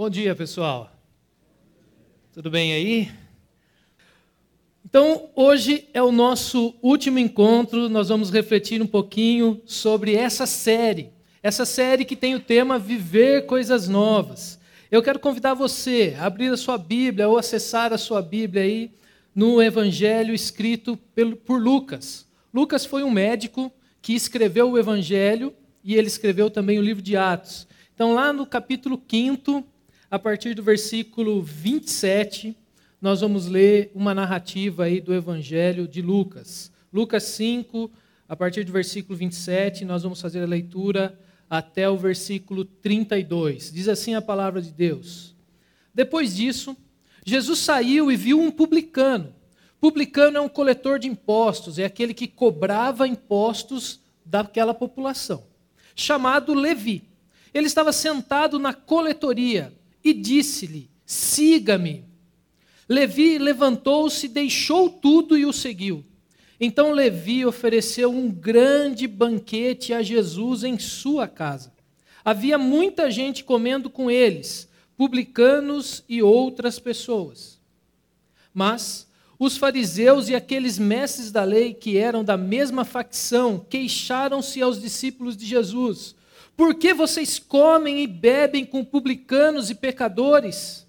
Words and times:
Bom 0.00 0.08
dia, 0.08 0.34
pessoal. 0.34 0.90
Tudo 2.32 2.50
bem 2.50 2.72
aí? 2.72 3.10
Então, 4.82 5.28
hoje 5.36 5.88
é 5.92 6.02
o 6.02 6.10
nosso 6.10 6.74
último 6.80 7.18
encontro, 7.18 7.86
nós 7.90 8.08
vamos 8.08 8.30
refletir 8.30 8.80
um 8.80 8.86
pouquinho 8.86 9.60
sobre 9.66 10.14
essa 10.14 10.46
série. 10.46 11.10
Essa 11.42 11.66
série 11.66 12.06
que 12.06 12.16
tem 12.16 12.34
o 12.34 12.40
tema 12.40 12.78
Viver 12.78 13.44
Coisas 13.44 13.88
Novas. 13.88 14.58
Eu 14.90 15.02
quero 15.02 15.18
convidar 15.18 15.52
você 15.52 16.16
a 16.18 16.24
abrir 16.24 16.50
a 16.50 16.56
sua 16.56 16.78
Bíblia 16.78 17.28
ou 17.28 17.36
acessar 17.36 17.92
a 17.92 17.98
sua 17.98 18.22
Bíblia 18.22 18.62
aí 18.62 18.92
no 19.34 19.62
Evangelho 19.62 20.32
escrito 20.32 20.98
por 21.44 21.60
Lucas. 21.60 22.26
Lucas 22.54 22.86
foi 22.86 23.02
um 23.02 23.10
médico 23.10 23.70
que 24.00 24.14
escreveu 24.14 24.70
o 24.70 24.78
Evangelho 24.78 25.52
e 25.84 25.94
ele 25.94 26.06
escreveu 26.06 26.48
também 26.48 26.78
o 26.78 26.82
livro 26.82 27.02
de 27.02 27.18
Atos. 27.18 27.68
Então, 27.94 28.14
lá 28.14 28.32
no 28.32 28.46
capítulo 28.46 28.98
5, 29.06 29.62
a 30.10 30.18
partir 30.18 30.54
do 30.54 30.62
versículo 30.62 31.40
27, 31.40 32.56
nós 33.00 33.20
vamos 33.20 33.46
ler 33.46 33.92
uma 33.94 34.12
narrativa 34.12 34.84
aí 34.84 35.00
do 35.00 35.14
Evangelho 35.14 35.86
de 35.86 36.02
Lucas. 36.02 36.72
Lucas 36.92 37.22
5, 37.22 37.88
a 38.28 38.34
partir 38.34 38.64
do 38.64 38.72
versículo 38.72 39.16
27, 39.16 39.84
nós 39.84 40.02
vamos 40.02 40.20
fazer 40.20 40.42
a 40.42 40.46
leitura 40.46 41.16
até 41.48 41.88
o 41.88 41.96
versículo 41.96 42.64
32. 42.64 43.70
Diz 43.72 43.88
assim 43.88 44.16
a 44.16 44.20
palavra 44.20 44.60
de 44.60 44.72
Deus. 44.72 45.36
Depois 45.94 46.34
disso, 46.34 46.76
Jesus 47.24 47.60
saiu 47.60 48.10
e 48.10 48.16
viu 48.16 48.40
um 48.40 48.50
publicano. 48.50 49.32
Publicano 49.80 50.38
é 50.38 50.40
um 50.40 50.48
coletor 50.48 50.98
de 50.98 51.06
impostos, 51.06 51.78
é 51.78 51.84
aquele 51.84 52.14
que 52.14 52.26
cobrava 52.26 53.06
impostos 53.06 54.00
daquela 54.26 54.74
população, 54.74 55.44
chamado 55.94 56.52
Levi. 56.52 57.08
Ele 57.54 57.68
estava 57.68 57.92
sentado 57.92 58.58
na 58.58 58.74
coletoria 58.74 59.72
e 60.02 60.12
disse-lhe: 60.12 60.90
Siga-me. 61.04 62.04
Levi 62.88 63.38
levantou-se, 63.38 64.26
deixou 64.28 64.90
tudo 64.90 65.36
e 65.38 65.46
o 65.46 65.52
seguiu. 65.52 66.04
Então 66.60 66.92
Levi 66.92 67.46
ofereceu 67.46 68.10
um 68.10 68.30
grande 68.30 69.06
banquete 69.06 69.94
a 69.94 70.02
Jesus 70.02 70.62
em 70.62 70.78
sua 70.78 71.26
casa. 71.26 71.72
Havia 72.24 72.58
muita 72.58 73.10
gente 73.10 73.42
comendo 73.42 73.88
com 73.88 74.10
eles, 74.10 74.68
publicanos 74.96 76.04
e 76.08 76.22
outras 76.22 76.78
pessoas. 76.78 77.58
Mas 78.52 79.08
os 79.38 79.56
fariseus 79.56 80.28
e 80.28 80.34
aqueles 80.34 80.78
mestres 80.78 81.32
da 81.32 81.44
lei 81.44 81.72
que 81.72 81.96
eram 81.96 82.22
da 82.22 82.36
mesma 82.36 82.84
facção 82.84 83.64
queixaram-se 83.70 84.60
aos 84.60 84.78
discípulos 84.78 85.34
de 85.34 85.46
Jesus: 85.46 86.14
Por 86.60 86.74
que 86.74 86.92
vocês 86.92 87.38
comem 87.38 88.02
e 88.02 88.06
bebem 88.06 88.66
com 88.66 88.84
publicanos 88.84 89.70
e 89.70 89.74
pecadores? 89.74 90.86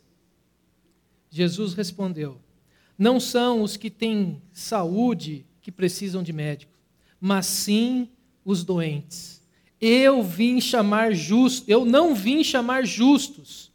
Jesus 1.29 1.73
respondeu: 1.73 2.41
Não 2.97 3.21
são 3.21 3.61
os 3.61 3.77
que 3.77 3.89
têm 3.89 4.41
saúde 4.51 5.45
que 5.61 5.71
precisam 5.71 6.21
de 6.21 6.33
médico, 6.33 6.73
mas 7.21 7.45
sim 7.45 8.09
os 8.43 8.65
doentes. 8.65 9.41
Eu 9.79 10.21
vim 10.21 10.59
chamar 10.59 11.13
justos, 11.13 11.69
eu 11.69 11.85
não 11.85 12.13
vim 12.13 12.43
chamar 12.43 12.85
justos. 12.85 13.71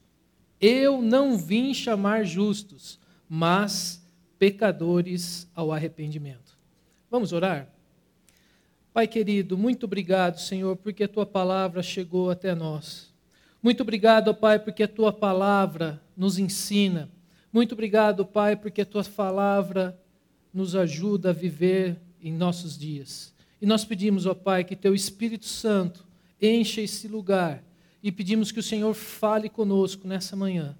Eu 0.60 1.00
não 1.00 1.38
vim 1.38 1.72
chamar 1.72 2.26
justos, 2.26 3.00
mas 3.26 4.06
pecadores 4.38 5.50
ao 5.54 5.72
arrependimento. 5.72 6.58
Vamos 7.10 7.32
orar? 7.32 7.74
Pai 8.96 9.06
querido, 9.06 9.58
muito 9.58 9.84
obrigado, 9.84 10.40
Senhor, 10.40 10.74
porque 10.74 11.04
a 11.04 11.08
tua 11.08 11.26
palavra 11.26 11.82
chegou 11.82 12.30
até 12.30 12.54
nós. 12.54 13.12
Muito 13.62 13.82
obrigado, 13.82 14.34
Pai, 14.34 14.58
porque 14.58 14.84
a 14.84 14.88
tua 14.88 15.12
palavra 15.12 16.02
nos 16.16 16.38
ensina. 16.38 17.10
Muito 17.52 17.72
obrigado, 17.72 18.24
Pai, 18.24 18.56
porque 18.56 18.80
a 18.80 18.86
tua 18.86 19.04
palavra 19.04 20.00
nos 20.50 20.74
ajuda 20.74 21.28
a 21.28 21.32
viver 21.34 21.98
em 22.22 22.32
nossos 22.32 22.78
dias. 22.78 23.34
E 23.60 23.66
nós 23.66 23.84
pedimos, 23.84 24.24
ó 24.24 24.32
Pai, 24.32 24.64
que 24.64 24.74
teu 24.74 24.94
Espírito 24.94 25.44
Santo 25.44 26.06
encha 26.40 26.80
esse 26.80 27.06
lugar 27.06 27.62
e 28.02 28.10
pedimos 28.10 28.50
que 28.50 28.60
o 28.60 28.62
Senhor 28.62 28.94
fale 28.94 29.50
conosco 29.50 30.08
nessa 30.08 30.34
manhã. 30.34 30.74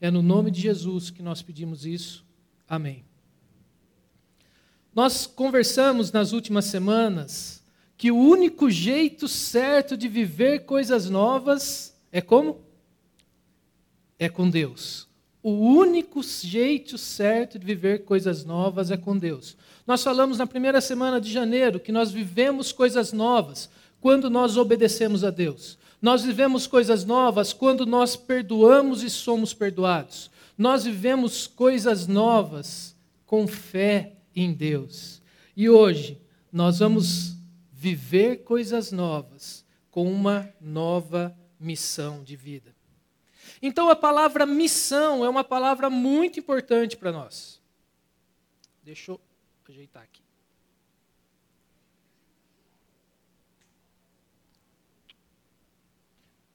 É 0.00 0.10
no 0.10 0.22
nome 0.22 0.50
de 0.50 0.62
Jesus 0.62 1.10
que 1.10 1.22
nós 1.22 1.42
pedimos 1.42 1.84
isso. 1.84 2.24
Amém. 2.66 3.04
Nós 4.94 5.26
conversamos 5.26 6.10
nas 6.10 6.32
últimas 6.32 6.64
semanas 6.64 7.57
que 7.98 8.12
o 8.12 8.16
único 8.16 8.70
jeito 8.70 9.26
certo 9.26 9.96
de 9.96 10.06
viver 10.06 10.60
coisas 10.60 11.10
novas 11.10 11.92
é 12.12 12.20
como? 12.20 12.60
É 14.16 14.28
com 14.28 14.48
Deus. 14.48 15.08
O 15.42 15.50
único 15.50 16.22
jeito 16.22 16.96
certo 16.96 17.58
de 17.58 17.66
viver 17.66 18.04
coisas 18.04 18.44
novas 18.44 18.92
é 18.92 18.96
com 18.96 19.18
Deus. 19.18 19.56
Nós 19.84 20.04
falamos 20.04 20.38
na 20.38 20.46
primeira 20.46 20.80
semana 20.80 21.20
de 21.20 21.30
janeiro 21.30 21.80
que 21.80 21.90
nós 21.90 22.12
vivemos 22.12 22.70
coisas 22.70 23.12
novas 23.12 23.68
quando 24.00 24.30
nós 24.30 24.56
obedecemos 24.56 25.24
a 25.24 25.30
Deus. 25.30 25.76
Nós 26.00 26.22
vivemos 26.22 26.68
coisas 26.68 27.04
novas 27.04 27.52
quando 27.52 27.84
nós 27.84 28.14
perdoamos 28.14 29.02
e 29.02 29.10
somos 29.10 29.52
perdoados. 29.52 30.30
Nós 30.56 30.84
vivemos 30.84 31.48
coisas 31.48 32.06
novas 32.06 32.94
com 33.26 33.48
fé 33.48 34.12
em 34.36 34.52
Deus. 34.52 35.20
E 35.56 35.68
hoje 35.68 36.16
nós 36.52 36.78
vamos 36.78 37.37
viver 37.78 38.38
coisas 38.38 38.90
novas 38.90 39.64
com 39.88 40.10
uma 40.12 40.52
nova 40.60 41.38
missão 41.60 42.24
de 42.24 42.34
vida. 42.34 42.74
Então 43.62 43.88
a 43.88 43.94
palavra 43.94 44.44
missão 44.44 45.24
é 45.24 45.28
uma 45.28 45.44
palavra 45.44 45.88
muito 45.88 46.40
importante 46.40 46.96
para 46.96 47.12
nós. 47.12 47.62
Deixa 48.82 49.12
eu 49.12 49.20
ajeitar 49.68 50.02
aqui. 50.02 50.22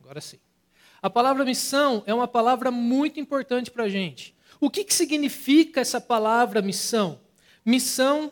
Agora 0.01 0.19
sim. 0.19 0.39
A 1.01 1.09
palavra 1.09 1.45
missão 1.45 2.03
é 2.05 2.13
uma 2.13 2.27
palavra 2.27 2.69
muito 2.69 3.17
importante 3.17 3.71
para 3.71 3.85
a 3.85 3.89
gente. 3.89 4.35
O 4.59 4.69
que, 4.69 4.83
que 4.83 4.93
significa 4.93 5.79
essa 5.79 6.01
palavra 6.01 6.61
missão? 6.61 7.21
Missão 7.65 8.29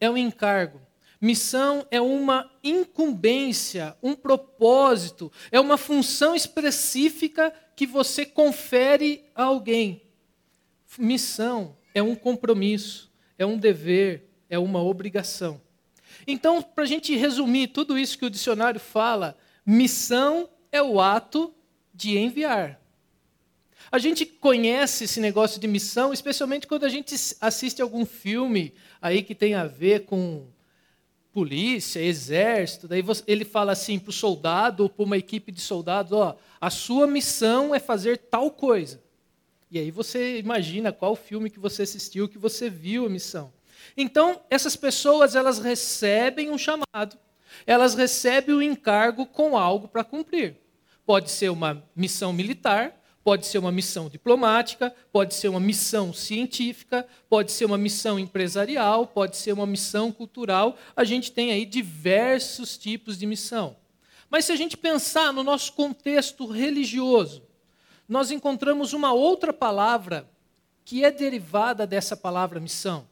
é 0.00 0.08
um 0.08 0.16
encargo. 0.16 0.80
Missão 1.20 1.86
é 1.90 2.00
uma 2.00 2.50
incumbência, 2.64 3.94
um 4.02 4.14
propósito, 4.14 5.30
é 5.52 5.60
uma 5.60 5.76
função 5.76 6.34
específica 6.34 7.52
que 7.76 7.86
você 7.86 8.24
confere 8.24 9.24
a 9.34 9.44
alguém. 9.44 10.02
Missão 10.98 11.76
é 11.94 12.02
um 12.02 12.14
compromisso, 12.14 13.12
é 13.36 13.44
um 13.44 13.58
dever, 13.58 14.30
é 14.48 14.58
uma 14.58 14.82
obrigação. 14.82 15.60
Então, 16.26 16.62
para 16.62 16.84
a 16.84 16.86
gente 16.86 17.14
resumir 17.14 17.68
tudo 17.68 17.98
isso 17.98 18.18
que 18.18 18.24
o 18.24 18.30
dicionário 18.30 18.80
fala, 18.80 19.36
missão 19.64 20.48
é 20.72 20.82
o 20.82 21.00
ato 21.00 21.54
de 21.92 22.16
enviar. 22.16 22.80
A 23.92 23.98
gente 23.98 24.24
conhece 24.24 25.04
esse 25.04 25.20
negócio 25.20 25.60
de 25.60 25.66
missão, 25.66 26.12
especialmente 26.12 26.66
quando 26.66 26.84
a 26.84 26.88
gente 26.88 27.14
assiste 27.40 27.82
algum 27.82 28.06
filme 28.06 28.72
aí 29.02 29.22
que 29.22 29.34
tem 29.34 29.54
a 29.54 29.66
ver 29.66 30.06
com 30.06 30.46
polícia, 31.32 32.00
exército, 32.00 32.88
daí 32.88 33.04
ele 33.26 33.44
fala 33.44 33.72
assim 33.72 33.98
para 33.98 34.10
o 34.10 34.12
soldado 34.12 34.82
ou 34.82 34.88
para 34.88 35.04
uma 35.04 35.16
equipe 35.16 35.52
de 35.52 35.60
soldados, 35.60 36.12
ó, 36.12 36.36
a 36.60 36.70
sua 36.70 37.06
missão 37.06 37.74
é 37.74 37.78
fazer 37.78 38.18
tal 38.18 38.50
coisa. 38.50 39.00
E 39.70 39.78
aí 39.78 39.90
você 39.90 40.38
imagina 40.38 40.92
qual 40.92 41.14
filme 41.14 41.48
que 41.48 41.60
você 41.60 41.82
assistiu, 41.82 42.28
que 42.28 42.38
você 42.38 42.68
viu 42.68 43.06
a 43.06 43.08
missão. 43.08 43.52
Então, 43.96 44.40
essas 44.50 44.74
pessoas, 44.74 45.34
elas 45.34 45.58
recebem 45.58 46.50
um 46.50 46.58
chamado, 46.58 47.16
elas 47.66 47.94
recebem 47.94 48.54
o 48.54 48.58
um 48.58 48.62
encargo 48.62 49.24
com 49.24 49.56
algo 49.56 49.86
para 49.86 50.02
cumprir. 50.02 50.56
Pode 51.06 51.30
ser 51.30 51.50
uma 51.50 51.84
missão 51.94 52.32
militar, 52.32 52.99
Pode 53.30 53.46
ser 53.46 53.58
uma 53.58 53.70
missão 53.70 54.08
diplomática, 54.08 54.92
pode 55.12 55.36
ser 55.36 55.46
uma 55.46 55.60
missão 55.60 56.12
científica, 56.12 57.06
pode 57.28 57.52
ser 57.52 57.64
uma 57.64 57.78
missão 57.78 58.18
empresarial, 58.18 59.06
pode 59.06 59.36
ser 59.36 59.52
uma 59.52 59.68
missão 59.68 60.10
cultural. 60.10 60.76
A 60.96 61.04
gente 61.04 61.30
tem 61.30 61.52
aí 61.52 61.64
diversos 61.64 62.76
tipos 62.76 63.16
de 63.16 63.26
missão. 63.26 63.76
Mas 64.28 64.46
se 64.46 64.52
a 64.52 64.56
gente 64.56 64.76
pensar 64.76 65.32
no 65.32 65.44
nosso 65.44 65.74
contexto 65.74 66.44
religioso, 66.44 67.44
nós 68.08 68.32
encontramos 68.32 68.92
uma 68.92 69.12
outra 69.12 69.52
palavra 69.52 70.28
que 70.84 71.04
é 71.04 71.10
derivada 71.12 71.86
dessa 71.86 72.16
palavra 72.16 72.58
missão. 72.58 73.06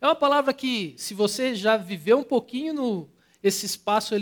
É 0.00 0.06
uma 0.06 0.14
palavra 0.14 0.54
que, 0.54 0.94
se 0.96 1.14
você 1.14 1.52
já 1.52 1.76
viveu 1.76 2.18
um 2.18 2.22
pouquinho 2.22 2.72
no 2.72 3.08
esse 3.42 3.66
espaço 3.66 4.14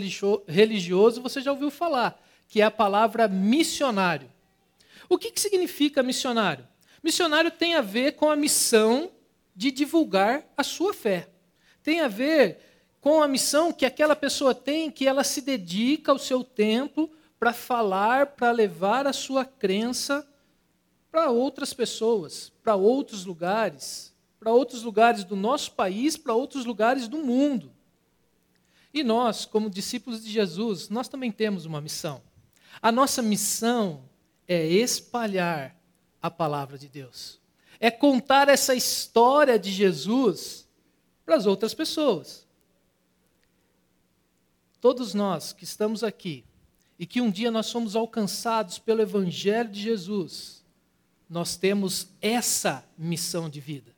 religioso, 0.47 1.21
você 1.21 1.41
já 1.41 1.51
ouviu 1.51 1.69
falar, 1.69 2.19
que 2.49 2.59
é 2.59 2.63
a 2.63 2.71
palavra 2.71 3.27
missionário. 3.27 4.32
O 5.13 5.17
que, 5.19 5.29
que 5.29 5.39
significa 5.39 6.01
missionário? 6.01 6.67
Missionário 7.03 7.51
tem 7.51 7.75
a 7.75 7.81
ver 7.81 8.13
com 8.13 8.31
a 8.31 8.35
missão 8.35 9.11
de 9.55 9.69
divulgar 9.69 10.43
a 10.57 10.63
sua 10.63 10.91
fé. 10.91 11.29
Tem 11.83 12.01
a 12.01 12.07
ver 12.07 12.57
com 12.99 13.21
a 13.21 13.27
missão 13.27 13.71
que 13.71 13.85
aquela 13.85 14.15
pessoa 14.15 14.55
tem, 14.55 14.89
que 14.89 15.07
ela 15.07 15.23
se 15.23 15.41
dedica 15.41 16.11
ao 16.11 16.17
seu 16.17 16.43
tempo 16.43 17.11
para 17.39 17.53
falar, 17.53 18.25
para 18.25 18.49
levar 18.49 19.05
a 19.05 19.13
sua 19.13 19.45
crença 19.45 20.27
para 21.11 21.29
outras 21.29 21.75
pessoas, 21.75 22.51
para 22.63 22.75
outros 22.75 23.23
lugares, 23.23 24.15
para 24.39 24.51
outros 24.51 24.81
lugares 24.81 25.23
do 25.23 25.35
nosso 25.35 25.73
país, 25.73 26.17
para 26.17 26.33
outros 26.33 26.65
lugares 26.65 27.07
do 27.07 27.19
mundo. 27.19 27.71
E 28.91 29.03
nós, 29.03 29.45
como 29.45 29.69
discípulos 29.69 30.23
de 30.23 30.31
Jesus, 30.31 30.89
nós 30.89 31.07
também 31.07 31.31
temos 31.31 31.67
uma 31.67 31.79
missão. 31.79 32.19
A 32.81 32.91
nossa 32.91 33.21
missão 33.21 34.09
é 34.47 34.65
espalhar 34.65 35.75
a 36.21 36.29
palavra 36.29 36.77
de 36.77 36.87
Deus. 36.87 37.39
É 37.79 37.91
contar 37.91 38.49
essa 38.49 38.73
história 38.73 39.59
de 39.59 39.71
Jesus 39.71 40.67
para 41.25 41.35
as 41.35 41.45
outras 41.45 41.73
pessoas. 41.73 42.47
Todos 44.79 45.13
nós 45.13 45.53
que 45.53 45.63
estamos 45.63 46.03
aqui 46.03 46.43
e 46.99 47.05
que 47.05 47.21
um 47.21 47.31
dia 47.31 47.51
nós 47.51 47.65
somos 47.67 47.95
alcançados 47.95 48.79
pelo 48.79 49.01
Evangelho 49.01 49.69
de 49.69 49.81
Jesus, 49.81 50.63
nós 51.29 51.55
temos 51.55 52.07
essa 52.21 52.85
missão 52.97 53.49
de 53.49 53.59
vida. 53.59 53.93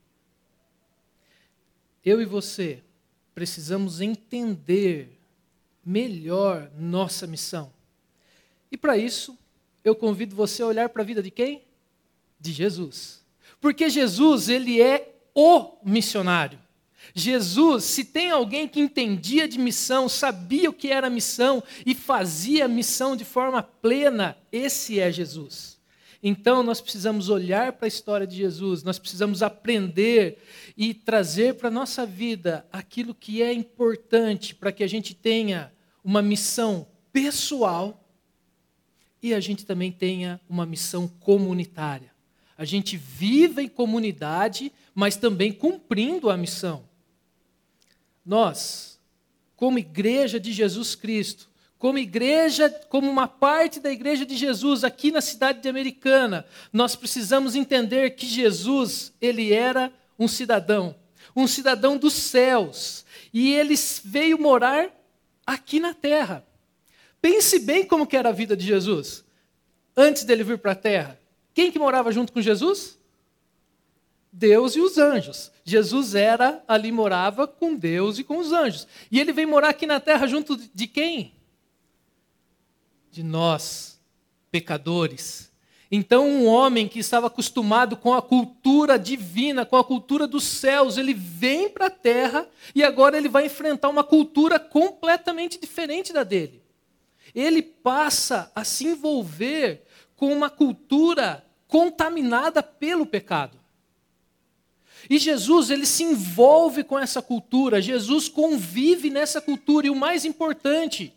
Eu 2.04 2.22
e 2.22 2.26
você 2.26 2.84
precisamos 3.34 4.00
entender 4.00 5.20
melhor 5.84 6.72
nossa 6.78 7.28
missão. 7.28 7.72
E 8.72 8.78
para 8.78 8.98
isso, 8.98 9.38
eu 9.86 9.96
convido 9.96 10.36
você 10.36 10.64
a 10.64 10.68
olhar 10.68 10.90
para 10.90 11.04
a 11.04 11.06
vida 11.06 11.22
de 11.22 11.30
quem? 11.30 11.62
De 12.40 12.52
Jesus. 12.52 13.24
Porque 13.62 13.88
Jesus, 13.90 14.50
ele 14.50 14.82
é 14.82 15.16
o 15.34 15.78
missionário. 15.84 16.60
Jesus, 17.14 17.84
se 17.84 18.04
tem 18.04 18.32
alguém 18.32 18.68
que 18.68 18.80
entendia 18.80 19.48
de 19.48 19.60
missão, 19.60 20.10
sabia 20.10 20.70
o 20.70 20.74
que 20.74 20.90
era 20.90 21.10
missão 21.10 21.64
e 21.86 21.94
fazia 21.94 22.66
a 22.66 22.68
missão 22.68 23.16
de 23.16 23.24
forma 23.24 23.62
plena, 23.62 24.36
esse 24.52 25.00
é 25.00 25.12
Jesus. 25.12 25.76
Então 26.24 26.64
nós 26.64 26.82
precisamos 26.82 27.30
olhar 27.30 27.74
para 27.74 27.86
a 27.86 27.88
história 27.88 28.26
de 28.26 28.36
Jesus, 28.36 28.82
nós 28.82 28.98
precisamos 28.98 29.44
aprender 29.44 30.40
e 30.76 30.96
trazer 30.96 31.54
para 31.54 31.68
a 31.68 31.72
nossa 31.72 32.06
vida 32.06 32.66
aquilo 32.72 33.14
que 33.14 33.44
é 33.44 33.54
importante 33.54 34.56
para 34.56 34.72
que 34.72 34.84
a 34.84 34.88
gente 34.88 35.14
tenha 35.14 35.72
uma 36.04 36.24
missão 36.24 36.88
pessoal 37.14 38.05
e 39.22 39.34
a 39.34 39.40
gente 39.40 39.66
também 39.66 39.92
tenha 39.92 40.40
uma 40.50 40.66
missão 40.66 41.08
comunitária. 41.08 42.12
A 42.58 42.64
gente 42.64 42.96
vive 42.96 43.64
em 43.64 43.68
comunidade, 43.68 44.72
mas 44.94 45.18
também 45.18 45.52
cumprindo 45.52 46.30
a 46.30 46.38
missão. 46.38 46.84
Nós, 48.26 49.00
como 49.56 49.78
igreja 49.78 50.40
de 50.40 50.54
Jesus 50.54 50.96
Cristo, 50.96 51.50
como 51.78 52.00
igreja, 52.00 52.70
como 52.90 53.10
uma 53.10 53.28
parte 53.28 53.80
da 53.80 53.92
igreja 53.92 54.26
de 54.26 54.36
Jesus 54.36 54.84
aqui 54.84 55.12
na 55.12 55.22
cidade 55.22 55.62
de 55.62 55.70
Americana, 55.70 56.46
nós 56.72 56.96
precisamos 56.96 57.56
entender 57.56 58.12
que 58.12 58.26
Jesus, 58.26 59.14
ele 59.22 59.54
era 59.54 59.94
um 60.18 60.28
cidadão, 60.28 60.96
um 61.36 61.46
cidadão 61.46 61.98
dos 61.98 62.14
céus, 62.14 63.06
e 63.34 63.54
ele 63.54 63.76
veio 64.04 64.40
morar 64.40 64.90
aqui 65.46 65.80
na 65.80 65.94
terra. 65.94 66.46
Pense 67.26 67.58
bem 67.58 67.84
como 67.84 68.06
que 68.06 68.16
era 68.16 68.30
a 68.30 68.32
vida 68.32 68.56
de 68.56 68.64
Jesus 68.64 69.26
antes 69.98 70.24
dele 70.26 70.44
vir 70.44 70.60
para 70.60 70.74
a 70.74 70.76
terra. 70.76 71.20
Quem 71.56 71.72
que 71.72 71.80
morava 71.80 72.12
junto 72.12 72.32
com 72.32 72.40
Jesus? 72.40 73.00
Deus 74.32 74.76
e 74.76 74.80
os 74.80 75.00
anjos. 75.00 75.52
Jesus 75.64 76.14
era 76.14 76.64
ali 76.68 76.92
morava 76.92 77.48
com 77.48 77.76
Deus 77.76 78.20
e 78.20 78.24
com 78.24 78.38
os 78.38 78.52
anjos. 78.52 78.88
E 79.10 79.20
ele 79.20 79.34
vem 79.34 79.48
morar 79.48 79.70
aqui 79.70 79.88
na 79.88 80.00
terra 80.00 80.28
junto 80.28 80.56
de 80.56 80.86
quem? 80.86 81.34
De 83.10 83.24
nós, 83.24 84.00
pecadores. 84.52 85.52
Então, 85.90 86.30
um 86.30 86.46
homem 86.46 86.88
que 86.88 87.00
estava 87.00 87.26
acostumado 87.26 87.98
com 87.98 88.14
a 88.14 88.22
cultura 88.22 89.00
divina, 89.00 89.66
com 89.66 89.78
a 89.78 89.84
cultura 89.84 90.28
dos 90.28 90.44
céus, 90.44 90.96
ele 90.96 91.16
vem 91.16 91.70
para 91.70 91.88
a 91.88 91.90
terra 91.90 92.48
e 92.76 92.84
agora 92.84 93.18
ele 93.18 93.30
vai 93.30 93.48
enfrentar 93.48 93.90
uma 93.90 94.04
cultura 94.04 94.60
completamente 94.60 95.60
diferente 95.60 96.14
da 96.14 96.24
dele 96.24 96.65
ele 97.34 97.62
passa 97.62 98.52
a 98.54 98.64
se 98.64 98.86
envolver 98.86 99.84
com 100.16 100.32
uma 100.32 100.50
cultura 100.50 101.46
contaminada 101.68 102.62
pelo 102.62 103.06
pecado. 103.06 103.60
E 105.10 105.20
Jesus, 105.20 105.70
ele 105.70 105.86
se 105.86 106.04
envolve 106.04 106.84
com 106.84 106.98
essa 106.98 107.22
cultura, 107.22 107.82
Jesus 107.82 108.28
convive 108.28 109.10
nessa 109.10 109.40
cultura, 109.40 109.88
e 109.88 109.90
o 109.90 109.96
mais 109.96 110.26
importante, 110.26 111.14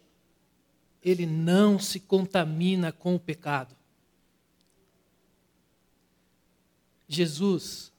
ele 1.02 1.24
não 1.24 1.78
se 1.78 2.00
contamina 2.00 2.92
com 2.92 3.14
o 3.14 3.20
pecado. 3.20 3.74
Jesus, 7.08 7.92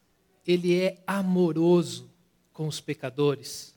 ele 0.45 0.79
é 0.79 1.01
amoroso 1.07 2.09
com 2.53 2.67
os 2.67 2.79
pecadores. 2.79 3.73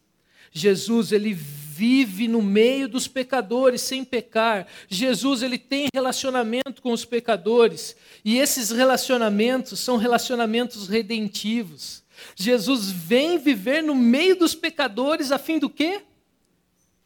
Jesus, 0.53 1.11
ele 1.11 1.33
vive 1.33 2.29
no 2.29 2.43
meio 2.43 2.87
dos 2.87 3.09
pecadores 3.09 3.81
sem 3.81 4.05
pecar. 4.05 4.67
Jesus, 4.89 5.43
ele 5.43 5.59
tem 5.59 5.89
relacionamento 5.93 6.83
com 6.83 6.93
os 6.93 7.05
pecadores. 7.05 7.97
E 8.25 8.39
esses 8.39 8.71
relacionamentos 8.71 9.81
são 9.81 9.97
relacionamentos 9.97 10.87
redentivos. 10.89 12.03
Jesus 12.37 12.91
vem 12.91 13.39
viver 13.39 13.83
no 13.83 13.95
meio 13.95 14.37
dos 14.37 14.55
pecadores 14.55 15.33
a 15.33 15.39
fim 15.39 15.59
do 15.59 15.71
quê? 15.71 16.03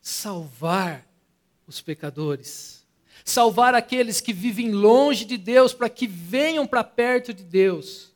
Salvar 0.02 1.06
os 1.66 1.80
pecadores. 1.80 2.84
Salvar 3.24 3.74
aqueles 3.74 4.20
que 4.20 4.32
vivem 4.32 4.72
longe 4.72 5.24
de 5.24 5.36
Deus 5.36 5.72
para 5.72 5.88
que 5.88 6.06
venham 6.06 6.66
para 6.66 6.84
perto 6.84 7.32
de 7.32 7.44
Deus. 7.44 8.12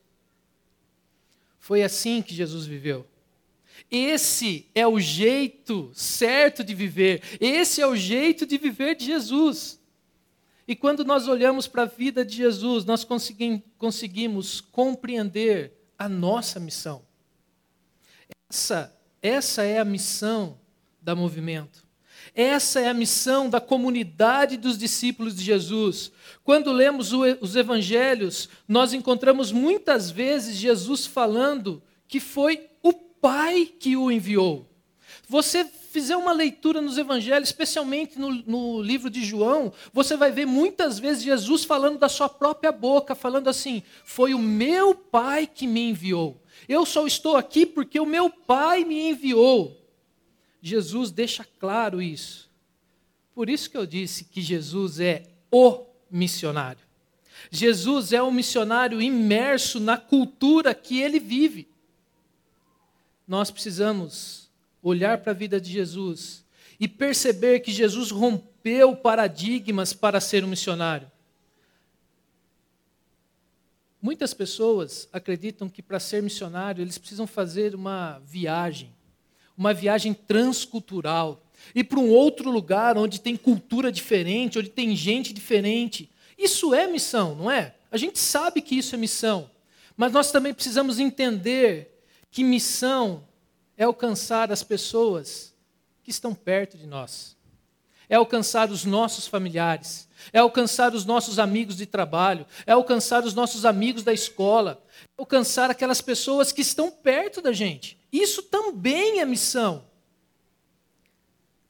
Foi 1.59 1.82
assim 1.82 2.21
que 2.21 2.35
Jesus 2.35 2.67
viveu. 2.67 3.06
Esse 3.91 4.69
é 4.75 4.87
o 4.87 5.01
jeito 5.01 5.91
certo 5.93 6.63
de 6.63 6.75
viver. 6.75 7.23
Esse 7.41 7.81
é 7.81 7.87
o 7.87 7.97
jeito 7.97 8.47
de 8.47 8.57
viver 8.57 8.95
de 8.95 9.05
Jesus. 9.05 9.81
E 10.69 10.77
quando 10.77 11.05
nós 11.05 11.27
olhamos 11.27 11.67
para 11.67 11.83
a 11.83 11.87
vida 11.87 12.25
de 12.25 12.37
Jesus, 12.37 12.85
nós 12.85 13.05
conseguimos 13.77 14.61
compreender 14.61 15.73
a 15.99 16.09
nossa 16.09 16.61
missão. 16.61 17.03
Essa, 18.49 18.97
essa 19.21 19.65
é 19.65 19.81
a 19.81 19.85
missão 19.85 20.59
da 21.03 21.17
movimento. 21.17 21.85
Essa 22.33 22.81
é 22.81 22.89
a 22.89 22.95
missão 22.95 23.51
da 23.51 23.61
comunidade 23.61 24.57
dos 24.57 24.79
discípulos 24.79 25.35
de 25.35 25.43
Jesus. 25.43 26.13
Quando 26.45 26.71
lemos 26.71 27.13
os 27.13 27.57
evangelhos, 27.57 28.49
nós 28.69 28.93
encontramos 28.93 29.51
muitas 29.51 30.11
vezes 30.11 30.56
Jesus 30.56 31.06
falando 31.06 31.82
que 32.06 32.20
foi 32.20 32.69
Pai 33.20 33.67
que 33.79 33.96
o 33.96 34.10
enviou. 34.10 34.67
Você 35.29 35.65
fizer 35.65 36.17
uma 36.17 36.32
leitura 36.32 36.81
nos 36.81 36.96
evangelhos, 36.96 37.48
especialmente 37.48 38.19
no, 38.19 38.32
no, 38.46 38.81
livro 38.81 39.10
de 39.10 39.24
João, 39.24 39.72
você 39.93 40.17
vai 40.17 40.31
ver 40.31 40.46
muitas 40.46 40.98
vezes 40.98 41.22
Jesus 41.22 41.65
falando 41.65 41.98
da 41.98 42.08
sua 42.08 42.29
própria 42.29 42.70
boca, 42.70 43.15
falando 43.15 43.48
assim: 43.48 43.82
Foi 44.05 44.32
o 44.32 44.39
meu 44.39 44.94
Pai 44.94 45.46
que 45.46 45.67
me 45.67 45.91
enviou. 45.91 46.41
Eu 46.69 46.86
só 46.86 47.06
estou 47.06 47.36
aqui 47.36 47.67
porque 47.67 47.98
o 47.98 48.06
meu 48.06 48.31
Pai 48.31 48.84
me 48.84 49.10
enviou. 49.10 49.77
Jesus 50.62 51.10
deixa 51.10 51.44
claro 51.58 52.00
isso. 52.00 52.48
Por 53.34 53.48
isso 53.48 53.70
que 53.70 53.77
eu 53.77 53.86
disse 53.86 54.24
que 54.24 54.41
Jesus 54.41 55.00
é 55.00 55.24
o 55.50 55.86
missionário. 56.10 56.84
Jesus 57.50 58.12
é 58.12 58.22
um 58.22 58.31
missionário 58.31 59.00
imerso 59.00 59.81
na 59.81 59.96
cultura 59.96 60.74
que 60.74 61.00
ele 61.00 61.19
vive 61.19 61.70
nós 63.31 63.49
precisamos 63.49 64.51
olhar 64.82 65.19
para 65.19 65.31
a 65.31 65.34
vida 65.34 65.60
de 65.60 65.70
Jesus 65.70 66.44
e 66.81 66.89
perceber 66.89 67.60
que 67.60 67.70
Jesus 67.70 68.10
rompeu 68.10 68.96
paradigmas 68.96 69.93
para 69.93 70.20
ser 70.20 70.43
um 70.43 70.49
missionário. 70.49 71.08
Muitas 74.03 74.34
pessoas 74.34 75.08
acreditam 75.13 75.69
que 75.69 75.81
para 75.81 76.01
ser 76.01 76.25
missionário 76.25 76.82
eles 76.82 76.99
precisam 76.99 77.25
fazer 77.25 77.72
uma 77.72 78.19
viagem, 78.27 78.93
uma 79.56 79.72
viagem 79.72 80.13
transcultural, 80.13 81.41
ir 81.72 81.84
para 81.84 82.01
um 82.01 82.10
outro 82.10 82.51
lugar 82.51 82.99
onde 82.99 83.20
tem 83.20 83.37
cultura 83.37 83.93
diferente, 83.93 84.58
onde 84.58 84.70
tem 84.70 84.96
gente 84.96 85.32
diferente. 85.32 86.10
Isso 86.37 86.75
é 86.75 86.89
missão, 86.89 87.37
não 87.37 87.49
é? 87.49 87.77
A 87.93 87.96
gente 87.96 88.19
sabe 88.19 88.60
que 88.60 88.77
isso 88.77 88.93
é 88.96 88.99
missão, 88.99 89.49
mas 89.96 90.10
nós 90.10 90.32
também 90.32 90.53
precisamos 90.53 90.99
entender 90.99 91.90
que 92.31 92.44
missão 92.44 93.27
é 93.77 93.84
alcançar 93.84 94.53
as 94.53 94.63
pessoas 94.63 95.55
que 96.03 96.10
estão 96.10 96.34
perto 96.34 96.79
de 96.79 96.87
nós, 96.87 97.37
é 98.08 98.17
alcançar 98.17 98.70
os 98.70 98.84
nossos 98.84 99.27
familiares, 99.27 100.08
é 100.32 100.39
alcançar 100.39 100.94
os 100.94 101.05
nossos 101.05 101.39
amigos 101.39 101.77
de 101.77 101.87
trabalho, 101.87 102.46
é 102.67 102.72
alcançar 102.72 103.25
os 103.25 103.34
nossos 103.34 103.65
amigos 103.65 104.03
da 104.03 104.13
escola, 104.13 104.82
é 105.17 105.20
alcançar 105.20 105.70
aquelas 105.70 106.01
pessoas 106.01 106.53
que 106.53 106.60
estão 106.60 106.91
perto 106.91 107.41
da 107.41 107.53
gente. 107.53 107.99
Isso 108.13 108.43
também 108.43 109.20
é 109.20 109.25
missão. 109.25 109.84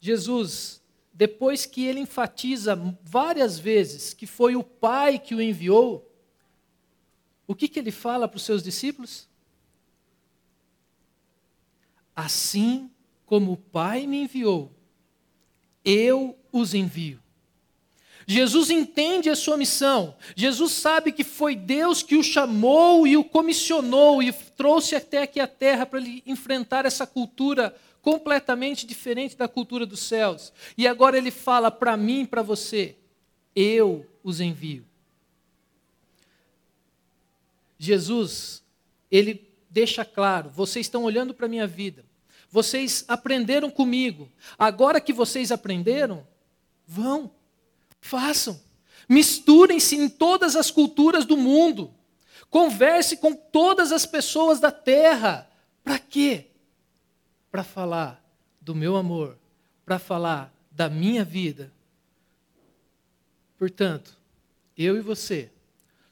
Jesus, 0.00 0.82
depois 1.12 1.66
que 1.66 1.84
ele 1.84 2.00
enfatiza 2.00 2.74
várias 3.02 3.58
vezes 3.58 4.14
que 4.14 4.26
foi 4.26 4.56
o 4.56 4.64
Pai 4.64 5.18
que 5.18 5.34
o 5.34 5.42
enviou, 5.42 6.10
o 7.46 7.54
que, 7.54 7.68
que 7.68 7.78
ele 7.78 7.90
fala 7.90 8.26
para 8.26 8.38
os 8.38 8.44
seus 8.44 8.62
discípulos? 8.62 9.28
Assim 12.14 12.90
como 13.26 13.52
o 13.52 13.56
Pai 13.56 14.06
me 14.06 14.22
enviou, 14.22 14.72
eu 15.84 16.36
os 16.52 16.74
envio. 16.74 17.20
Jesus 18.26 18.70
entende 18.70 19.28
a 19.28 19.34
sua 19.34 19.56
missão. 19.56 20.14
Jesus 20.36 20.72
sabe 20.72 21.10
que 21.10 21.24
foi 21.24 21.56
Deus 21.56 22.02
que 22.02 22.16
o 22.16 22.22
chamou 22.22 23.06
e 23.06 23.16
o 23.16 23.24
comissionou 23.24 24.22
e 24.22 24.32
trouxe 24.32 24.94
até 24.94 25.22
aqui 25.22 25.40
a 25.40 25.48
terra 25.48 25.84
para 25.84 25.98
ele 25.98 26.22
enfrentar 26.24 26.86
essa 26.86 27.06
cultura 27.06 27.74
completamente 28.00 28.86
diferente 28.86 29.36
da 29.36 29.48
cultura 29.48 29.84
dos 29.84 30.00
céus. 30.00 30.52
E 30.78 30.86
agora 30.86 31.18
ele 31.18 31.30
fala 31.30 31.70
para 31.70 31.96
mim 31.96 32.24
para 32.24 32.40
você: 32.42 32.96
eu 33.54 34.06
os 34.22 34.40
envio. 34.40 34.86
Jesus, 37.78 38.62
ele 39.10 39.49
deixa 39.70 40.04
claro: 40.04 40.50
vocês 40.50 40.86
estão 40.86 41.04
olhando 41.04 41.32
para 41.32 41.46
a 41.46 41.48
minha 41.48 41.66
vida, 41.66 42.04
vocês 42.50 43.04
aprenderam 43.06 43.70
comigo, 43.70 44.30
agora 44.58 45.00
que 45.00 45.12
vocês 45.12 45.52
aprenderam, 45.52 46.26
vão, 46.86 47.30
façam, 48.00 48.60
misturem-se 49.08 49.94
em 49.94 50.08
todas 50.08 50.56
as 50.56 50.70
culturas 50.70 51.24
do 51.24 51.36
mundo, 51.36 51.94
converse 52.50 53.16
com 53.16 53.32
todas 53.32 53.92
as 53.92 54.04
pessoas 54.04 54.58
da 54.58 54.72
terra. 54.72 55.48
Para 55.84 55.98
quê? 55.98 56.48
Para 57.50 57.62
falar 57.62 58.22
do 58.60 58.74
meu 58.74 58.96
amor, 58.96 59.38
para 59.84 59.98
falar 59.98 60.52
da 60.70 60.88
minha 60.88 61.24
vida. 61.24 61.72
Portanto, 63.56 64.16
eu 64.76 64.96
e 64.96 65.00
você 65.00 65.50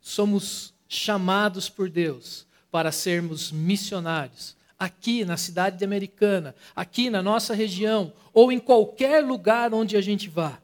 somos 0.00 0.75
chamados 0.88 1.69
por 1.69 1.88
Deus 1.91 2.48
para 2.71 2.93
sermos 2.93 3.51
missionários, 3.51 4.57
aqui 4.79 5.25
na 5.25 5.37
cidade 5.37 5.79
de 5.79 5.85
Americana, 5.85 6.55
aqui 6.75 7.11
na 7.11 7.23
nossa 7.23 7.55
região, 7.55 8.13
ou 8.33 8.53
em 8.53 8.59
qualquer 8.59 9.25
lugar 9.25 9.75
onde 9.75 9.97
a 9.97 10.01
gente 10.01 10.29
vá. 10.29 10.61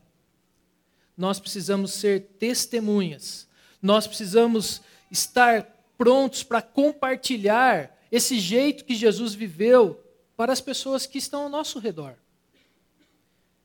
Nós 1.16 1.38
precisamos 1.38 1.92
ser 1.92 2.22
testemunhas, 2.38 3.48
nós 3.80 4.06
precisamos 4.06 4.82
estar 5.10 5.62
prontos 5.96 6.42
para 6.42 6.60
compartilhar 6.60 7.96
esse 8.10 8.38
jeito 8.38 8.84
que 8.84 8.94
Jesus 8.94 9.34
viveu 9.34 10.00
para 10.36 10.52
as 10.52 10.60
pessoas 10.60 11.06
que 11.06 11.18
estão 11.18 11.42
ao 11.42 11.48
nosso 11.48 11.78
redor. 11.78 12.16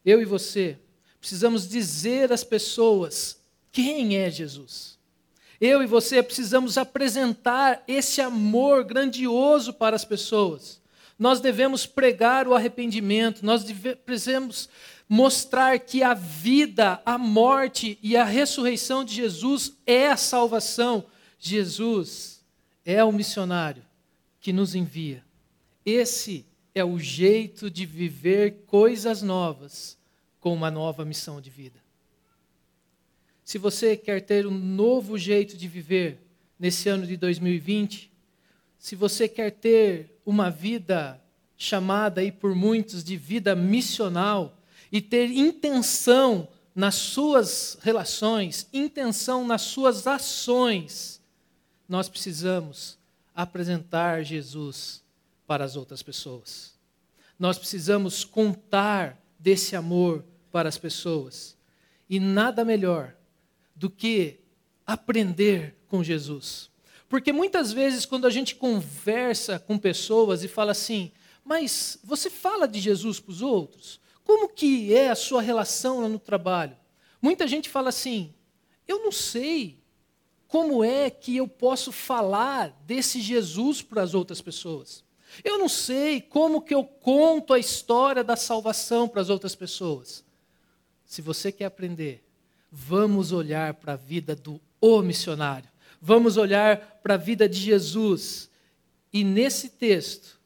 Eu 0.06 0.22
e 0.22 0.26
você 0.26 0.78
precisamos 1.20 1.68
dizer 1.68 2.32
às 2.32 2.44
pessoas 2.44 3.40
quem 3.72 4.18
é 4.18 4.30
Jesus. 4.30 4.99
Eu 5.60 5.84
e 5.84 5.86
você 5.86 6.24
precisamos 6.24 6.78
apresentar 6.78 7.84
esse 7.88 8.22
amor 8.22 8.84
grandioso 8.84 9.74
para 9.74 9.96
as 9.96 10.06
pessoas. 10.06 10.82
Nós 11.18 11.42
devemos 11.42 11.86
pregar 11.86 12.48
o 12.48 12.56
arrependimento, 12.56 13.46
nós 13.46 13.66
precisamos 14.06 14.70
mostrar 15.08 15.78
que 15.80 16.02
a 16.02 16.14
vida, 16.14 17.02
a 17.06 17.18
morte 17.18 18.00
e 18.02 18.16
a 18.16 18.24
ressurreição 18.24 19.04
de 19.04 19.16
Jesus 19.16 19.74
é 19.86 20.08
a 20.08 20.16
salvação. 20.16 21.06
Jesus 21.38 22.42
é 22.86 23.04
o 23.04 23.12
missionário 23.12 23.84
que 24.40 24.54
nos 24.54 24.76
envia. 24.76 25.24
Esse 25.86 26.46
é 26.74 26.86
o 26.86 26.98
jeito 26.98 27.70
de 27.70 27.86
viver 27.86 28.64
coisas 28.66 29.22
novas 29.22 29.98
com 30.40 30.54
uma 30.54 30.72
nova 30.72 31.04
missão 31.04 31.42
de 31.42 31.50
vida. 31.50 31.89
Se 33.50 33.58
você 33.58 33.98
quer 33.98 34.22
ter 34.22 34.46
um 34.46 34.52
novo 34.52 35.18
jeito 35.18 35.58
de 35.58 35.68
viver 35.68 36.20
nesse 36.60 36.88
ano 36.88 37.08
de 37.08 37.18
2020, 37.18 38.12
se 38.78 38.96
você 38.96 39.28
quer 39.28 39.50
ter 39.50 40.22
uma 40.24 40.52
vida 40.52 41.20
chamada 41.58 42.22
aí 42.22 42.32
por 42.32 42.54
muitos 42.54 43.04
de 43.04 43.18
vida 43.18 43.56
missional 43.56 44.56
e 44.92 45.02
ter 45.02 45.32
intenção 45.32 46.48
nas 46.76 46.94
suas 46.94 47.80
relações, 47.82 48.68
intenção 48.72 49.44
nas 49.44 49.64
suas 49.64 50.06
ações, 50.06 51.20
nós 51.88 52.08
precisamos 52.08 53.00
apresentar 53.34 54.24
Jesus 54.24 55.02
para 55.48 55.66
as 55.66 55.76
outras 55.76 56.04
pessoas. 56.04 56.76
Nós 57.40 57.58
precisamos 57.58 58.24
contar 58.24 59.20
desse 59.40 59.76
amor 59.76 60.24
para 60.52 60.70
as 60.70 60.78
pessoas. 60.78 61.58
E 62.08 62.20
nada 62.20 62.64
melhor 62.64 63.16
do 63.80 63.90
que 63.90 64.42
aprender 64.86 65.78
com 65.88 66.04
Jesus. 66.04 66.70
Porque 67.08 67.32
muitas 67.32 67.72
vezes, 67.72 68.06
quando 68.06 68.28
a 68.28 68.30
gente 68.30 68.54
conversa 68.56 69.58
com 69.58 69.78
pessoas 69.78 70.44
e 70.44 70.50
fala 70.50 70.74
assim, 70.74 71.14
mas 71.46 71.98
você 72.04 72.30
fala 72.30 72.68
de 72.68 72.80
Jesus 72.80 73.22
para 73.22 73.32
os 73.32 73.42
outros? 73.42 74.02
Como 74.26 74.50
que 74.50 74.94
é 74.94 75.10
a 75.10 75.16
sua 75.16 75.42
relação 75.42 76.02
lá 76.02 76.10
no 76.10 76.20
trabalho? 76.20 76.76
Muita 77.22 77.48
gente 77.48 77.70
fala 77.70 77.88
assim, 77.88 78.34
eu 78.86 79.02
não 79.02 79.14
sei 79.14 79.82
como 80.46 80.84
é 80.84 81.10
que 81.10 81.38
eu 81.38 81.48
posso 81.48 81.92
falar 81.92 82.78
desse 82.86 83.22
Jesus 83.22 83.82
para 83.82 84.02
as 84.02 84.14
outras 84.14 84.42
pessoas. 84.42 85.06
Eu 85.42 85.58
não 85.58 85.70
sei 85.70 86.20
como 86.20 86.62
que 86.62 86.76
eu 86.76 86.84
conto 86.84 87.54
a 87.54 87.60
história 87.60 88.26
da 88.26 88.36
salvação 88.36 89.08
para 89.08 89.22
as 89.22 89.30
outras 89.30 89.56
pessoas. 89.56 90.24
Se 91.06 91.22
você 91.22 91.52
quer 91.52 91.66
aprender, 91.66 92.29
vamos 92.72 93.32
olhar 93.32 93.74
para 93.76 93.94
a 93.94 93.98
vida 93.98 94.36
do 94.36 94.60
o 94.82 95.02
missionário. 95.02 95.70
Vamos 96.02 96.38
olhar 96.38 97.00
para 97.04 97.16
a 97.16 97.18
vida 97.18 97.48
de 97.48 97.60
Jesus. 97.60 98.50
E 99.12 99.24
nesse 99.24 99.70
texto, 99.70 100.40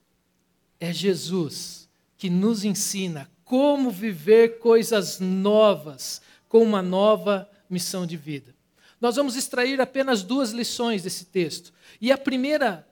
é 0.80 0.92
Jesus 0.92 1.88
que 2.18 2.30
nos 2.30 2.66
ensina 2.66 3.30
como 3.46 3.92
viver 3.92 4.60
coisas 4.60 5.20
novas 5.20 6.22
com 6.50 6.64
uma 6.64 6.82
nova 6.82 7.50
missão 7.70 8.06
de 8.06 8.18
vida. 8.18 8.54
Nós 9.00 9.16
vamos 9.16 9.36
extrair 9.36 9.80
apenas 9.80 10.24
duas 10.24 10.52
lições 10.52 11.04
desse 11.04 11.26
texto. 11.26 11.74
E 12.02 12.12
a 12.12 12.18
primeira 12.18 12.88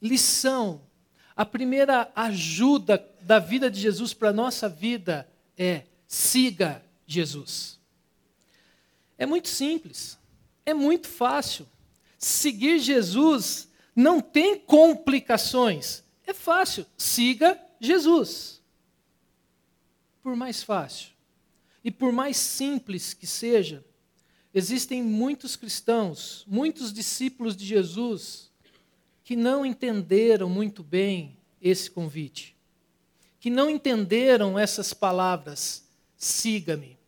lição, 0.00 0.82
a 1.34 1.46
primeira 1.46 2.10
ajuda 2.14 3.04
da 3.22 3.38
vida 3.38 3.70
de 3.70 3.80
Jesus 3.80 4.12
para 4.12 4.30
a 4.30 4.32
nossa 4.32 4.68
vida 4.68 5.28
é: 5.56 5.82
siga 6.06 6.84
Jesus. 7.06 7.79
É 9.20 9.26
muito 9.26 9.48
simples, 9.48 10.18
é 10.64 10.72
muito 10.72 11.06
fácil. 11.06 11.68
Seguir 12.18 12.78
Jesus 12.78 13.68
não 13.94 14.18
tem 14.18 14.58
complicações. 14.58 16.02
É 16.26 16.32
fácil, 16.32 16.86
siga 16.96 17.60
Jesus. 17.78 18.62
Por 20.22 20.34
mais 20.34 20.62
fácil 20.62 21.10
e 21.84 21.90
por 21.90 22.12
mais 22.12 22.38
simples 22.38 23.12
que 23.12 23.26
seja, 23.26 23.84
existem 24.54 25.02
muitos 25.02 25.54
cristãos, 25.54 26.42
muitos 26.48 26.90
discípulos 26.90 27.54
de 27.54 27.66
Jesus, 27.66 28.50
que 29.22 29.36
não 29.36 29.66
entenderam 29.66 30.48
muito 30.48 30.82
bem 30.82 31.36
esse 31.60 31.90
convite, 31.90 32.56
que 33.38 33.50
não 33.50 33.68
entenderam 33.68 34.58
essas 34.58 34.94
palavras, 34.94 35.86
siga-me. 36.16 36.99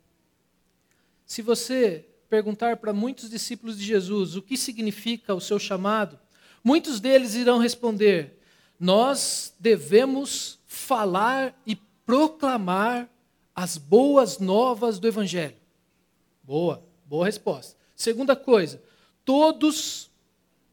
Se 1.33 1.41
você 1.41 2.05
perguntar 2.29 2.77
para 2.77 2.93
muitos 2.93 3.31
discípulos 3.31 3.79
de 3.79 3.85
Jesus 3.87 4.37
o 4.37 4.43
que 4.43 4.55
significa 4.55 5.35
o 5.35 5.41
seu 5.41 5.59
chamado, 5.59 6.21
muitos 6.63 7.01
deles 7.01 7.35
irão 7.35 7.57
responder: 7.57 8.39
Nós 8.79 9.55
devemos 9.59 10.59
falar 10.67 11.59
e 11.67 11.75
proclamar 12.05 13.09
as 13.55 13.79
boas 13.79 14.39
novas 14.39 14.99
do 14.99 15.09
Evangelho. 15.09 15.57
Boa, 16.43 16.87
boa 17.07 17.25
resposta. 17.25 17.79
Segunda 17.97 18.37
coisa, 18.37 18.83
todos 19.25 20.11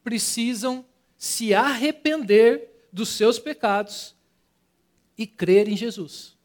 precisam 0.03 0.83
se 1.17 1.53
arrepender 1.53 2.89
dos 2.91 3.07
seus 3.07 3.39
pecados 3.39 4.13
e 5.17 5.25
crer 5.25 5.69
em 5.69 5.77
Jesus. 5.77 6.37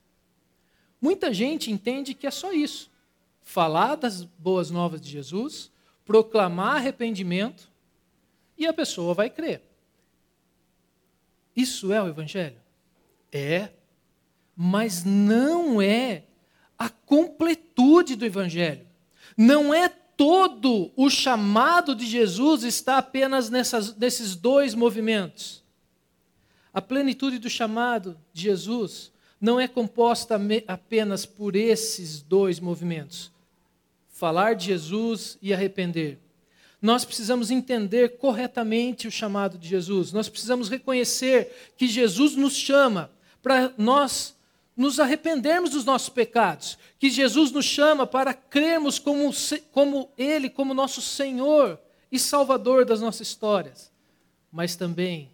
Muita 1.00 1.34
gente 1.34 1.68
entende 1.68 2.14
que 2.14 2.28
é 2.28 2.30
só 2.30 2.52
isso 2.52 2.93
falar 3.44 3.94
das 3.94 4.24
boas 4.24 4.70
novas 4.70 5.00
de 5.00 5.10
Jesus, 5.10 5.70
proclamar 6.04 6.76
arrependimento 6.76 7.70
e 8.56 8.66
a 8.66 8.72
pessoa 8.72 9.14
vai 9.14 9.28
crer. 9.28 9.62
Isso 11.54 11.92
é 11.92 12.02
o 12.02 12.08
Evangelho? 12.08 12.56
É, 13.30 13.68
mas 14.56 15.04
não 15.04 15.80
é 15.80 16.24
a 16.76 16.88
completude 16.88 18.16
do 18.16 18.24
Evangelho. 18.24 18.86
Não 19.36 19.72
é 19.72 19.88
todo 19.88 20.90
o 20.96 21.10
chamado 21.10 21.94
de 21.94 22.06
Jesus 22.06 22.64
está 22.64 22.98
apenas 22.98 23.50
nessas, 23.50 23.94
nesses 23.96 24.34
dois 24.34 24.74
movimentos. 24.74 25.62
A 26.72 26.80
plenitude 26.80 27.38
do 27.38 27.50
chamado 27.50 28.18
de 28.32 28.42
Jesus 28.42 29.12
não 29.40 29.60
é 29.60 29.68
composta 29.68 30.40
apenas 30.66 31.26
por 31.26 31.54
esses 31.54 32.22
dois 32.22 32.58
movimentos 32.58 33.33
falar 34.14 34.54
de 34.54 34.66
Jesus 34.66 35.36
e 35.42 35.52
arrepender. 35.52 36.18
nós 36.80 37.04
precisamos 37.04 37.50
entender 37.50 38.18
corretamente 38.18 39.08
o 39.08 39.10
chamado 39.10 39.56
de 39.56 39.66
Jesus. 39.66 40.12
Nós 40.12 40.28
precisamos 40.28 40.68
reconhecer 40.68 41.72
que 41.78 41.88
Jesus 41.88 42.36
nos 42.36 42.54
chama 42.54 43.10
para 43.42 43.72
nós 43.78 44.36
nos 44.76 45.00
arrependermos 45.00 45.70
dos 45.70 45.84
nossos 45.84 46.10
pecados, 46.10 46.78
que 46.98 47.08
Jesus 47.08 47.50
nos 47.52 47.64
chama 47.64 48.06
para 48.06 48.34
crermos 48.34 48.98
como, 48.98 49.30
como 49.72 50.10
Ele, 50.18 50.50
como 50.50 50.74
nosso 50.74 51.00
Senhor 51.00 51.80
e 52.12 52.18
Salvador 52.18 52.84
das 52.84 53.00
nossas 53.00 53.28
histórias. 53.28 53.90
Mas 54.52 54.76
também 54.76 55.30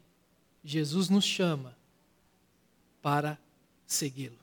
Jesus 0.63 1.09
nos 1.09 1.25
chama 1.25 1.77
para 3.03 3.39
segui-lo. 3.87 4.39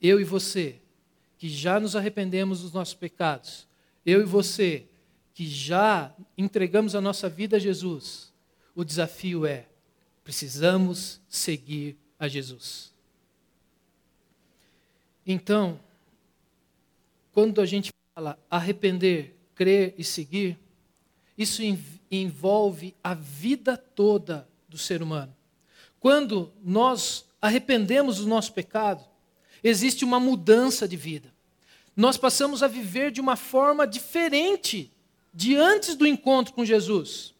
Eu 0.00 0.18
e 0.20 0.24
você, 0.24 0.80
que 1.40 1.48
já 1.48 1.80
nos 1.80 1.96
arrependemos 1.96 2.60
dos 2.60 2.70
nossos 2.70 2.92
pecados, 2.92 3.66
eu 4.04 4.20
e 4.20 4.24
você, 4.24 4.84
que 5.32 5.48
já 5.48 6.14
entregamos 6.36 6.94
a 6.94 7.00
nossa 7.00 7.30
vida 7.30 7.56
a 7.56 7.58
Jesus, 7.58 8.30
o 8.74 8.84
desafio 8.84 9.46
é: 9.46 9.66
precisamos 10.22 11.18
seguir 11.30 11.96
a 12.18 12.28
Jesus. 12.28 12.92
Então, 15.26 15.80
quando 17.32 17.62
a 17.62 17.64
gente 17.64 17.90
fala 18.14 18.38
arrepender, 18.50 19.34
crer 19.54 19.94
e 19.96 20.04
seguir, 20.04 20.58
isso 21.38 21.62
envolve 22.10 22.94
a 23.02 23.14
vida 23.14 23.78
toda 23.78 24.46
do 24.68 24.76
ser 24.76 25.02
humano. 25.02 25.34
Quando 25.98 26.52
nós 26.62 27.24
arrependemos 27.40 28.18
do 28.18 28.26
nosso 28.26 28.52
pecado, 28.52 29.09
existe 29.62 30.04
uma 30.04 30.20
mudança 30.20 30.86
de 30.86 30.96
vida. 30.96 31.32
Nós 31.96 32.16
passamos 32.16 32.62
a 32.62 32.68
viver 32.68 33.10
de 33.10 33.20
uma 33.20 33.36
forma 33.36 33.86
diferente 33.86 34.90
de 35.32 35.56
antes 35.56 35.94
do 35.94 36.06
encontro 36.06 36.52
com 36.52 36.64
Jesus. 36.64 37.34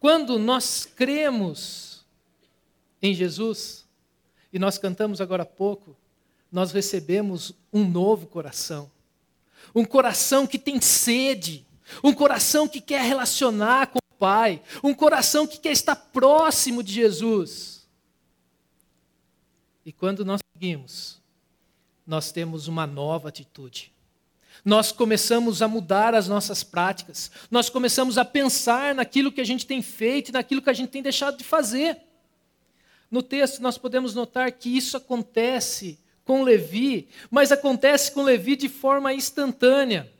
Quando 0.00 0.38
nós 0.38 0.84
cremos 0.84 2.04
em 3.00 3.14
Jesus, 3.14 3.86
e 4.52 4.58
nós 4.58 4.78
cantamos 4.78 5.20
agora 5.20 5.42
há 5.42 5.46
pouco, 5.46 5.96
nós 6.50 6.72
recebemos 6.72 7.52
um 7.72 7.86
novo 7.86 8.26
coração. 8.26 8.90
Um 9.74 9.84
coração 9.84 10.46
que 10.46 10.58
tem 10.58 10.80
sede, 10.80 11.66
um 12.02 12.12
coração 12.12 12.66
que 12.66 12.80
quer 12.80 13.02
relacionar 13.02 13.88
com 13.88 13.98
o 13.98 14.18
Pai, 14.18 14.62
um 14.82 14.94
coração 14.94 15.46
que 15.46 15.58
quer 15.58 15.72
estar 15.72 15.94
próximo 15.94 16.82
de 16.82 16.92
Jesus. 16.92 17.86
E 19.84 19.92
quando 19.92 20.24
nós 20.24 20.40
seguimos, 20.52 21.20
nós 22.08 22.32
temos 22.32 22.68
uma 22.68 22.86
nova 22.86 23.28
atitude. 23.28 23.92
Nós 24.64 24.90
começamos 24.90 25.60
a 25.60 25.68
mudar 25.68 26.14
as 26.14 26.26
nossas 26.26 26.64
práticas, 26.64 27.30
nós 27.50 27.68
começamos 27.68 28.16
a 28.16 28.24
pensar 28.24 28.94
naquilo 28.94 29.30
que 29.30 29.42
a 29.42 29.44
gente 29.44 29.66
tem 29.66 29.82
feito 29.82 30.30
e 30.30 30.32
naquilo 30.32 30.62
que 30.62 30.70
a 30.70 30.72
gente 30.72 30.88
tem 30.88 31.02
deixado 31.02 31.36
de 31.36 31.44
fazer. 31.44 31.98
No 33.10 33.22
texto, 33.22 33.60
nós 33.60 33.76
podemos 33.76 34.14
notar 34.14 34.50
que 34.50 34.74
isso 34.74 34.96
acontece 34.96 35.98
com 36.24 36.42
Levi, 36.42 37.08
mas 37.30 37.52
acontece 37.52 38.10
com 38.10 38.22
Levi 38.22 38.56
de 38.56 38.70
forma 38.70 39.12
instantânea. 39.12 40.10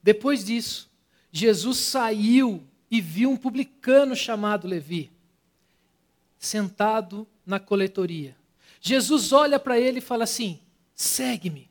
Depois 0.00 0.44
disso, 0.44 0.88
Jesus 1.30 1.78
saiu 1.78 2.64
e 2.88 3.00
viu 3.00 3.30
um 3.30 3.36
publicano 3.36 4.14
chamado 4.14 4.66
Levi, 4.66 5.10
sentado 6.38 7.26
na 7.44 7.58
coletoria. 7.58 8.37
Jesus 8.80 9.32
olha 9.32 9.58
para 9.58 9.78
ele 9.78 9.98
e 9.98 10.02
fala 10.02 10.24
assim: 10.24 10.60
segue-me. 10.94 11.68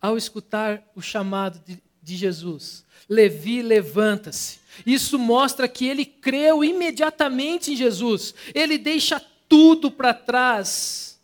Ao 0.00 0.16
escutar 0.16 0.82
o 0.94 1.00
chamado 1.00 1.60
de, 1.64 1.80
de 2.02 2.16
Jesus, 2.16 2.84
Levi 3.08 3.62
levanta-se. 3.62 4.58
Isso 4.84 5.18
mostra 5.18 5.68
que 5.68 5.86
ele 5.86 6.04
creu 6.04 6.64
imediatamente 6.64 7.72
em 7.72 7.76
Jesus. 7.76 8.34
Ele 8.54 8.78
deixa 8.78 9.20
tudo 9.48 9.90
para 9.90 10.14
trás, 10.14 11.20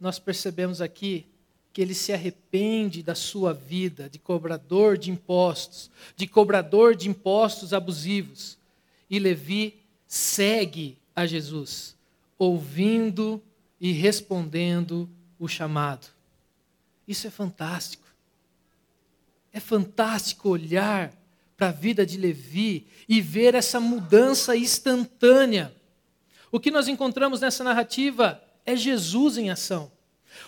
nós 0.00 0.18
percebemos 0.18 0.80
aqui 0.80 1.26
que 1.72 1.80
ele 1.80 1.94
se 1.94 2.12
arrepende 2.12 3.02
da 3.02 3.14
sua 3.14 3.52
vida 3.54 4.08
de 4.10 4.18
cobrador 4.18 4.98
de 4.98 5.12
impostos, 5.12 5.88
de 6.16 6.26
cobrador 6.26 6.96
de 6.96 7.08
impostos 7.08 7.72
abusivos. 7.72 8.58
E 9.08 9.20
Levi 9.20 9.80
segue 10.06 10.98
a 11.14 11.24
Jesus, 11.26 11.94
ouvindo 12.38 13.42
e 13.80 13.92
respondendo 13.92 15.10
o 15.38 15.48
chamado. 15.48 16.06
Isso 17.06 17.26
é 17.26 17.30
fantástico. 17.30 18.06
É 19.52 19.60
fantástico 19.60 20.48
olhar 20.48 21.12
para 21.56 21.68
a 21.68 21.72
vida 21.72 22.06
de 22.06 22.16
Levi 22.16 22.86
e 23.08 23.20
ver 23.20 23.54
essa 23.54 23.80
mudança 23.80 24.56
instantânea. 24.56 25.74
O 26.52 26.60
que 26.60 26.70
nós 26.70 26.86
encontramos 26.86 27.40
nessa 27.40 27.64
narrativa 27.64 28.42
é 28.64 28.76
Jesus 28.76 29.36
em 29.36 29.50
ação. 29.50 29.90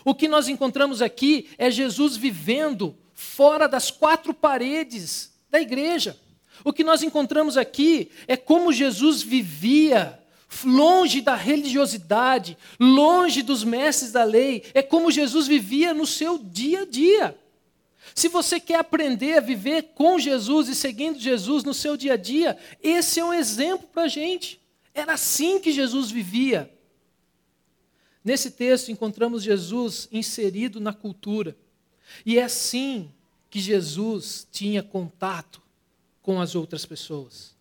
O 0.05 0.15
que 0.15 0.29
nós 0.29 0.49
encontramos 0.49 1.03
aqui 1.03 1.49
é 1.59 1.71
Jesus 1.71 2.17
vivendo 2.17 2.97
fora 3.13 3.67
das 3.67 3.91
quatro 3.91 4.33
paredes 4.33 5.33
da 5.51 5.61
igreja. 5.61 6.17
O 6.63 6.73
que 6.73 6.85
nós 6.85 7.03
encontramos 7.03 7.57
aqui 7.57 8.11
é 8.29 8.37
como 8.37 8.73
Jesus 8.73 9.23
vivia 9.23 10.20
longe 10.65 11.21
da 11.21 11.35
religiosidade, 11.35 12.57
longe 12.79 13.43
dos 13.43 13.65
mestres 13.65 14.13
da 14.13 14.25
lei, 14.25 14.65
é 14.75 14.83
como 14.83 15.11
Jesus 15.11 15.47
vivia 15.47 15.95
no 15.95 16.07
seu 16.07 16.39
dia 16.39 16.83
a 16.83 16.87
dia. 16.87 17.39
Se 18.15 18.29
você 18.29 18.59
quer 18.59 18.77
aprender 18.77 19.39
a 19.39 19.41
viver 19.41 19.93
com 19.95 20.19
Jesus 20.19 20.69
e 20.69 20.75
seguindo 20.75 21.19
Jesus 21.19 21.65
no 21.65 21.73
seu 21.73 21.97
dia 21.97 22.15
a 22.15 22.17
dia, 22.17 22.59
esse 22.83 23.21
é 23.21 23.25
um 23.25 23.33
exemplo 23.33 23.87
para 23.89 24.05
a 24.05 24.09
gente. 24.09 24.61
Era 24.93 25.15
assim 25.15 25.61
que 25.61 25.73
Jesus 25.73 26.11
vivia. 26.11 26.73
Nesse 28.25 28.51
texto 28.51 28.91
encontramos 28.91 29.43
Jesus 29.43 30.09
inserido 30.11 30.81
na 30.81 30.93
cultura. 30.93 31.57
E 32.27 32.39
é 32.39 32.43
assim 32.43 33.11
que 33.49 33.61
Jesus 33.61 34.47
tinha 34.51 34.83
contato 34.83 35.63
com 36.21 36.41
as 36.41 36.55
outras 36.55 36.85
pessoas. 36.85 37.57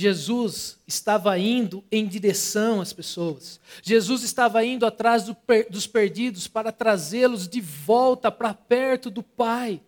Jesus 0.00 0.78
estava 0.86 1.36
indo 1.40 1.82
em 1.90 2.06
direção 2.06 2.80
às 2.80 2.92
pessoas. 2.92 3.58
Jesus 3.82 4.22
estava 4.22 4.64
indo 4.64 4.86
atrás 4.86 5.24
do 5.24 5.34
per 5.34 5.68
dos 5.68 5.88
perdidos 5.88 6.46
para 6.46 6.70
trazê-los 6.70 7.48
de 7.48 7.60
volta 7.60 8.30
para 8.30 8.54
perto 8.54 9.10
do 9.10 9.24
Pai. 9.24 9.82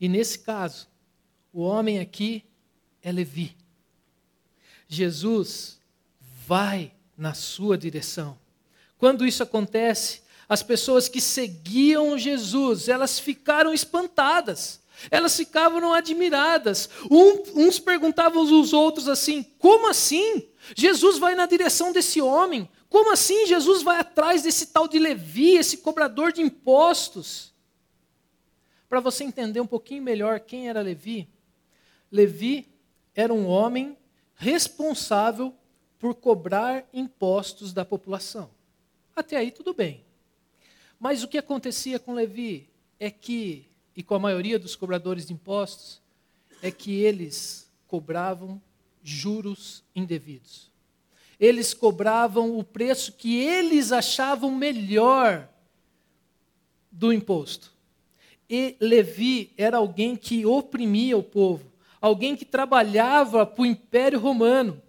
E 0.00 0.08
nesse 0.08 0.40
caso, 0.40 0.88
o 1.52 1.60
homem 1.60 2.00
aqui 2.00 2.42
é 3.00 3.12
Levi. 3.12 3.56
Jesus 4.88 5.78
vai 6.44 6.90
na 7.16 7.34
sua 7.34 7.78
direção. 7.78 8.36
Quando 8.98 9.24
isso 9.24 9.44
acontece, 9.44 10.22
as 10.48 10.64
pessoas 10.64 11.08
que 11.08 11.20
seguiam 11.20 12.18
Jesus, 12.18 12.88
elas 12.88 13.16
ficaram 13.16 13.72
espantadas. 13.72 14.80
Elas 15.10 15.36
ficavam 15.36 15.92
admiradas. 15.92 16.88
Um, 17.10 17.66
uns 17.66 17.78
perguntavam 17.78 18.40
aos 18.42 18.72
outros 18.72 19.08
assim: 19.08 19.42
como 19.58 19.88
assim? 19.88 20.48
Jesus 20.74 21.18
vai 21.18 21.34
na 21.34 21.46
direção 21.46 21.92
desse 21.92 22.20
homem? 22.20 22.68
Como 22.88 23.12
assim 23.12 23.46
Jesus 23.46 23.82
vai 23.82 23.98
atrás 23.98 24.42
desse 24.42 24.66
tal 24.66 24.88
de 24.88 24.98
Levi, 24.98 25.56
esse 25.56 25.78
cobrador 25.78 26.32
de 26.32 26.40
impostos? 26.40 27.52
Para 28.88 29.00
você 29.00 29.24
entender 29.24 29.60
um 29.60 29.66
pouquinho 29.66 30.02
melhor 30.02 30.40
quem 30.40 30.68
era 30.68 30.80
Levi, 30.80 31.28
Levi 32.10 32.68
era 33.14 33.34
um 33.34 33.46
homem 33.46 33.96
responsável 34.34 35.54
por 35.98 36.14
cobrar 36.14 36.88
impostos 36.92 37.72
da 37.72 37.84
população. 37.84 38.50
Até 39.14 39.36
aí 39.36 39.50
tudo 39.50 39.74
bem. 39.74 40.04
Mas 40.98 41.22
o 41.22 41.28
que 41.28 41.38
acontecia 41.38 41.98
com 41.98 42.14
Levi 42.14 42.68
é 42.98 43.10
que, 43.10 43.66
e 43.96 44.02
com 44.02 44.14
a 44.14 44.18
maioria 44.18 44.58
dos 44.58 44.76
cobradores 44.76 45.26
de 45.26 45.32
impostos, 45.32 46.02
é 46.62 46.70
que 46.70 47.00
eles 47.00 47.70
cobravam 47.86 48.60
juros 49.02 49.82
indevidos. 49.94 50.70
Eles 51.38 51.72
cobravam 51.72 52.58
o 52.58 52.64
preço 52.64 53.12
que 53.12 53.36
eles 53.36 53.92
achavam 53.92 54.54
melhor 54.54 55.48
do 56.90 57.12
imposto. 57.12 57.72
E 58.48 58.76
Levi 58.80 59.52
era 59.56 59.78
alguém 59.78 60.16
que 60.16 60.46
oprimia 60.46 61.16
o 61.16 61.22
povo 61.22 61.76
alguém 62.06 62.36
que 62.36 62.44
trabalhava 62.44 63.44
para 63.44 63.62
o 63.62 63.66
Império 63.66 64.18
Romano. 64.18 64.80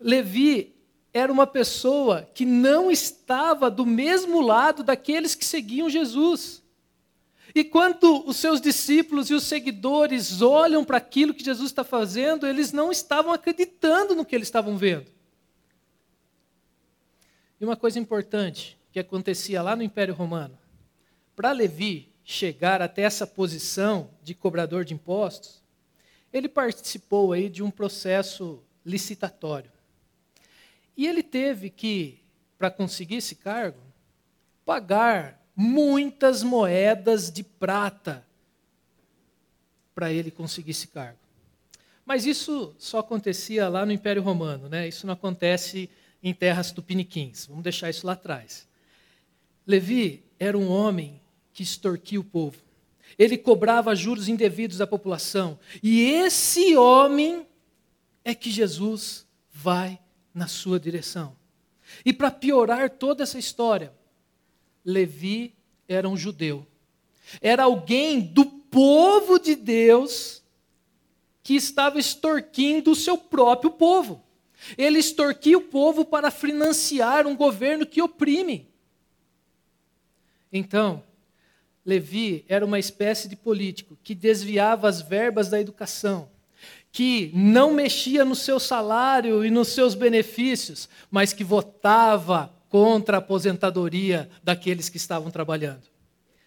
Levi 0.00 0.74
era 1.12 1.32
uma 1.32 1.46
pessoa 1.46 2.28
que 2.34 2.44
não 2.44 2.90
estava 2.90 3.70
do 3.70 3.86
mesmo 3.86 4.40
lado 4.40 4.82
daqueles 4.82 5.34
que 5.34 5.44
seguiam 5.44 5.88
Jesus. 5.88 6.62
E 7.54 7.62
quando 7.62 8.28
os 8.28 8.36
seus 8.36 8.60
discípulos 8.60 9.30
e 9.30 9.34
os 9.34 9.44
seguidores 9.44 10.42
olham 10.42 10.84
para 10.84 10.96
aquilo 10.96 11.32
que 11.32 11.44
Jesus 11.44 11.70
está 11.70 11.84
fazendo, 11.84 12.46
eles 12.46 12.72
não 12.72 12.90
estavam 12.90 13.32
acreditando 13.32 14.14
no 14.14 14.24
que 14.24 14.34
eles 14.34 14.48
estavam 14.48 14.76
vendo. 14.76 15.12
E 17.60 17.64
uma 17.64 17.76
coisa 17.76 17.98
importante 17.98 18.76
que 18.90 18.98
acontecia 18.98 19.62
lá 19.62 19.76
no 19.76 19.84
Império 19.84 20.14
Romano: 20.14 20.58
para 21.36 21.52
Levi, 21.52 22.12
chegar 22.24 22.82
até 22.82 23.02
essa 23.02 23.26
posição 23.26 24.10
de 24.22 24.34
cobrador 24.34 24.84
de 24.84 24.94
impostos, 24.94 25.62
ele 26.32 26.48
participou 26.48 27.32
aí 27.32 27.48
de 27.48 27.62
um 27.62 27.70
processo 27.70 28.64
licitatório. 28.84 29.70
E 30.96 31.06
ele 31.06 31.22
teve 31.22 31.70
que, 31.70 32.20
para 32.58 32.70
conseguir 32.70 33.16
esse 33.16 33.36
cargo, 33.36 33.78
pagar 34.64 35.43
muitas 35.56 36.42
moedas 36.42 37.30
de 37.30 37.42
prata 37.42 38.24
para 39.94 40.12
ele 40.12 40.30
conseguir 40.30 40.72
esse 40.72 40.88
cargo. 40.88 41.18
Mas 42.04 42.26
isso 42.26 42.74
só 42.78 42.98
acontecia 42.98 43.68
lá 43.68 43.86
no 43.86 43.92
Império 43.92 44.22
Romano, 44.22 44.68
né? 44.68 44.86
Isso 44.86 45.06
não 45.06 45.14
acontece 45.14 45.88
em 46.22 46.34
terras 46.34 46.72
tupiniquins. 46.72 47.46
Vamos 47.46 47.62
deixar 47.62 47.88
isso 47.88 48.06
lá 48.06 48.12
atrás. 48.14 48.66
Levi 49.66 50.22
era 50.38 50.58
um 50.58 50.68
homem 50.68 51.20
que 51.52 51.62
extorquia 51.62 52.20
o 52.20 52.24
povo. 52.24 52.58
Ele 53.18 53.38
cobrava 53.38 53.94
juros 53.94 54.28
indevidos 54.28 54.78
da 54.78 54.86
população. 54.86 55.58
E 55.82 56.02
esse 56.02 56.76
homem 56.76 57.46
é 58.24 58.34
que 58.34 58.50
Jesus 58.50 59.26
vai 59.52 59.98
na 60.34 60.48
sua 60.48 60.80
direção. 60.80 61.36
E 62.04 62.12
para 62.12 62.30
piorar 62.30 62.90
toda 62.90 63.22
essa 63.22 63.38
história, 63.38 63.92
Levi 64.84 65.54
era 65.88 66.08
um 66.08 66.16
judeu. 66.16 66.66
Era 67.40 67.64
alguém 67.64 68.20
do 68.20 68.44
povo 68.44 69.38
de 69.38 69.54
Deus 69.54 70.42
que 71.42 71.54
estava 71.54 71.98
extorquindo 71.98 72.90
o 72.90 72.96
seu 72.96 73.18
próprio 73.18 73.70
povo. 73.70 74.22
Ele 74.78 74.98
extorquia 74.98 75.58
o 75.58 75.62
povo 75.62 76.04
para 76.04 76.30
financiar 76.30 77.26
um 77.26 77.36
governo 77.36 77.84
que 77.84 78.00
oprime. 78.00 78.68
Então, 80.50 81.02
Levi 81.84 82.44
era 82.48 82.64
uma 82.64 82.78
espécie 82.78 83.28
de 83.28 83.36
político 83.36 83.98
que 84.02 84.14
desviava 84.14 84.88
as 84.88 85.02
verbas 85.02 85.50
da 85.50 85.60
educação, 85.60 86.30
que 86.90 87.30
não 87.34 87.74
mexia 87.74 88.24
no 88.24 88.34
seu 88.34 88.58
salário 88.58 89.44
e 89.44 89.50
nos 89.50 89.68
seus 89.68 89.94
benefícios, 89.94 90.88
mas 91.10 91.32
que 91.32 91.44
votava 91.44 92.53
contra 92.74 93.18
a 93.18 93.20
aposentadoria 93.20 94.28
daqueles 94.42 94.88
que 94.88 94.96
estavam 94.96 95.30
trabalhando. 95.30 95.84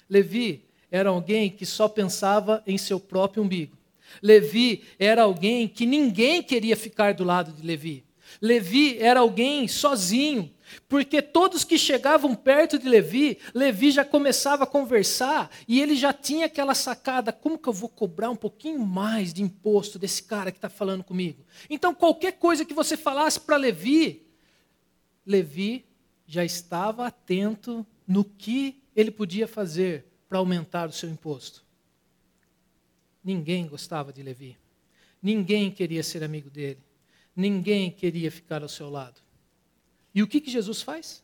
Levi 0.10 0.66
era 0.92 1.10
alguém 1.10 1.50
que 1.50 1.66
só 1.66 1.88
pensava 1.88 2.62
em 2.68 2.78
seu 2.78 3.00
próprio 3.00 3.44
umbigo. 3.44 3.78
Levi 4.22 4.84
era 5.00 5.24
alguém 5.24 5.70
que 5.70 5.86
ninguém 5.86 6.44
queria 6.44 6.76
ficar 6.76 7.14
do 7.14 7.24
lado 7.24 7.54
de 7.54 7.66
Levi. 7.66 8.04
Levi 8.42 8.98
era 9.00 9.22
alguém 9.22 9.70
sozinho, 9.70 10.54
porque 10.90 11.22
todos 11.22 11.64
que 11.64 11.78
chegavam 11.78 12.36
perto 12.36 12.78
de 12.78 12.90
Levi, 12.90 13.38
Levi 13.54 13.90
já 13.90 14.04
começava 14.04 14.66
a 14.66 14.68
conversar 14.68 15.50
e 15.66 15.80
ele 15.80 15.96
já 15.96 16.12
tinha 16.12 16.48
aquela 16.48 16.76
sacada: 16.76 17.32
como 17.32 17.58
que 17.58 17.70
eu 17.70 17.74
vou 17.74 17.88
cobrar 17.88 18.30
um 18.30 18.36
pouquinho 18.36 18.80
mais 18.80 19.34
de 19.34 19.42
imposto 19.42 19.98
desse 19.98 20.24
cara 20.24 20.52
que 20.52 20.58
está 20.58 20.70
falando 20.70 21.06
comigo? 21.06 21.46
Então, 21.70 21.96
qualquer 21.96 22.34
coisa 22.34 22.66
que 22.66 22.74
você 22.74 22.98
falasse 22.98 23.40
para 23.40 23.56
Levi, 23.56 24.28
Levi 25.26 25.87
já 26.28 26.44
estava 26.44 27.08
atento 27.08 27.88
no 28.06 28.24
que 28.24 28.84
ele 28.94 29.10
podia 29.10 29.48
fazer 29.48 30.06
para 30.28 30.38
aumentar 30.40 30.90
o 30.90 30.92
seu 30.92 31.10
imposto. 31.10 31.66
Ninguém 33.24 33.66
gostava 33.66 34.12
de 34.12 34.22
Levi. 34.22 34.58
Ninguém 35.22 35.72
queria 35.72 36.04
ser 36.04 36.24
amigo 36.24 36.50
dele. 36.50 36.80
Ninguém 37.36 37.90
queria 37.90 38.30
ficar 38.30 38.62
ao 38.62 38.70
seu 38.70 38.90
lado. 38.90 39.22
E 40.14 40.22
o 40.22 40.28
que, 40.28 40.42
que 40.42 40.52
Jesus 40.52 40.82
faz? 40.82 41.24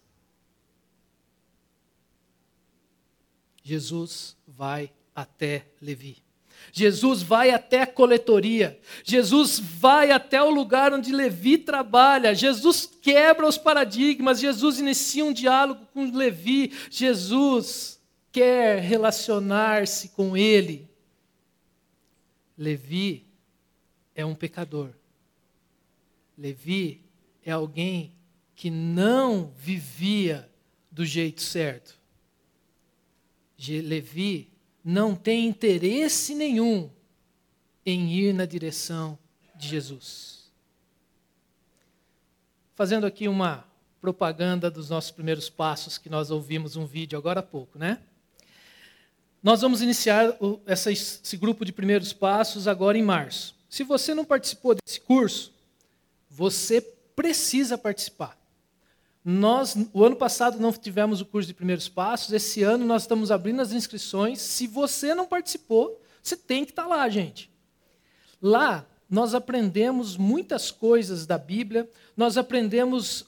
Jesus 3.61 4.37
vai 4.47 4.91
até 5.15 5.65
Levi. 5.81 6.22
Jesus 6.71 7.21
vai 7.21 7.51
até 7.51 7.81
a 7.81 7.87
coletoria. 7.87 8.79
Jesus 9.03 9.59
vai 9.59 10.11
até 10.11 10.41
o 10.41 10.49
lugar 10.49 10.93
onde 10.93 11.11
Levi 11.11 11.57
trabalha. 11.57 12.33
Jesus 12.33 12.89
quebra 13.01 13.47
os 13.47 13.57
paradigmas. 13.57 14.39
Jesus 14.39 14.79
inicia 14.79 15.25
um 15.25 15.33
diálogo 15.33 15.85
com 15.93 16.09
Levi. 16.09 16.71
Jesus 16.89 18.01
quer 18.31 18.79
relacionar-se 18.79 20.09
com 20.09 20.35
ele. 20.37 20.89
Levi 22.57 23.27
é 24.15 24.25
um 24.25 24.35
pecador. 24.35 24.89
Levi 26.37 27.01
é 27.43 27.51
alguém 27.51 28.15
que 28.55 28.69
não 28.69 29.51
vivia 29.57 30.49
do 30.91 31.05
jeito 31.05 31.41
certo. 31.41 31.99
Levi 33.67 34.52
não 34.83 35.15
tem 35.15 35.47
interesse 35.47 36.35
nenhum 36.35 36.89
em 37.85 38.11
ir 38.11 38.33
na 38.33 38.45
direção 38.45 39.17
de 39.55 39.67
Jesus. 39.67 40.51
Fazendo 42.75 43.05
aqui 43.05 43.27
uma 43.27 43.65
propaganda 44.01 44.69
dos 44.69 44.89
nossos 44.89 45.11
primeiros 45.11 45.49
passos, 45.49 45.97
que 45.97 46.09
nós 46.09 46.29
ouvimos 46.29 46.75
um 46.75 46.85
vídeo 46.85 47.17
agora 47.17 47.39
há 47.39 47.43
pouco, 47.43 47.79
né? 47.79 47.99
Nós 49.41 49.61
vamos 49.61 49.81
iniciar 49.81 50.37
esse 50.67 51.37
grupo 51.37 51.63
de 51.63 51.71
primeiros 51.71 52.11
passos 52.13 52.67
agora 52.67 52.97
em 52.97 53.03
março. 53.03 53.55
Se 53.69 53.83
você 53.83 54.13
não 54.13 54.25
participou 54.25 54.75
desse 54.75 54.99
curso, 54.99 55.53
você 56.29 56.81
precisa 56.81 57.77
participar. 57.77 58.37
Nós, 59.23 59.75
o 59.93 60.03
ano 60.03 60.15
passado, 60.15 60.59
não 60.59 60.71
tivemos 60.73 61.21
o 61.21 61.25
curso 61.25 61.47
de 61.47 61.53
primeiros 61.53 61.87
passos. 61.87 62.33
Esse 62.33 62.61
ano 62.63 62.85
nós 62.85 63.03
estamos 63.03 63.31
abrindo 63.31 63.61
as 63.61 63.71
inscrições. 63.71 64.41
Se 64.41 64.67
você 64.67 65.15
não 65.15 65.25
participou, 65.25 66.01
você 66.21 66.35
tem 66.35 66.65
que 66.65 66.71
estar 66.71 66.87
lá, 66.87 67.07
gente. 67.07 67.49
Lá 68.41 68.85
nós 69.09 69.35
aprendemos 69.35 70.17
muitas 70.17 70.71
coisas 70.71 71.25
da 71.25 71.37
Bíblia, 71.37 71.87
nós 72.17 72.35
aprendemos 72.35 73.25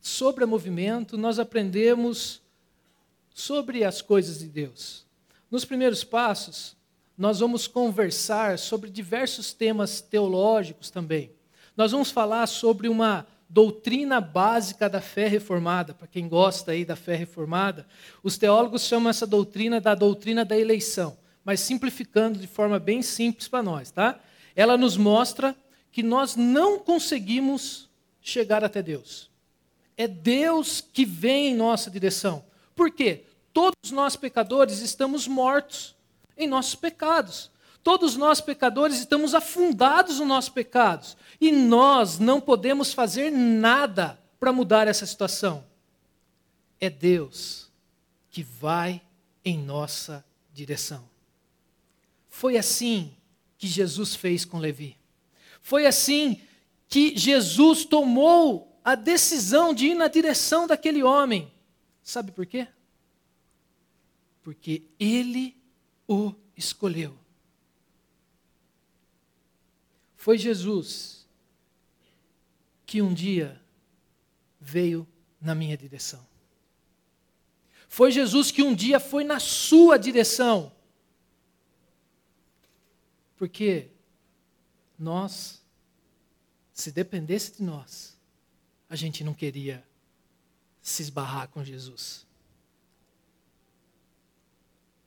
sobre 0.00 0.44
o 0.44 0.48
movimento, 0.48 1.16
nós 1.16 1.38
aprendemos 1.38 2.42
sobre 3.34 3.84
as 3.84 4.02
coisas 4.02 4.38
de 4.38 4.46
Deus. 4.46 5.06
Nos 5.50 5.64
primeiros 5.64 6.04
passos, 6.04 6.76
nós 7.16 7.40
vamos 7.40 7.66
conversar 7.66 8.58
sobre 8.58 8.90
diversos 8.90 9.52
temas 9.52 10.00
teológicos 10.00 10.90
também. 10.90 11.32
Nós 11.76 11.92
vamos 11.92 12.10
falar 12.10 12.46
sobre 12.46 12.88
uma 12.88 13.26
doutrina 13.48 14.20
básica 14.20 14.88
da 14.88 15.00
fé 15.00 15.26
reformada. 15.26 15.94
Para 15.94 16.06
quem 16.06 16.28
gosta 16.28 16.72
aí 16.72 16.84
da 16.84 16.96
fé 16.96 17.16
reformada, 17.16 17.86
os 18.22 18.36
teólogos 18.36 18.82
chamam 18.82 19.08
essa 19.08 19.26
doutrina 19.26 19.80
da 19.80 19.94
doutrina 19.94 20.44
da 20.44 20.58
eleição, 20.58 21.16
mas 21.44 21.60
simplificando 21.60 22.38
de 22.38 22.46
forma 22.46 22.78
bem 22.78 23.00
simples 23.00 23.48
para 23.48 23.62
nós, 23.62 23.90
tá? 23.90 24.20
Ela 24.54 24.76
nos 24.76 24.96
mostra 24.96 25.56
que 25.90 26.02
nós 26.02 26.36
não 26.36 26.78
conseguimos 26.78 27.88
chegar 28.20 28.62
até 28.62 28.82
Deus. 28.82 29.30
É 29.96 30.06
Deus 30.06 30.80
que 30.80 31.04
vem 31.04 31.48
em 31.48 31.56
nossa 31.56 31.90
direção. 31.90 32.44
Por 32.74 32.90
quê? 32.90 33.24
Todos 33.52 33.90
nós 33.90 34.14
pecadores 34.14 34.80
estamos 34.80 35.26
mortos 35.26 35.96
em 36.36 36.46
nossos 36.46 36.74
pecados. 36.74 37.50
Todos 37.82 38.16
nós 38.16 38.40
pecadores 38.40 38.98
estamos 38.98 39.34
afundados 39.34 40.18
nos 40.18 40.28
nossos 40.28 40.50
pecados. 40.50 41.16
E 41.40 41.50
nós 41.50 42.18
não 42.18 42.40
podemos 42.40 42.92
fazer 42.92 43.30
nada 43.30 44.18
para 44.38 44.52
mudar 44.52 44.86
essa 44.86 45.06
situação. 45.06 45.64
É 46.80 46.90
Deus 46.90 47.70
que 48.30 48.42
vai 48.42 49.02
em 49.44 49.58
nossa 49.58 50.24
direção. 50.52 51.08
Foi 52.28 52.56
assim 52.56 53.16
que 53.56 53.66
Jesus 53.66 54.14
fez 54.14 54.44
com 54.44 54.58
Levi. 54.58 54.96
Foi 55.60 55.86
assim 55.86 56.40
que 56.88 57.16
Jesus 57.16 57.84
tomou 57.84 58.80
a 58.84 58.94
decisão 58.94 59.74
de 59.74 59.88
ir 59.88 59.94
na 59.94 60.08
direção 60.08 60.66
daquele 60.66 61.02
homem. 61.02 61.52
Sabe 62.02 62.30
por 62.32 62.46
quê? 62.46 62.68
Porque 64.42 64.82
ele 64.98 65.56
o 66.06 66.32
escolheu. 66.56 67.17
Foi 70.28 70.36
Jesus 70.36 71.26
que 72.84 73.00
um 73.00 73.14
dia 73.14 73.58
veio 74.60 75.08
na 75.40 75.54
minha 75.54 75.74
direção. 75.74 76.22
Foi 77.88 78.12
Jesus 78.12 78.50
que 78.50 78.62
um 78.62 78.74
dia 78.74 79.00
foi 79.00 79.24
na 79.24 79.40
sua 79.40 79.96
direção. 79.96 80.70
Porque 83.38 83.88
nós, 84.98 85.62
se 86.74 86.92
dependesse 86.92 87.56
de 87.56 87.62
nós, 87.62 88.14
a 88.86 88.96
gente 88.96 89.24
não 89.24 89.32
queria 89.32 89.82
se 90.82 91.00
esbarrar 91.00 91.48
com 91.48 91.64
Jesus. 91.64 92.26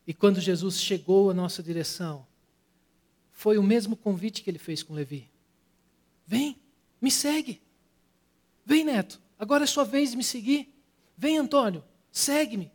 E 0.08 0.16
quando 0.16 0.42
Jesus 0.42 0.82
chegou 0.82 1.30
à 1.30 1.34
nossa 1.36 1.62
direção, 1.62 2.26
foi 3.42 3.58
o 3.58 3.64
mesmo 3.64 3.96
convite 3.96 4.44
que 4.44 4.52
ele 4.52 4.60
fez 4.60 4.84
com 4.84 4.94
Levi: 4.94 5.28
Vem, 6.28 6.56
me 7.02 7.10
segue. 7.10 7.60
Vem, 8.64 8.84
Neto, 8.84 9.20
agora 9.40 9.64
é 9.64 9.68
sua 9.68 9.84
vez 9.84 10.12
de 10.12 10.18
me 10.18 10.24
seguir. 10.24 10.72
Vem, 11.18 11.40
Antônio, 11.40 11.84
segue-me. 12.12 12.72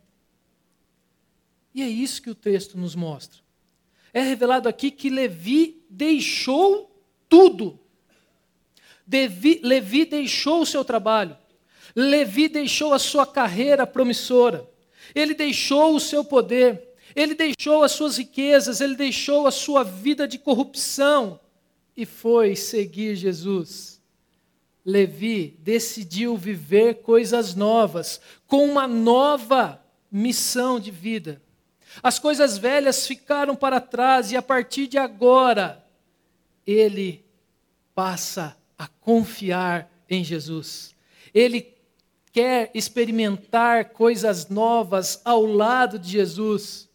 E 1.73 1.83
é 1.83 1.89
isso 1.89 2.21
que 2.21 2.29
o 2.29 2.35
texto 2.35 2.77
nos 2.77 2.97
mostra. 2.97 3.41
É 4.13 4.21
revelado 4.21 4.69
aqui 4.69 4.91
que 4.91 5.09
Levi 5.09 5.85
deixou 5.89 6.91
tudo. 7.29 7.79
Devi, 9.07 9.61
Levi 9.63 10.05
deixou 10.05 10.63
o 10.63 10.67
seu 10.67 10.85
trabalho. 10.85 11.39
Levi 11.95 12.49
deixou 12.49 12.93
a 12.93 12.99
sua 12.99 13.25
carreira 13.25 13.87
promissora. 13.87 14.69
Ele 15.15 15.33
deixou 15.33 15.95
o 15.95 16.01
seu 16.01 16.25
poder. 16.25 16.86
Ele 17.17 17.35
deixou 17.35 17.83
as 17.83 17.93
suas 17.93 18.19
riquezas. 18.19 18.83
Ele 18.83 18.95
deixou 18.95 19.47
a 19.47 19.51
sua 19.51 19.83
vida 19.83 20.29
de 20.29 20.39
corrupção 20.39 21.41
e 21.97 22.05
foi 22.05 22.55
seguir 22.55 23.17
Jesus. 23.17 24.03
Levi 24.85 25.59
decidiu 25.61 26.37
viver 26.37 26.97
coisas 26.97 27.55
novas, 27.55 28.21
com 28.47 28.65
uma 28.65 28.87
nova 28.87 29.83
missão 30.13 30.79
de 30.79 30.91
vida. 30.93 31.43
As 32.03 32.19
coisas 32.19 32.59
velhas 32.59 33.07
ficaram 33.07 33.57
para 33.57 33.81
trás 33.81 34.31
e 34.31 34.37
a 34.37 34.43
partir 34.43 34.87
de 34.87 34.99
agora, 34.99 35.85
ele 36.67 37.25
passa 37.95 38.57
a 38.79 38.87
confiar 38.87 39.91
em 40.09 40.23
Jesus. 40.23 40.95
Ele 41.33 41.75
quer 42.31 42.71
experimentar 42.75 43.87
coisas 43.87 44.49
novas 44.49 45.21
ao 45.25 45.45
lado 45.47 45.99
de 45.99 46.11
Jesus. 46.11 46.86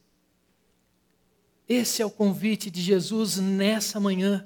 Esse 1.71 2.01
é 2.01 2.05
o 2.05 2.11
convite 2.11 2.69
de 2.69 2.81
Jesus 2.81 3.37
nessa 3.37 3.97
manhã. 3.97 4.45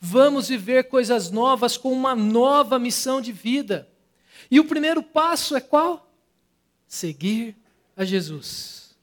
Vamos 0.00 0.48
viver 0.48 0.88
coisas 0.88 1.30
novas 1.30 1.76
com 1.76 1.92
uma 1.92 2.12
nova 2.16 2.76
missão 2.76 3.20
de 3.20 3.30
vida. 3.30 3.88
E 4.50 4.58
o 4.58 4.64
primeiro 4.64 5.00
passo 5.00 5.54
é 5.54 5.60
qual? 5.60 6.12
Seguir 6.88 7.56
a 7.96 8.04
Jesus. 8.04 8.96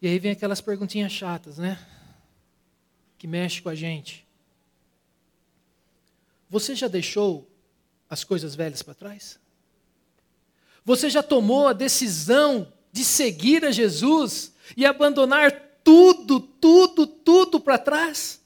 E 0.00 0.06
aí 0.06 0.20
vem 0.20 0.30
aquelas 0.30 0.60
perguntinhas 0.60 1.10
chatas, 1.10 1.58
né? 1.58 1.84
Que 3.18 3.26
mexe 3.26 3.60
com 3.60 3.68
a 3.68 3.74
gente. 3.74 4.24
Você 6.48 6.76
já 6.76 6.86
deixou 6.86 7.50
as 8.08 8.22
coisas 8.22 8.54
velhas 8.54 8.80
para 8.80 8.94
trás? 8.94 9.40
Você 10.84 11.10
já 11.10 11.20
tomou 11.20 11.66
a 11.66 11.72
decisão 11.72 12.72
de 12.94 13.04
seguir 13.04 13.64
a 13.64 13.72
Jesus 13.72 14.54
e 14.76 14.86
abandonar 14.86 15.50
tudo, 15.82 16.38
tudo, 16.38 17.08
tudo 17.08 17.58
para 17.58 17.76
trás? 17.76 18.40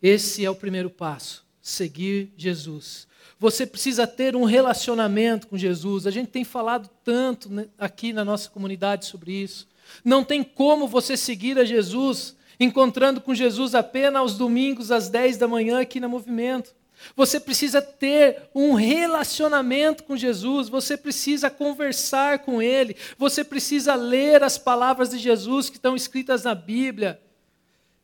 Esse 0.00 0.44
é 0.44 0.48
o 0.48 0.54
primeiro 0.54 0.88
passo, 0.88 1.44
seguir 1.60 2.32
Jesus. 2.36 3.08
Você 3.40 3.66
precisa 3.66 4.06
ter 4.06 4.36
um 4.36 4.44
relacionamento 4.44 5.48
com 5.48 5.58
Jesus. 5.58 6.06
A 6.06 6.12
gente 6.12 6.28
tem 6.28 6.44
falado 6.44 6.88
tanto 7.02 7.50
né, 7.50 7.66
aqui 7.76 8.12
na 8.12 8.24
nossa 8.24 8.48
comunidade 8.48 9.06
sobre 9.06 9.32
isso. 9.32 9.66
Não 10.04 10.22
tem 10.22 10.44
como 10.44 10.86
você 10.86 11.16
seguir 11.16 11.58
a 11.58 11.64
Jesus 11.64 12.36
encontrando 12.60 13.20
com 13.20 13.34
Jesus 13.34 13.74
apenas 13.74 14.20
aos 14.20 14.38
domingos 14.38 14.92
às 14.92 15.08
10 15.08 15.38
da 15.38 15.48
manhã 15.48 15.80
aqui 15.80 15.98
no 15.98 16.08
movimento. 16.08 16.72
Você 17.16 17.38
precisa 17.38 17.82
ter 17.82 18.48
um 18.54 18.74
relacionamento 18.74 20.04
com 20.04 20.16
Jesus, 20.16 20.68
você 20.68 20.96
precisa 20.96 21.50
conversar 21.50 22.40
com 22.40 22.62
Ele, 22.62 22.96
você 23.18 23.44
precisa 23.44 23.94
ler 23.94 24.42
as 24.42 24.58
palavras 24.58 25.10
de 25.10 25.18
Jesus 25.18 25.68
que 25.68 25.76
estão 25.76 25.94
escritas 25.94 26.44
na 26.44 26.54
Bíblia. 26.54 27.20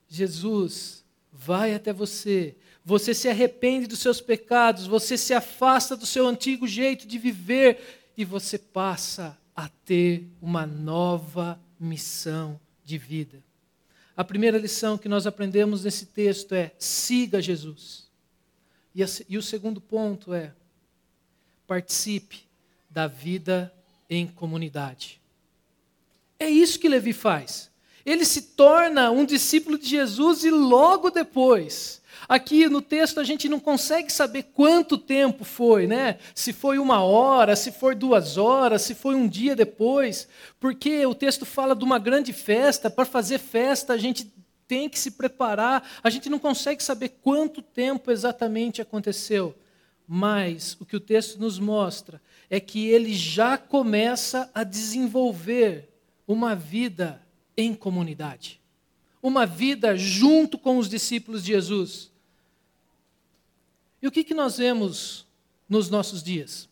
Jesus 0.09 1.05
vai 1.33 1.75
até 1.75 1.93
você, 1.93 2.57
você 2.85 3.15
se 3.15 3.29
arrepende 3.29 3.87
dos 3.87 4.01
seus 4.01 4.21
pecados, 4.21 4.87
você 4.87 5.17
se 5.17 5.33
afasta 5.33 5.97
do 5.97 6.05
seu 6.05 6.27
antigo 6.27 6.67
jeito 6.67 7.07
de 7.07 7.19
viver 7.19 8.11
e 8.17 8.25
você 8.25 8.59
passa 8.59 9.39
a 9.55 9.69
ter 9.85 10.27
uma 10.43 10.67
nova 10.67 11.61
missão 11.79 12.61
de 12.85 12.99
vida. 12.99 13.43
A 14.17 14.25
primeira 14.25 14.59
lição 14.59 14.99
que 14.99 15.09
nós 15.09 15.27
aprendemos 15.27 15.85
nesse 15.85 16.07
texto 16.07 16.55
é: 16.55 16.73
siga 16.79 17.41
Jesus. 17.41 18.10
E, 18.95 19.03
a, 19.03 19.07
e 19.29 19.37
o 19.39 19.43
segundo 19.43 19.81
ponto 19.81 20.33
é: 20.35 20.53
participe 21.67 22.45
da 22.89 23.07
vida 23.07 23.73
em 24.09 24.27
comunidade. 24.27 25.21
É 26.39 26.49
isso 26.49 26.79
que 26.79 26.89
Levi 26.89 27.13
faz. 27.13 27.71
Ele 28.05 28.25
se 28.25 28.43
torna 28.43 29.11
um 29.11 29.25
discípulo 29.25 29.79
de 29.79 29.89
Jesus 29.89 30.43
e 30.45 30.51
logo 30.51 31.11
depois 31.11 32.01
Aqui 32.29 32.69
no 32.69 32.81
texto 32.81 33.19
a 33.19 33.25
gente 33.25 33.49
não 33.49 33.59
consegue 33.59 34.13
saber 34.13 34.45
quanto 34.55 34.99
tempo 34.99 35.45
foi, 35.45 35.87
né? 35.87 36.19
Se 36.35 36.53
foi 36.53 36.79
uma 36.79 37.03
hora, 37.03 37.57
se 37.57 37.73
foi 37.73 37.95
duas 37.95 38.37
horas, 38.37 38.83
se 38.83 38.95
foi 38.95 39.15
um 39.15 39.27
dia 39.27 39.57
depois, 39.57 40.29
porque 40.59 41.05
o 41.07 41.15
texto 41.15 41.45
fala 41.45 41.75
de 41.75 41.85
uma 41.85 41.99
grande 41.99 42.33
festa. 42.33 42.91
Para 42.91 43.05
fazer 43.05 43.39
festa 43.39 43.95
a 43.95 43.99
gente 43.99 44.33
tem 44.71 44.89
que 44.89 45.01
se 45.01 45.11
preparar. 45.11 45.99
A 46.01 46.09
gente 46.09 46.31
não 46.31 46.39
consegue 46.39 46.81
saber 46.81 47.09
quanto 47.21 47.61
tempo 47.61 48.13
exatamente 48.13 48.81
aconteceu. 48.81 49.53
Mas 50.07 50.77
o 50.79 50.87
que 50.87 50.95
o 50.95 51.01
texto 51.01 51.41
nos 51.41 51.59
mostra 51.59 52.23
é 52.49 52.61
que 52.61 52.87
ele 52.87 53.13
já 53.13 53.59
começa 53.59 54.49
a 54.55 54.63
desenvolver 54.63 55.89
uma 56.25 56.55
vida 56.55 57.21
em 57.57 57.75
comunidade, 57.75 58.61
uma 59.21 59.45
vida 59.45 59.97
junto 59.97 60.57
com 60.57 60.79
os 60.79 60.89
discípulos 60.89 61.43
de 61.43 61.51
Jesus. 61.53 62.13
E 64.01 64.07
o 64.07 64.11
que, 64.13 64.23
que 64.23 64.35
nós 64.35 64.59
vemos 64.59 65.27
nos 65.69 65.91
nossos 65.91 66.23
dias? 66.23 66.69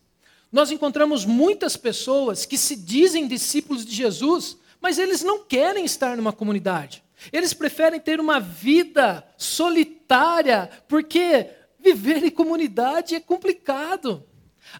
Nós 0.52 0.70
encontramos 0.70 1.24
muitas 1.24 1.76
pessoas 1.76 2.46
que 2.46 2.56
se 2.56 2.76
dizem 2.76 3.26
discípulos 3.26 3.84
de 3.84 3.92
Jesus, 3.92 4.56
mas 4.80 4.98
eles 4.98 5.24
não 5.24 5.44
querem 5.44 5.84
estar 5.84 6.16
numa 6.16 6.32
comunidade. 6.32 7.02
Eles 7.32 7.52
preferem 7.52 8.00
ter 8.00 8.20
uma 8.20 8.38
vida 8.38 9.26
solitária, 9.36 10.70
porque 10.86 11.50
viver 11.78 12.24
em 12.24 12.30
comunidade 12.30 13.14
é 13.14 13.20
complicado. 13.20 14.24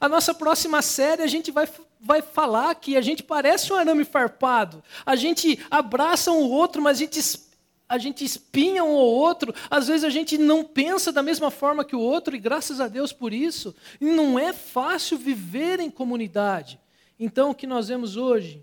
A 0.01 0.09
nossa 0.09 0.35
próxima 0.35 0.83
série 0.83 1.23
a 1.23 1.27
gente 1.27 1.51
vai, 1.51 1.69
vai 2.01 2.23
falar 2.23 2.75
que 2.75 2.97
a 2.97 3.01
gente 3.01 3.23
parece 3.23 3.73
um 3.73 3.77
arame 3.77 4.05
farpado. 4.05 4.83
A 5.05 5.17
gente 5.17 5.59
abraça 5.71 6.31
um 6.31 6.51
outro, 6.51 6.83
mas 6.83 6.99
a 6.99 7.01
gente 7.01 7.49
a 7.89 7.97
gente 7.97 8.23
espinha 8.23 8.85
um 8.85 8.93
ou 8.93 9.15
outro, 9.15 9.55
às 9.71 9.89
vezes 9.89 10.05
a 10.05 10.11
gente 10.11 10.37
não 10.37 10.63
pensa 10.63 11.11
da 11.11 11.23
mesma 11.23 11.51
forma 11.51 11.83
que 11.83 11.97
o 11.97 12.01
outro, 12.01 12.37
e 12.37 12.39
graças 12.39 12.83
a 12.83 12.87
Deus 12.87 13.15
por 13.15 13.33
isso. 13.33 13.75
Não 13.99 14.39
é 14.39 14.53
fácil 14.53 15.17
viver 15.17 15.81
em 15.81 15.91
comunidade. 15.91 16.79
Então, 17.19 17.51
o 17.51 17.55
que 17.55 17.67
nós 17.67 17.89
vemos 17.89 18.15
hoje? 18.15 18.63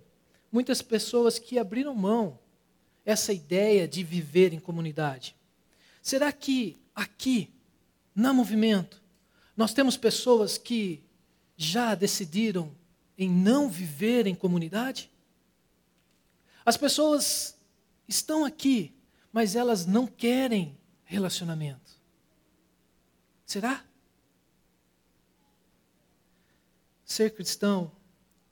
Muitas 0.51 0.79
pessoas 0.83 1.39
que 1.39 1.57
abriram 1.57 1.95
mão 1.95 2.37
essa 3.05 3.31
ideia 3.31 3.87
de 3.87 4.03
viver 4.03 4.51
em 4.51 4.59
comunidade. 4.59 5.35
Será 6.01 6.31
que 6.31 6.77
aqui, 6.93 7.53
na 8.13 8.33
movimento, 8.33 9.01
nós 9.55 9.73
temos 9.73 9.95
pessoas 9.95 10.57
que 10.57 11.03
já 11.55 11.95
decidiram 11.95 12.75
em 13.17 13.29
não 13.29 13.69
viver 13.69 14.27
em 14.27 14.35
comunidade? 14.35 15.09
As 16.65 16.75
pessoas 16.75 17.57
estão 18.07 18.43
aqui 18.43 18.95
mas 19.35 19.53
elas 19.53 19.85
não 19.85 20.07
querem 20.07 20.79
relacionamento. 21.03 21.99
Será? 23.45 23.83
Ser 27.03 27.35
cristão 27.35 27.91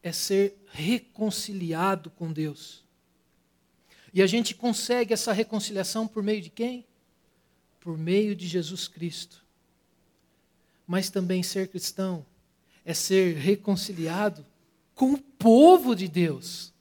é 0.01 0.11
ser 0.11 0.61
reconciliado 0.67 2.09
com 2.09 2.33
Deus. 2.33 2.82
E 4.13 4.21
a 4.21 4.27
gente 4.27 4.53
consegue 4.53 5.13
essa 5.13 5.33
reconciliação 5.33 6.07
por 6.07 6.21
meio 6.21 6.41
de 6.41 6.49
quem? 6.49 6.85
Por 7.79 7.97
meio 7.97 8.35
de 8.35 8.47
Jesus 8.47 8.87
Cristo. 8.87 9.43
Mas 10.85 11.09
também 11.09 11.41
ser 11.41 11.67
cristão 11.67 12.25
é 12.85 12.93
ser 12.93 13.35
reconciliado 13.37 14.45
com 14.93 15.13
o 15.13 15.17
povo 15.17 15.95
de 15.95 16.07
Deus. 16.07 16.73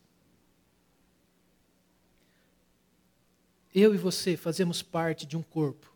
eu 3.75 3.95
e 3.95 3.99
você 3.99 4.37
fazemos 4.37 4.83
parte 4.83 5.27
de 5.27 5.37
um 5.37 5.43
corpo. 5.43 5.92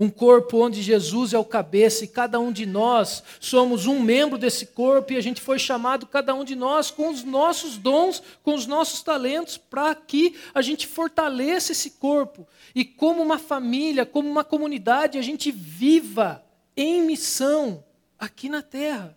Um 0.00 0.08
corpo 0.08 0.64
onde 0.64 0.80
Jesus 0.80 1.34
é 1.34 1.38
o 1.38 1.44
cabeça 1.44 2.04
e 2.04 2.08
cada 2.08 2.40
um 2.40 2.50
de 2.50 2.64
nós 2.64 3.22
somos 3.38 3.84
um 3.84 4.00
membro 4.00 4.38
desse 4.38 4.64
corpo 4.64 5.12
e 5.12 5.16
a 5.16 5.20
gente 5.20 5.42
foi 5.42 5.58
chamado, 5.58 6.06
cada 6.06 6.34
um 6.34 6.42
de 6.42 6.56
nós, 6.56 6.90
com 6.90 7.10
os 7.10 7.22
nossos 7.22 7.76
dons, 7.76 8.22
com 8.42 8.54
os 8.54 8.64
nossos 8.66 9.02
talentos, 9.02 9.58
para 9.58 9.94
que 9.94 10.34
a 10.54 10.62
gente 10.62 10.86
fortaleça 10.86 11.72
esse 11.72 11.90
corpo 11.90 12.48
e, 12.74 12.82
como 12.82 13.22
uma 13.22 13.38
família, 13.38 14.06
como 14.06 14.26
uma 14.26 14.42
comunidade, 14.42 15.18
a 15.18 15.22
gente 15.22 15.52
viva 15.52 16.42
em 16.74 17.02
missão 17.02 17.84
aqui 18.18 18.48
na 18.48 18.62
terra. 18.62 19.14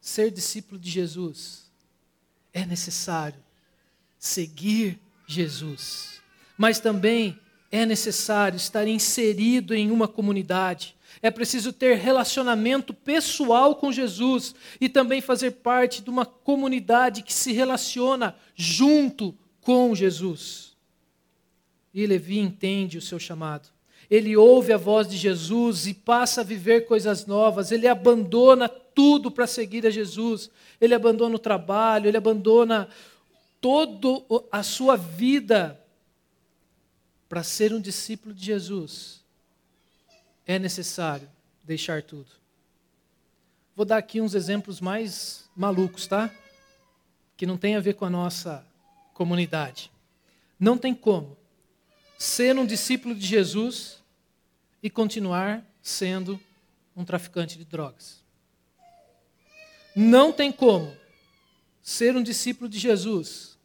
Ser 0.00 0.30
discípulo 0.30 0.80
de 0.80 0.90
Jesus 0.90 1.70
é 2.50 2.64
necessário 2.64 3.44
seguir 4.18 4.98
Jesus. 5.26 6.22
Mas 6.56 6.80
também 6.80 7.38
é 7.72 7.86
necessário 7.86 8.58
estar 8.58 8.86
inserido 8.86 9.74
em 9.74 9.90
uma 9.90 10.06
comunidade. 10.06 10.94
É 11.22 11.30
preciso 11.30 11.72
ter 11.72 11.96
relacionamento 11.96 12.92
pessoal 12.92 13.76
com 13.76 13.90
Jesus 13.90 14.54
e 14.78 14.90
também 14.90 15.22
fazer 15.22 15.52
parte 15.52 16.02
de 16.02 16.10
uma 16.10 16.26
comunidade 16.26 17.22
que 17.22 17.32
se 17.32 17.50
relaciona 17.52 18.36
junto 18.54 19.34
com 19.62 19.94
Jesus. 19.94 20.76
E 21.94 22.06
Levi 22.06 22.38
entende 22.38 22.98
o 22.98 23.02
seu 23.02 23.18
chamado. 23.18 23.70
Ele 24.10 24.36
ouve 24.36 24.74
a 24.74 24.76
voz 24.76 25.08
de 25.08 25.16
Jesus 25.16 25.86
e 25.86 25.94
passa 25.94 26.42
a 26.42 26.44
viver 26.44 26.86
coisas 26.86 27.24
novas. 27.24 27.72
Ele 27.72 27.88
abandona 27.88 28.68
tudo 28.68 29.30
para 29.30 29.46
seguir 29.46 29.86
a 29.86 29.90
Jesus. 29.90 30.50
Ele 30.78 30.94
abandona 30.94 31.36
o 31.36 31.38
trabalho, 31.38 32.08
ele 32.08 32.16
abandona 32.18 32.88
toda 33.60 34.22
a 34.50 34.62
sua 34.62 34.96
vida 34.96 35.81
para 37.32 37.42
ser 37.42 37.72
um 37.72 37.80
discípulo 37.80 38.34
de 38.34 38.44
Jesus. 38.44 39.24
É 40.46 40.58
necessário 40.58 41.26
deixar 41.64 42.02
tudo. 42.02 42.30
Vou 43.74 43.86
dar 43.86 43.96
aqui 43.96 44.20
uns 44.20 44.34
exemplos 44.34 44.82
mais 44.82 45.48
malucos, 45.56 46.06
tá? 46.06 46.30
Que 47.34 47.46
não 47.46 47.56
tem 47.56 47.74
a 47.74 47.80
ver 47.80 47.94
com 47.94 48.04
a 48.04 48.10
nossa 48.10 48.62
comunidade. 49.14 49.90
Não 50.60 50.76
tem 50.76 50.94
como 50.94 51.34
ser 52.18 52.54
um 52.58 52.66
discípulo 52.66 53.14
de 53.14 53.24
Jesus 53.24 54.02
e 54.82 54.90
continuar 54.90 55.64
sendo 55.80 56.38
um 56.94 57.02
traficante 57.02 57.56
de 57.56 57.64
drogas. 57.64 58.22
Não 59.96 60.34
tem 60.34 60.52
como 60.52 60.94
ser 61.80 62.14
um 62.14 62.22
discípulo 62.22 62.68
de 62.68 62.78
Jesus 62.78 63.58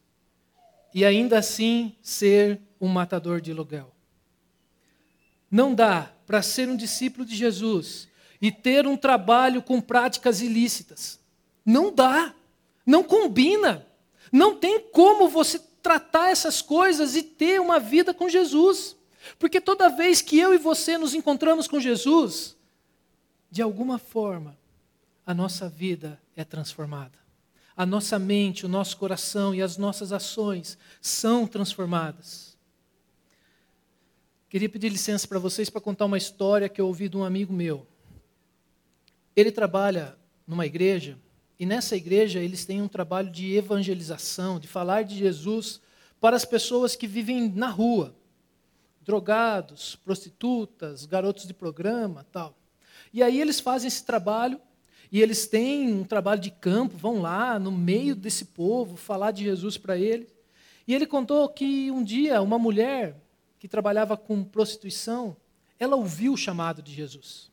e 0.93 1.03
ainda 1.03 1.37
assim 1.37 1.93
ser 2.01 2.61
um 2.79 2.87
matador 2.87 3.41
de 3.41 3.51
aluguel. 3.51 3.93
Não 5.49 5.73
dá 5.73 6.11
para 6.25 6.41
ser 6.41 6.67
um 6.67 6.75
discípulo 6.75 7.25
de 7.25 7.35
Jesus 7.35 8.07
e 8.41 8.51
ter 8.51 8.85
um 8.85 8.97
trabalho 8.97 9.61
com 9.61 9.79
práticas 9.81 10.41
ilícitas. 10.41 11.19
Não 11.65 11.93
dá. 11.93 12.33
Não 12.85 13.03
combina. 13.03 13.85
Não 14.31 14.55
tem 14.55 14.79
como 14.79 15.27
você 15.27 15.59
tratar 15.81 16.29
essas 16.29 16.61
coisas 16.61 17.15
e 17.15 17.23
ter 17.23 17.61
uma 17.61 17.79
vida 17.79 18.13
com 18.13 18.27
Jesus. 18.27 18.95
Porque 19.39 19.59
toda 19.59 19.89
vez 19.89 20.21
que 20.21 20.37
eu 20.37 20.53
e 20.53 20.57
você 20.57 20.97
nos 20.97 21.13
encontramos 21.13 21.67
com 21.67 21.79
Jesus, 21.79 22.55
de 23.49 23.61
alguma 23.61 23.97
forma, 23.97 24.57
a 25.25 25.33
nossa 25.33 25.67
vida 25.67 26.21
é 26.35 26.43
transformada. 26.43 27.17
A 27.75 27.85
nossa 27.85 28.17
mente, 28.17 28.65
o 28.65 28.69
nosso 28.69 28.97
coração 28.97 29.53
e 29.53 29.61
as 29.61 29.77
nossas 29.77 30.11
ações 30.11 30.77
são 31.01 31.45
transformadas. 31.45 32.56
Queria 34.49 34.69
pedir 34.69 34.87
licença 34.87 35.27
para 35.27 35.39
vocês 35.39 35.69
para 35.69 35.81
contar 35.81 36.05
uma 36.05 36.17
história 36.17 36.69
que 36.69 36.79
eu 36.79 36.87
ouvi 36.87 37.09
de 37.09 37.17
um 37.17 37.23
amigo 37.25 37.51
meu. 37.51 37.85
Ele 39.35 39.51
trabalha 39.51 40.17
numa 40.47 40.65
igreja 40.65 41.17
e 41.59 41.65
nessa 41.65 41.97
igreja 41.97 42.39
eles 42.39 42.63
têm 42.63 42.81
um 42.81 42.87
trabalho 42.87 43.29
de 43.29 43.53
evangelização, 43.57 44.57
de 44.57 44.65
falar 44.65 45.03
de 45.03 45.17
Jesus 45.17 45.81
para 46.21 46.37
as 46.37 46.45
pessoas 46.45 46.95
que 46.95 47.05
vivem 47.05 47.49
na 47.49 47.67
rua, 47.67 48.15
drogados, 49.01 49.97
prostitutas, 49.97 51.05
garotos 51.05 51.45
de 51.45 51.53
programa, 51.53 52.25
tal. 52.31 52.57
E 53.13 53.21
aí 53.21 53.41
eles 53.41 53.59
fazem 53.59 53.89
esse 53.89 54.05
trabalho 54.05 54.61
e 55.11 55.21
eles 55.21 55.45
têm 55.45 55.93
um 55.93 56.05
trabalho 56.05 56.39
de 56.39 56.51
campo, 56.51 56.95
vão 56.95 57.21
lá 57.21 57.59
no 57.59 57.71
meio 57.71 58.15
desse 58.15 58.45
povo 58.45 58.95
falar 58.95 59.31
de 59.31 59.43
Jesus 59.43 59.77
para 59.77 59.97
eles. 59.97 60.33
E 60.87 60.95
ele 60.95 61.05
contou 61.05 61.49
que 61.49 61.91
um 61.91 62.01
dia 62.01 62.41
uma 62.41 62.57
mulher 62.57 63.26
que 63.59 63.67
trabalhava 63.67 64.15
com 64.15 64.43
prostituição, 64.43 65.35
ela 65.79 65.95
ouviu 65.95 66.33
o 66.33 66.37
chamado 66.37 66.81
de 66.81 66.93
Jesus. 66.93 67.51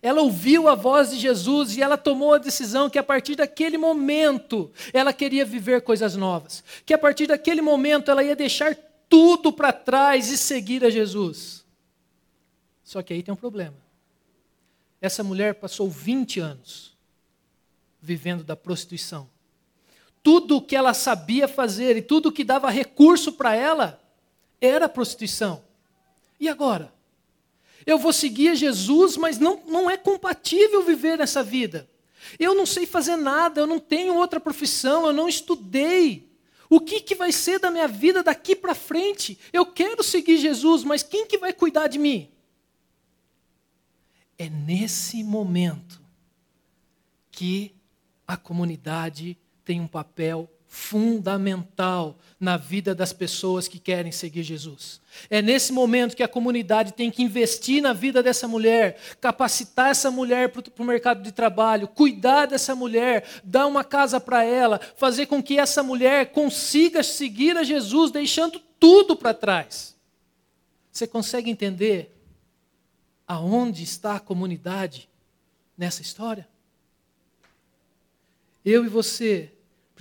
Ela 0.00 0.22
ouviu 0.22 0.68
a 0.68 0.74
voz 0.74 1.10
de 1.10 1.18
Jesus 1.18 1.76
e 1.76 1.82
ela 1.82 1.98
tomou 1.98 2.34
a 2.34 2.38
decisão 2.38 2.88
que 2.88 2.98
a 2.98 3.02
partir 3.02 3.36
daquele 3.36 3.76
momento 3.76 4.70
ela 4.92 5.12
queria 5.12 5.44
viver 5.44 5.82
coisas 5.82 6.16
novas. 6.16 6.62
Que 6.86 6.94
a 6.94 6.98
partir 6.98 7.26
daquele 7.26 7.60
momento 7.60 8.10
ela 8.10 8.22
ia 8.22 8.36
deixar 8.36 8.76
tudo 9.08 9.52
para 9.52 9.72
trás 9.72 10.28
e 10.28 10.38
seguir 10.38 10.84
a 10.84 10.90
Jesus. 10.90 11.64
Só 12.84 13.02
que 13.02 13.12
aí 13.12 13.22
tem 13.22 13.32
um 13.32 13.36
problema. 13.36 13.76
Essa 15.00 15.24
mulher 15.24 15.56
passou 15.56 15.90
20 15.90 16.40
anos 16.40 16.96
vivendo 18.00 18.44
da 18.44 18.56
prostituição. 18.56 19.28
Tudo 20.22 20.58
o 20.58 20.62
que 20.62 20.76
ela 20.76 20.94
sabia 20.94 21.48
fazer 21.48 21.96
e 21.96 22.02
tudo 22.02 22.28
o 22.28 22.32
que 22.32 22.44
dava 22.44 22.70
recurso 22.70 23.32
para 23.32 23.54
ela 23.54 24.01
era 24.62 24.88
prostituição. 24.88 25.64
E 26.38 26.48
agora? 26.48 26.94
Eu 27.84 27.98
vou 27.98 28.12
seguir 28.12 28.54
Jesus, 28.54 29.16
mas 29.16 29.38
não, 29.38 29.60
não 29.66 29.90
é 29.90 29.96
compatível 29.96 30.84
viver 30.84 31.18
nessa 31.18 31.42
vida. 31.42 31.90
Eu 32.38 32.54
não 32.54 32.64
sei 32.64 32.86
fazer 32.86 33.16
nada, 33.16 33.60
eu 33.60 33.66
não 33.66 33.80
tenho 33.80 34.14
outra 34.14 34.38
profissão, 34.38 35.06
eu 35.06 35.12
não 35.12 35.28
estudei. 35.28 36.30
O 36.70 36.80
que, 36.80 37.00
que 37.00 37.16
vai 37.16 37.32
ser 37.32 37.58
da 37.58 37.70
minha 37.70 37.88
vida 37.88 38.22
daqui 38.22 38.54
para 38.54 38.74
frente? 38.74 39.36
Eu 39.52 39.66
quero 39.66 40.02
seguir 40.02 40.38
Jesus, 40.38 40.84
mas 40.84 41.02
quem 41.02 41.26
que 41.26 41.36
vai 41.36 41.52
cuidar 41.52 41.88
de 41.88 41.98
mim? 41.98 42.30
É 44.38 44.48
nesse 44.48 45.24
momento 45.24 46.00
que 47.30 47.74
a 48.26 48.36
comunidade 48.36 49.36
tem 49.64 49.80
um 49.80 49.88
papel 49.88 50.48
fundamental 50.74 52.18
na 52.40 52.56
vida 52.56 52.94
das 52.94 53.12
pessoas 53.12 53.68
que 53.68 53.78
querem 53.78 54.10
seguir 54.10 54.42
Jesus. 54.42 55.02
É 55.28 55.42
nesse 55.42 55.70
momento 55.70 56.16
que 56.16 56.22
a 56.22 56.28
comunidade 56.28 56.94
tem 56.94 57.10
que 57.10 57.22
investir 57.22 57.82
na 57.82 57.92
vida 57.92 58.22
dessa 58.22 58.48
mulher, 58.48 58.98
capacitar 59.20 59.90
essa 59.90 60.10
mulher 60.10 60.48
para 60.48 60.62
o 60.78 60.84
mercado 60.84 61.22
de 61.22 61.30
trabalho, 61.30 61.86
cuidar 61.86 62.46
dessa 62.46 62.74
mulher, 62.74 63.22
dar 63.44 63.66
uma 63.66 63.84
casa 63.84 64.18
para 64.18 64.44
ela, 64.44 64.80
fazer 64.96 65.26
com 65.26 65.42
que 65.42 65.58
essa 65.58 65.82
mulher 65.82 66.32
consiga 66.32 67.02
seguir 67.02 67.54
a 67.58 67.62
Jesus, 67.62 68.10
deixando 68.10 68.58
tudo 68.80 69.14
para 69.14 69.34
trás. 69.34 69.94
Você 70.90 71.06
consegue 71.06 71.50
entender 71.50 72.16
aonde 73.28 73.82
está 73.82 74.16
a 74.16 74.20
comunidade 74.20 75.06
nessa 75.76 76.00
história? 76.00 76.48
Eu 78.64 78.86
e 78.86 78.88
você 78.88 79.52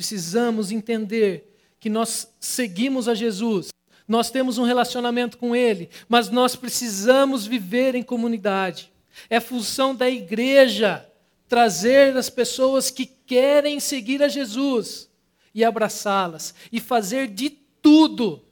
precisamos 0.01 0.71
entender 0.71 1.55
que 1.79 1.87
nós 1.87 2.27
seguimos 2.39 3.07
a 3.07 3.13
Jesus, 3.13 3.69
nós 4.07 4.31
temos 4.31 4.57
um 4.57 4.63
relacionamento 4.63 5.37
com 5.37 5.55
Ele, 5.55 5.91
mas 6.09 6.27
nós 6.27 6.55
precisamos 6.55 7.45
viver 7.45 7.93
em 7.93 8.01
comunidade. 8.01 8.91
É 9.29 9.39
função 9.39 9.93
da 9.93 10.09
igreja 10.09 11.07
trazer 11.47 12.17
as 12.17 12.31
pessoas 12.31 12.89
que 12.89 13.05
querem 13.05 13.79
seguir 13.79 14.23
a 14.23 14.27
Jesus 14.27 15.07
e 15.53 15.63
abraçá-las 15.63 16.55
e 16.71 16.79
fazer 16.79 17.27
de 17.27 17.51
tudo 17.79 18.43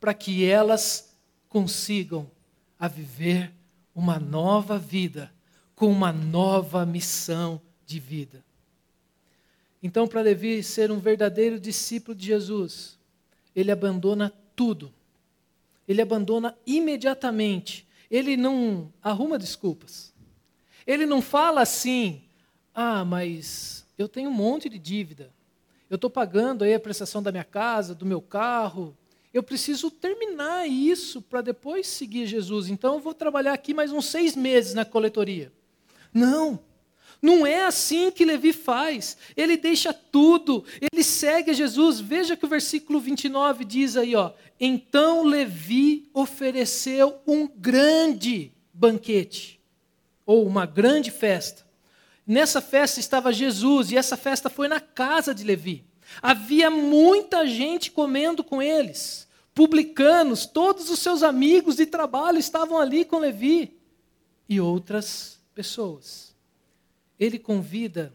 para 0.00 0.12
que 0.12 0.44
elas 0.44 1.16
consigam 1.48 2.28
a 2.76 2.88
viver 2.88 3.52
uma 3.94 4.18
nova 4.18 4.78
vida 4.78 5.32
com 5.76 5.92
uma 5.92 6.12
nova 6.12 6.84
missão 6.84 7.60
de 7.86 8.00
vida. 8.00 8.44
Então, 9.82 10.06
para 10.06 10.20
Levi 10.20 10.62
ser 10.62 10.90
um 10.90 10.98
verdadeiro 10.98 11.58
discípulo 11.58 12.14
de 12.14 12.26
Jesus, 12.26 12.98
ele 13.54 13.72
abandona 13.72 14.32
tudo. 14.54 14.92
Ele 15.88 16.00
abandona 16.00 16.56
imediatamente. 16.66 17.86
Ele 18.10 18.36
não 18.36 18.92
arruma 19.02 19.38
desculpas. 19.38 20.12
Ele 20.86 21.04
não 21.04 21.20
fala 21.20 21.62
assim: 21.62 22.22
ah, 22.74 23.04
mas 23.04 23.84
eu 23.98 24.08
tenho 24.08 24.30
um 24.30 24.34
monte 24.34 24.68
de 24.68 24.78
dívida. 24.78 25.30
Eu 25.90 25.96
estou 25.96 26.08
pagando 26.08 26.64
aí 26.64 26.72
a 26.72 26.80
prestação 26.80 27.22
da 27.22 27.30
minha 27.30 27.44
casa, 27.44 27.94
do 27.94 28.06
meu 28.06 28.20
carro. 28.20 28.96
Eu 29.32 29.42
preciso 29.42 29.90
terminar 29.90 30.68
isso 30.68 31.20
para 31.20 31.40
depois 31.40 31.86
seguir 31.86 32.26
Jesus. 32.26 32.68
Então 32.68 32.94
eu 32.94 33.00
vou 33.00 33.14
trabalhar 33.14 33.52
aqui 33.52 33.74
mais 33.74 33.92
uns 33.92 34.06
seis 34.06 34.36
meses 34.36 34.74
na 34.74 34.84
coletoria. 34.84 35.52
Não. 36.12 36.60
Não 37.22 37.46
é 37.46 37.64
assim 37.64 38.10
que 38.10 38.24
Levi 38.24 38.52
faz. 38.52 39.16
Ele 39.36 39.56
deixa 39.56 39.94
tudo, 39.94 40.64
ele 40.80 41.04
segue 41.04 41.54
Jesus. 41.54 42.00
Veja 42.00 42.36
que 42.36 42.44
o 42.44 42.48
versículo 42.48 42.98
29 42.98 43.64
diz 43.64 43.96
aí, 43.96 44.16
ó: 44.16 44.32
"Então 44.58 45.22
Levi 45.22 46.10
ofereceu 46.12 47.20
um 47.24 47.46
grande 47.46 48.52
banquete 48.74 49.60
ou 50.26 50.44
uma 50.44 50.66
grande 50.66 51.12
festa. 51.12 51.64
Nessa 52.26 52.60
festa 52.60 52.98
estava 52.98 53.32
Jesus 53.32 53.92
e 53.92 53.96
essa 53.96 54.16
festa 54.16 54.50
foi 54.50 54.66
na 54.66 54.80
casa 54.80 55.32
de 55.32 55.44
Levi. 55.44 55.84
Havia 56.20 56.70
muita 56.70 57.46
gente 57.46 57.90
comendo 57.90 58.42
com 58.42 58.60
eles. 58.60 59.28
Publicanos, 59.54 60.44
todos 60.44 60.90
os 60.90 60.98
seus 60.98 61.22
amigos 61.22 61.76
de 61.76 61.86
trabalho 61.86 62.38
estavam 62.38 62.78
ali 62.78 63.04
com 63.04 63.18
Levi 63.18 63.76
e 64.48 64.60
outras 64.60 65.40
pessoas 65.54 66.31
ele 67.22 67.38
convida 67.38 68.14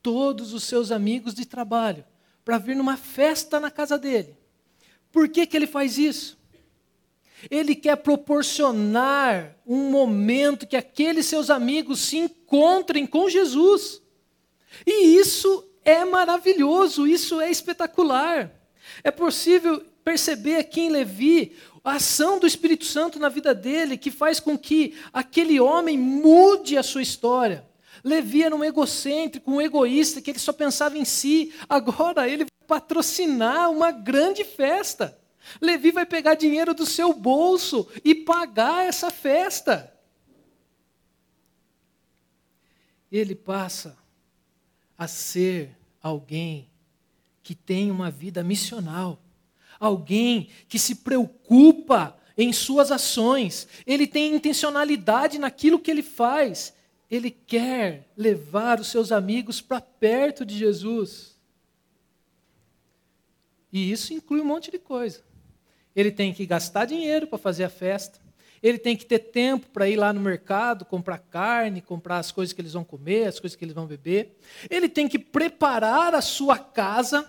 todos 0.00 0.52
os 0.52 0.62
seus 0.62 0.92
amigos 0.92 1.34
de 1.34 1.44
trabalho 1.44 2.04
para 2.44 2.58
vir 2.58 2.76
numa 2.76 2.96
festa 2.96 3.58
na 3.58 3.72
casa 3.72 3.98
dele. 3.98 4.36
Por 5.10 5.28
que, 5.28 5.46
que 5.46 5.56
ele 5.56 5.66
faz 5.66 5.98
isso? 5.98 6.38
Ele 7.50 7.74
quer 7.74 7.96
proporcionar 7.96 9.56
um 9.66 9.90
momento 9.90 10.66
que 10.66 10.76
aqueles 10.76 11.26
seus 11.26 11.50
amigos 11.50 11.98
se 11.98 12.18
encontrem 12.18 13.04
com 13.04 13.28
Jesus. 13.28 14.00
E 14.86 15.18
isso 15.18 15.68
é 15.84 16.04
maravilhoso, 16.04 17.06
isso 17.06 17.40
é 17.40 17.50
espetacular. 17.50 18.52
É 19.02 19.10
possível 19.10 19.84
perceber 20.04 20.56
aqui 20.56 20.82
em 20.82 20.90
Levi 20.90 21.56
a 21.82 21.94
ação 21.94 22.38
do 22.38 22.46
Espírito 22.46 22.84
Santo 22.84 23.18
na 23.18 23.28
vida 23.28 23.52
dele, 23.52 23.98
que 23.98 24.10
faz 24.10 24.38
com 24.38 24.56
que 24.56 24.94
aquele 25.12 25.58
homem 25.58 25.98
mude 25.98 26.78
a 26.78 26.82
sua 26.82 27.02
história. 27.02 27.66
Levi 28.06 28.44
era 28.44 28.54
um 28.54 28.62
egocêntrico, 28.62 29.50
um 29.50 29.60
egoísta, 29.60 30.22
que 30.22 30.30
ele 30.30 30.38
só 30.38 30.52
pensava 30.52 30.96
em 30.96 31.04
si. 31.04 31.52
Agora 31.68 32.28
ele 32.28 32.44
vai 32.44 32.68
patrocinar 32.68 33.68
uma 33.68 33.90
grande 33.90 34.44
festa. 34.44 35.18
Levi 35.60 35.90
vai 35.90 36.06
pegar 36.06 36.36
dinheiro 36.36 36.72
do 36.72 36.86
seu 36.86 37.12
bolso 37.12 37.88
e 38.04 38.14
pagar 38.14 38.86
essa 38.86 39.10
festa. 39.10 39.92
Ele 43.10 43.34
passa 43.34 43.98
a 44.96 45.08
ser 45.08 45.76
alguém 46.00 46.70
que 47.42 47.56
tem 47.56 47.90
uma 47.90 48.08
vida 48.08 48.44
missional, 48.44 49.20
alguém 49.80 50.48
que 50.68 50.78
se 50.78 50.94
preocupa 50.94 52.16
em 52.38 52.52
suas 52.52 52.92
ações, 52.92 53.66
ele 53.84 54.06
tem 54.06 54.36
intencionalidade 54.36 55.40
naquilo 55.40 55.80
que 55.80 55.90
ele 55.90 56.02
faz, 56.02 56.75
ele 57.10 57.30
quer 57.30 58.10
levar 58.16 58.80
os 58.80 58.88
seus 58.88 59.12
amigos 59.12 59.60
para 59.60 59.80
perto 59.80 60.44
de 60.44 60.56
Jesus. 60.56 61.36
E 63.72 63.90
isso 63.90 64.12
inclui 64.12 64.40
um 64.40 64.44
monte 64.44 64.70
de 64.70 64.78
coisa. 64.78 65.22
Ele 65.94 66.10
tem 66.10 66.32
que 66.32 66.44
gastar 66.46 66.84
dinheiro 66.84 67.26
para 67.26 67.38
fazer 67.38 67.64
a 67.64 67.68
festa. 67.68 68.20
Ele 68.62 68.78
tem 68.78 68.96
que 68.96 69.04
ter 69.04 69.18
tempo 69.18 69.68
para 69.68 69.88
ir 69.88 69.96
lá 69.96 70.12
no 70.12 70.20
mercado, 70.20 70.84
comprar 70.84 71.18
carne, 71.18 71.80
comprar 71.80 72.18
as 72.18 72.32
coisas 72.32 72.52
que 72.52 72.60
eles 72.60 72.72
vão 72.72 72.84
comer, 72.84 73.28
as 73.28 73.38
coisas 73.38 73.54
que 73.54 73.64
eles 73.64 73.74
vão 73.74 73.86
beber. 73.86 74.36
Ele 74.68 74.88
tem 74.88 75.08
que 75.08 75.18
preparar 75.18 76.14
a 76.14 76.20
sua 76.20 76.58
casa, 76.58 77.26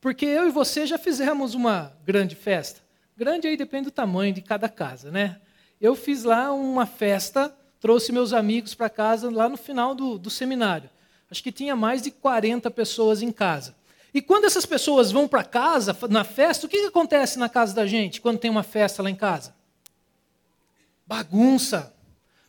porque 0.00 0.24
eu 0.24 0.48
e 0.48 0.50
você 0.50 0.86
já 0.86 0.98
fizemos 0.98 1.54
uma 1.54 1.96
grande 2.04 2.34
festa. 2.34 2.80
Grande 3.16 3.46
aí 3.46 3.56
depende 3.56 3.84
do 3.84 3.90
tamanho 3.90 4.32
de 4.34 4.42
cada 4.42 4.68
casa, 4.68 5.10
né? 5.10 5.40
Eu 5.80 5.94
fiz 5.94 6.24
lá 6.24 6.52
uma 6.52 6.86
festa, 6.86 7.54
trouxe 7.82 8.12
meus 8.12 8.32
amigos 8.32 8.76
para 8.76 8.88
casa 8.88 9.28
lá 9.28 9.48
no 9.48 9.56
final 9.56 9.92
do, 9.92 10.16
do 10.16 10.30
seminário. 10.30 10.88
Acho 11.28 11.42
que 11.42 11.50
tinha 11.50 11.74
mais 11.74 12.00
de 12.00 12.12
40 12.12 12.70
pessoas 12.70 13.22
em 13.22 13.32
casa. 13.32 13.74
E 14.14 14.22
quando 14.22 14.44
essas 14.44 14.64
pessoas 14.64 15.10
vão 15.10 15.26
para 15.26 15.42
casa, 15.42 15.96
na 16.08 16.22
festa, 16.22 16.64
o 16.64 16.68
que, 16.68 16.78
que 16.78 16.86
acontece 16.86 17.40
na 17.40 17.48
casa 17.48 17.74
da 17.74 17.84
gente 17.84 18.20
quando 18.20 18.38
tem 18.38 18.50
uma 18.50 18.62
festa 18.62 19.02
lá 19.02 19.10
em 19.10 19.16
casa? 19.16 19.52
Bagunça, 21.04 21.92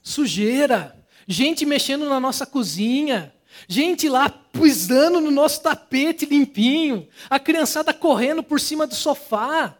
sujeira, 0.03 0.95
gente 1.27 1.65
mexendo 1.65 2.07
na 2.07 2.19
nossa 2.19 2.45
cozinha, 2.45 3.33
gente 3.67 4.07
lá 4.07 4.29
pisando 4.29 5.19
no 5.19 5.31
nosso 5.31 5.63
tapete 5.63 6.27
limpinho, 6.27 7.07
a 7.27 7.39
criançada 7.39 7.91
correndo 7.91 8.43
por 8.43 8.59
cima 8.59 8.85
do 8.85 8.93
sofá. 8.93 9.75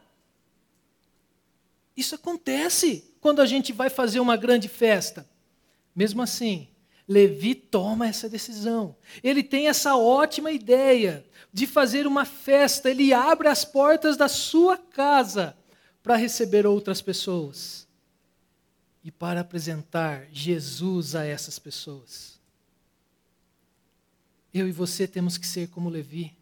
Isso 1.95 2.15
acontece 2.15 3.13
quando 3.21 3.39
a 3.39 3.45
gente 3.45 3.71
vai 3.71 3.91
fazer 3.91 4.19
uma 4.19 4.35
grande 4.35 4.67
festa. 4.67 5.31
Mesmo 5.95 6.21
assim, 6.21 6.67
Levi 7.07 7.53
toma 7.53 8.07
essa 8.07 8.29
decisão. 8.29 8.95
Ele 9.23 9.43
tem 9.43 9.67
essa 9.67 9.95
ótima 9.95 10.51
ideia 10.51 11.25
de 11.51 11.67
fazer 11.67 12.07
uma 12.07 12.25
festa, 12.25 12.89
ele 12.89 13.13
abre 13.13 13.47
as 13.47 13.63
portas 13.63 14.17
da 14.17 14.27
sua 14.27 14.77
casa 14.77 15.55
para 16.01 16.15
receber 16.15 16.65
outras 16.65 17.01
pessoas 17.01 17.87
e 19.03 19.11
para 19.11 19.41
apresentar 19.41 20.27
Jesus 20.31 21.15
a 21.15 21.25
essas 21.25 21.59
pessoas. 21.59 22.39
Eu 24.53 24.67
e 24.67 24.71
você 24.71 25.07
temos 25.07 25.37
que 25.37 25.45
ser 25.47 25.67
como 25.69 25.89
Levi. 25.89 26.35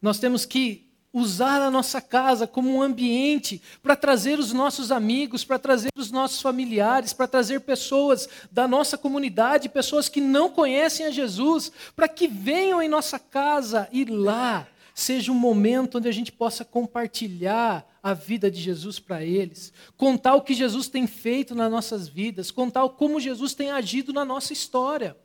Nós 0.00 0.18
temos 0.18 0.46
que 0.46 0.91
usar 1.12 1.60
a 1.60 1.70
nossa 1.70 2.00
casa 2.00 2.46
como 2.46 2.74
um 2.74 2.80
ambiente 2.80 3.60
para 3.82 3.94
trazer 3.94 4.38
os 4.38 4.52
nossos 4.52 4.90
amigos, 4.90 5.44
para 5.44 5.58
trazer 5.58 5.90
os 5.96 6.10
nossos 6.10 6.40
familiares, 6.40 7.12
para 7.12 7.28
trazer 7.28 7.60
pessoas 7.60 8.28
da 8.50 8.66
nossa 8.66 8.96
comunidade, 8.96 9.68
pessoas 9.68 10.08
que 10.08 10.20
não 10.20 10.50
conhecem 10.50 11.04
a 11.04 11.10
Jesus, 11.10 11.70
para 11.94 12.08
que 12.08 12.26
venham 12.26 12.80
em 12.80 12.88
nossa 12.88 13.18
casa 13.18 13.88
e 13.92 14.04
lá 14.04 14.66
seja 14.94 15.32
um 15.32 15.34
momento 15.34 15.98
onde 15.98 16.08
a 16.08 16.12
gente 16.12 16.32
possa 16.32 16.64
compartilhar 16.64 17.86
a 18.02 18.14
vida 18.14 18.50
de 18.50 18.60
Jesus 18.60 18.98
para 18.98 19.22
eles, 19.22 19.72
contar 19.96 20.34
o 20.34 20.42
que 20.42 20.54
Jesus 20.54 20.88
tem 20.88 21.06
feito 21.06 21.54
nas 21.54 21.70
nossas 21.70 22.08
vidas, 22.08 22.50
contar 22.50 22.88
como 22.90 23.20
Jesus 23.20 23.54
tem 23.54 23.70
agido 23.70 24.12
na 24.12 24.24
nossa 24.24 24.52
história. 24.52 25.16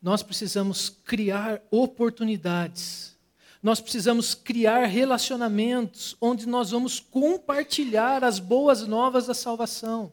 Nós 0.00 0.22
precisamos 0.22 0.88
criar 0.88 1.60
oportunidades 1.70 3.17
nós 3.62 3.80
precisamos 3.80 4.34
criar 4.34 4.86
relacionamentos 4.86 6.16
onde 6.20 6.46
nós 6.46 6.70
vamos 6.70 7.00
compartilhar 7.00 8.22
as 8.22 8.38
boas 8.38 8.86
novas 8.86 9.26
da 9.26 9.34
salvação. 9.34 10.12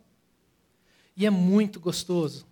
E 1.16 1.26
é 1.26 1.30
muito 1.30 1.80
gostoso 1.80 2.46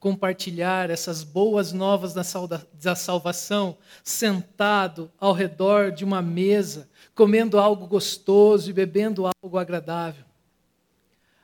compartilhar 0.00 0.88
essas 0.88 1.22
boas 1.22 1.74
novas 1.74 2.14
da 2.14 2.96
salvação 2.96 3.76
sentado 4.02 5.12
ao 5.20 5.34
redor 5.34 5.92
de 5.92 6.06
uma 6.06 6.22
mesa, 6.22 6.88
comendo 7.14 7.58
algo 7.58 7.86
gostoso 7.86 8.70
e 8.70 8.72
bebendo 8.72 9.26
algo 9.26 9.58
agradável. 9.58 10.24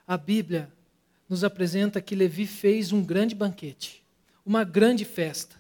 A 0.08 0.16
Bíblia 0.16 0.72
nos 1.28 1.44
apresenta 1.44 2.00
que 2.00 2.14
Levi 2.14 2.46
fez 2.46 2.92
um 2.92 3.04
grande 3.04 3.34
banquete, 3.34 4.02
uma 4.44 4.64
grande 4.64 5.04
festa. 5.04 5.56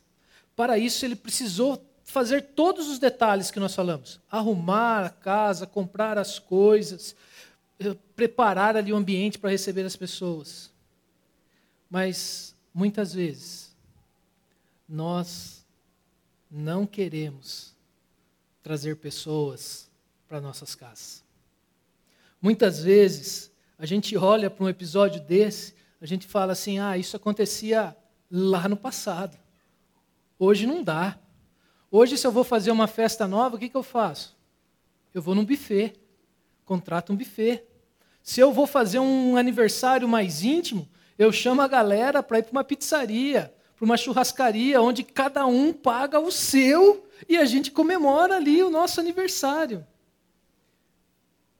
Para 0.54 0.78
isso, 0.78 1.04
ele 1.04 1.16
precisou 1.16 1.84
fazer 2.06 2.40
todos 2.54 2.88
os 2.88 2.98
detalhes 2.98 3.50
que 3.50 3.60
nós 3.60 3.74
falamos: 3.74 4.18
arrumar 4.30 5.04
a 5.04 5.10
casa, 5.10 5.66
comprar 5.66 6.16
as 6.16 6.38
coisas, 6.38 7.14
eh, 7.78 7.94
preparar 8.14 8.76
ali 8.76 8.92
o 8.92 8.96
ambiente 8.96 9.38
para 9.38 9.50
receber 9.50 9.84
as 9.84 9.96
pessoas. 9.96 10.72
Mas 11.90 12.54
muitas 12.72 13.12
vezes 13.12 13.76
nós 14.88 15.66
não 16.50 16.86
queremos 16.86 17.74
trazer 18.62 18.96
pessoas 18.96 19.90
para 20.28 20.40
nossas 20.40 20.74
casas. 20.74 21.24
Muitas 22.40 22.82
vezes 22.82 23.50
a 23.78 23.84
gente 23.84 24.16
olha 24.16 24.48
para 24.48 24.64
um 24.64 24.68
episódio 24.68 25.20
desse, 25.20 25.74
a 26.00 26.06
gente 26.06 26.26
fala 26.26 26.52
assim: 26.52 26.78
ah, 26.78 26.96
isso 26.96 27.16
acontecia 27.16 27.96
lá 28.30 28.68
no 28.68 28.76
passado. 28.76 29.36
Hoje 30.38 30.66
não 30.66 30.84
dá. 30.84 31.18
Hoje, 31.98 32.18
se 32.18 32.26
eu 32.26 32.30
vou 32.30 32.44
fazer 32.44 32.70
uma 32.70 32.86
festa 32.86 33.26
nova, 33.26 33.56
o 33.56 33.58
que, 33.58 33.70
que 33.70 33.74
eu 33.74 33.82
faço? 33.82 34.36
Eu 35.14 35.22
vou 35.22 35.34
num 35.34 35.46
buffet, 35.46 35.94
contrato 36.62 37.10
um 37.10 37.16
buffet. 37.16 37.64
Se 38.22 38.38
eu 38.38 38.52
vou 38.52 38.66
fazer 38.66 38.98
um 38.98 39.34
aniversário 39.38 40.06
mais 40.06 40.42
íntimo, 40.42 40.86
eu 41.16 41.32
chamo 41.32 41.62
a 41.62 41.66
galera 41.66 42.22
para 42.22 42.38
ir 42.38 42.42
para 42.42 42.52
uma 42.52 42.62
pizzaria, 42.62 43.50
para 43.74 43.84
uma 43.86 43.96
churrascaria, 43.96 44.78
onde 44.82 45.02
cada 45.02 45.46
um 45.46 45.72
paga 45.72 46.20
o 46.20 46.30
seu 46.30 47.08
e 47.26 47.38
a 47.38 47.46
gente 47.46 47.70
comemora 47.70 48.36
ali 48.36 48.62
o 48.62 48.68
nosso 48.68 49.00
aniversário. 49.00 49.86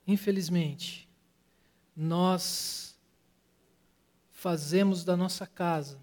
Infelizmente, 0.07 1.09
nós 1.97 2.95
fazemos 4.33 5.03
da 5.03 5.17
nossa 5.17 5.47
casa 5.47 5.99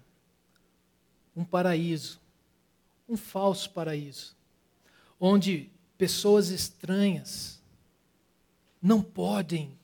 um 1.36 1.44
paraíso 1.44 2.23
um 3.08 3.16
falso 3.16 3.70
paraíso, 3.70 4.36
onde 5.20 5.70
pessoas 5.96 6.48
estranhas 6.48 7.62
não 8.80 9.02
podem 9.02 9.78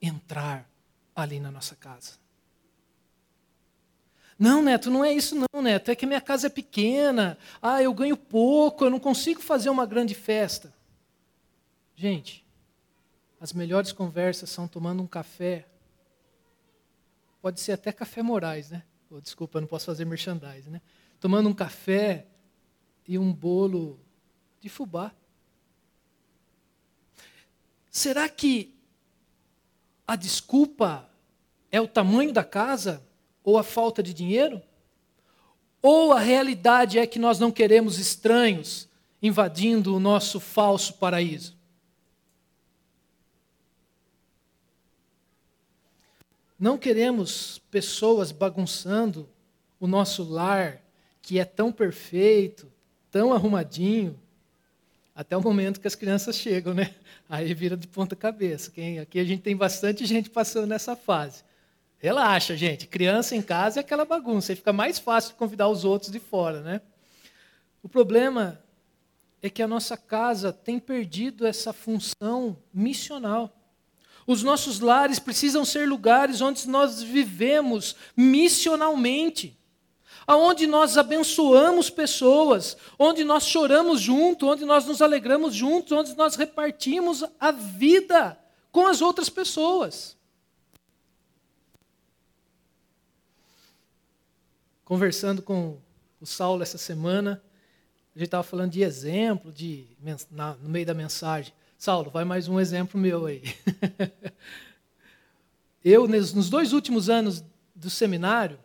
entrar 0.00 0.68
ali 1.14 1.38
na 1.38 1.50
nossa 1.50 1.76
casa. 1.76 2.20
Não, 4.38 4.62
Neto, 4.62 4.90
não 4.90 5.04
é 5.04 5.12
isso 5.12 5.36
não, 5.36 5.62
Neto. 5.62 5.90
É 5.90 5.94
que 5.94 6.06
minha 6.06 6.20
casa 6.20 6.46
é 6.46 6.50
pequena. 6.50 7.36
Ah, 7.60 7.82
eu 7.82 7.92
ganho 7.92 8.16
pouco, 8.16 8.84
eu 8.84 8.90
não 8.90 8.98
consigo 8.98 9.42
fazer 9.42 9.68
uma 9.68 9.84
grande 9.84 10.14
festa. 10.14 10.72
Gente, 11.94 12.42
as 13.38 13.52
melhores 13.52 13.92
conversas 13.92 14.48
são 14.48 14.66
tomando 14.66 15.02
um 15.02 15.06
café. 15.06 15.66
Pode 17.42 17.60
ser 17.60 17.72
até 17.72 17.92
café 17.92 18.22
Moraes, 18.22 18.70
né? 18.70 18.82
Oh, 19.10 19.20
desculpa, 19.20 19.58
eu 19.58 19.60
não 19.60 19.68
posso 19.68 19.84
fazer 19.84 20.06
merchandising, 20.06 20.70
né? 20.70 20.80
Tomando 21.20 21.48
um 21.48 21.54
café 21.54 22.26
e 23.10 23.18
um 23.18 23.32
bolo 23.32 23.98
de 24.60 24.68
fubá. 24.68 25.12
Será 27.90 28.28
que 28.28 28.72
a 30.06 30.14
desculpa 30.14 31.10
é 31.72 31.80
o 31.80 31.88
tamanho 31.88 32.32
da 32.32 32.44
casa 32.44 33.04
ou 33.42 33.58
a 33.58 33.64
falta 33.64 34.00
de 34.00 34.14
dinheiro? 34.14 34.62
Ou 35.82 36.12
a 36.12 36.20
realidade 36.20 37.00
é 37.00 37.06
que 37.06 37.18
nós 37.18 37.40
não 37.40 37.50
queremos 37.50 37.98
estranhos 37.98 38.88
invadindo 39.20 39.92
o 39.92 39.98
nosso 39.98 40.38
falso 40.38 40.94
paraíso? 40.94 41.56
Não 46.56 46.78
queremos 46.78 47.58
pessoas 47.72 48.30
bagunçando 48.30 49.28
o 49.80 49.88
nosso 49.88 50.22
lar, 50.22 50.80
que 51.20 51.40
é 51.40 51.44
tão 51.44 51.72
perfeito, 51.72 52.70
tão 53.10 53.32
arrumadinho, 53.32 54.18
até 55.14 55.36
o 55.36 55.42
momento 55.42 55.80
que 55.80 55.86
as 55.86 55.94
crianças 55.94 56.36
chegam, 56.36 56.72
né? 56.72 56.94
Aí 57.28 57.52
vira 57.52 57.76
de 57.76 57.86
ponta 57.86 58.16
cabeça. 58.16 58.70
Quem, 58.70 58.98
aqui 58.98 59.18
a 59.18 59.24
gente 59.24 59.42
tem 59.42 59.56
bastante 59.56 60.06
gente 60.06 60.30
passando 60.30 60.66
nessa 60.66 60.96
fase. 60.96 61.44
Relaxa, 61.98 62.56
gente. 62.56 62.86
Criança 62.86 63.36
em 63.36 63.42
casa 63.42 63.80
é 63.80 63.82
aquela 63.82 64.04
bagunça. 64.04 64.52
Aí 64.52 64.56
fica 64.56 64.72
mais 64.72 64.98
fácil 64.98 65.34
convidar 65.34 65.68
os 65.68 65.84
outros 65.84 66.10
de 66.10 66.18
fora, 66.18 66.60
né? 66.62 66.80
O 67.82 67.88
problema 67.88 68.58
é 69.42 69.50
que 69.50 69.62
a 69.62 69.68
nossa 69.68 69.96
casa 69.96 70.52
tem 70.52 70.78
perdido 70.78 71.46
essa 71.46 71.72
função 71.72 72.56
missional. 72.72 73.54
Os 74.26 74.42
nossos 74.42 74.80
lares 74.80 75.18
precisam 75.18 75.64
ser 75.64 75.88
lugares 75.88 76.40
onde 76.40 76.68
nós 76.68 77.02
vivemos 77.02 77.96
missionalmente, 78.16 79.58
aonde 80.30 80.64
nós 80.64 80.96
abençoamos 80.96 81.90
pessoas, 81.90 82.76
onde 82.96 83.24
nós 83.24 83.44
choramos 83.44 84.00
junto, 84.00 84.46
onde 84.46 84.64
nós 84.64 84.86
nos 84.86 85.02
alegramos 85.02 85.52
juntos, 85.52 85.90
onde 85.90 86.16
nós 86.16 86.36
repartimos 86.36 87.24
a 87.40 87.50
vida 87.50 88.38
com 88.70 88.86
as 88.86 89.02
outras 89.02 89.28
pessoas. 89.28 90.16
Conversando 94.84 95.42
com 95.42 95.80
o 96.20 96.26
Saulo 96.26 96.62
essa 96.62 96.78
semana, 96.78 97.42
a 98.14 98.18
gente 98.20 98.28
estava 98.28 98.44
falando 98.44 98.70
de 98.70 98.82
exemplo, 98.84 99.50
de, 99.50 99.88
na, 100.30 100.54
no 100.54 100.68
meio 100.68 100.86
da 100.86 100.94
mensagem. 100.94 101.52
Saulo, 101.76 102.08
vai 102.08 102.24
mais 102.24 102.46
um 102.46 102.60
exemplo 102.60 103.00
meu 103.00 103.26
aí. 103.26 103.42
eu, 105.84 106.06
nos 106.06 106.48
dois 106.48 106.72
últimos 106.72 107.10
anos 107.10 107.42
do 107.74 107.90
seminário, 107.90 108.60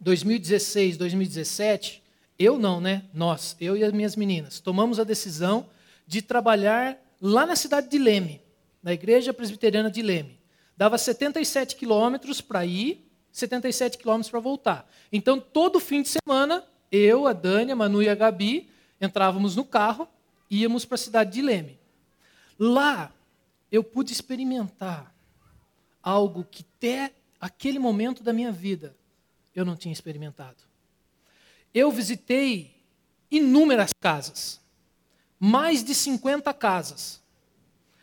2016, 0.00 0.96
2017, 0.96 2.02
eu 2.38 2.58
não, 2.58 2.80
né? 2.80 3.04
Nós, 3.12 3.56
eu 3.60 3.76
e 3.76 3.82
as 3.82 3.92
minhas 3.92 4.14
meninas, 4.14 4.60
tomamos 4.60 5.00
a 5.00 5.04
decisão 5.04 5.66
de 6.06 6.22
trabalhar 6.22 6.96
lá 7.20 7.44
na 7.44 7.56
cidade 7.56 7.88
de 7.88 7.98
Leme, 7.98 8.40
na 8.82 8.92
igreja 8.92 9.34
presbiteriana 9.34 9.90
de 9.90 10.02
Leme. 10.02 10.38
Dava 10.76 10.96
77 10.96 11.74
quilômetros 11.74 12.40
para 12.40 12.64
ir, 12.64 13.04
77 13.32 13.98
quilômetros 13.98 14.30
para 14.30 14.40
voltar. 14.40 14.88
Então, 15.12 15.40
todo 15.40 15.80
fim 15.80 16.02
de 16.02 16.08
semana, 16.08 16.64
eu, 16.90 17.26
a 17.26 17.32
Dani, 17.32 17.72
a 17.72 17.76
Manu 17.76 18.02
e 18.02 18.08
a 18.08 18.14
Gabi 18.14 18.70
entrávamos 19.00 19.56
no 19.56 19.64
carro, 19.64 20.08
íamos 20.50 20.84
para 20.84 20.94
a 20.94 20.98
cidade 20.98 21.32
de 21.32 21.42
Leme. 21.42 21.78
Lá 22.58 23.12
eu 23.70 23.84
pude 23.84 24.12
experimentar 24.12 25.14
algo 26.02 26.44
que 26.44 26.64
até 26.76 27.12
aquele 27.40 27.78
momento 27.78 28.22
da 28.22 28.32
minha 28.32 28.50
vida 28.50 28.96
eu 29.54 29.64
não 29.64 29.76
tinha 29.76 29.92
experimentado. 29.92 30.56
Eu 31.74 31.90
visitei 31.90 32.78
inúmeras 33.30 33.90
casas, 34.00 34.60
mais 35.38 35.84
de 35.84 35.94
50 35.94 36.52
casas. 36.54 37.22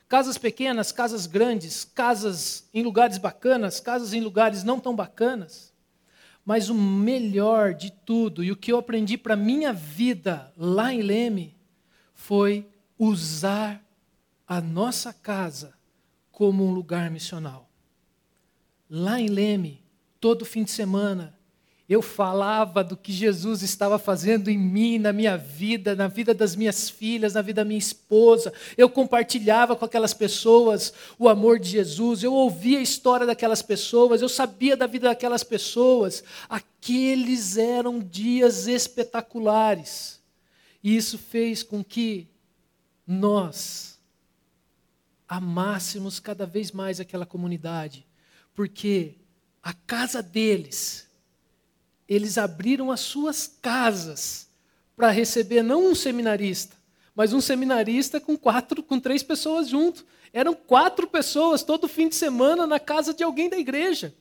Casas 0.07 0.37
pequenas, 0.37 0.91
casas 0.91 1.25
grandes, 1.25 1.83
casas 1.83 2.69
em 2.73 2.83
lugares 2.83 3.17
bacanas, 3.17 3.79
casas 3.79 4.13
em 4.13 4.21
lugares 4.21 4.63
não 4.63 4.79
tão 4.79 4.95
bacanas. 4.95 5.73
Mas 6.45 6.69
o 6.69 6.75
melhor 6.75 7.73
de 7.73 7.91
tudo 7.91 8.43
e 8.43 8.51
o 8.51 8.55
que 8.55 8.71
eu 8.71 8.77
aprendi 8.77 9.17
para 9.17 9.35
minha 9.35 9.73
vida 9.73 10.53
lá 10.55 10.93
em 10.93 11.01
Leme 11.01 11.57
foi 12.13 12.69
usar 12.99 13.83
a 14.47 14.61
nossa 14.61 15.11
casa 15.11 15.73
como 16.31 16.63
um 16.63 16.71
lugar 16.71 17.09
missional. 17.09 17.67
Lá 18.87 19.19
em 19.19 19.27
Leme, 19.27 19.83
todo 20.19 20.45
fim 20.45 20.63
de 20.63 20.69
semana, 20.69 21.34
eu 21.87 22.01
falava 22.01 22.83
do 22.83 22.97
que 22.97 23.13
Jesus 23.13 23.61
estava 23.61 23.99
fazendo 23.99 24.49
em 24.49 24.57
mim, 24.57 24.97
na 24.97 25.13
minha 25.13 25.37
vida, 25.37 25.95
na 25.95 26.07
vida 26.07 26.33
das 26.33 26.55
minhas 26.55 26.89
filhas, 26.89 27.35
na 27.35 27.43
vida 27.43 27.61
da 27.61 27.65
minha 27.65 27.77
esposa. 27.77 28.51
Eu 28.75 28.89
compartilhava 28.89 29.75
com 29.75 29.85
aquelas 29.85 30.13
pessoas 30.13 30.91
o 31.19 31.29
amor 31.29 31.59
de 31.59 31.69
Jesus, 31.69 32.23
eu 32.23 32.33
ouvia 32.33 32.79
a 32.79 32.81
história 32.81 33.25
daquelas 33.25 33.61
pessoas, 33.61 34.21
eu 34.21 34.29
sabia 34.29 34.75
da 34.75 34.87
vida 34.87 35.09
daquelas 35.09 35.43
pessoas. 35.43 36.23
Aqueles 36.49 37.55
eram 37.55 37.99
dias 37.99 38.67
espetaculares. 38.67 40.19
E 40.83 40.95
isso 40.95 41.19
fez 41.19 41.61
com 41.61 41.83
que 41.83 42.27
nós, 43.05 43.99
amássemos 45.27 46.19
cada 46.19 46.45
vez 46.47 46.71
mais 46.71 46.99
aquela 46.99 47.25
comunidade, 47.25 48.07
porque 48.55 49.15
a 49.61 49.73
casa 49.73 50.21
deles, 50.21 51.04
eles 52.07 52.37
abriram 52.37 52.91
as 52.91 52.99
suas 52.99 53.47
casas 53.61 54.47
para 54.95 55.09
receber 55.09 55.61
não 55.61 55.87
um 55.87 55.95
seminarista, 55.95 56.75
mas 57.15 57.33
um 57.33 57.41
seminarista 57.41 58.19
com 58.19 58.37
quatro, 58.37 58.83
com 58.83 58.99
três 58.99 59.23
pessoas 59.23 59.69
junto. 59.69 60.05
Eram 60.31 60.53
quatro 60.53 61.07
pessoas 61.07 61.63
todo 61.63 61.87
fim 61.87 62.09
de 62.09 62.15
semana 62.15 62.67
na 62.67 62.79
casa 62.79 63.13
de 63.13 63.23
alguém 63.23 63.49
da 63.49 63.57
igreja. 63.57 64.13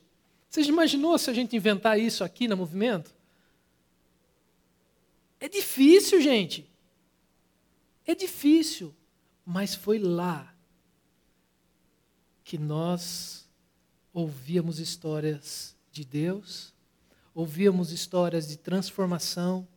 Você 0.49 0.63
já 0.63 0.69
imaginou 0.69 1.17
se 1.17 1.29
a 1.29 1.33
gente 1.33 1.55
inventar 1.55 1.99
isso 1.99 2.23
aqui 2.23 2.47
no 2.47 2.55
movimento? 2.55 3.13
É 5.39 5.49
difícil, 5.49 6.21
gente. 6.21 6.69
É 8.05 8.15
difícil, 8.15 8.95
mas 9.45 9.75
foi 9.75 9.99
lá 9.99 10.53
que 12.43 12.57
nós 12.57 13.47
ouvíamos 14.13 14.79
histórias 14.79 15.75
de 15.91 16.05
Deus, 16.05 16.73
ouvíamos 17.35 17.91
histórias 17.91 18.47
de 18.47 18.57
transformação, 18.57 19.67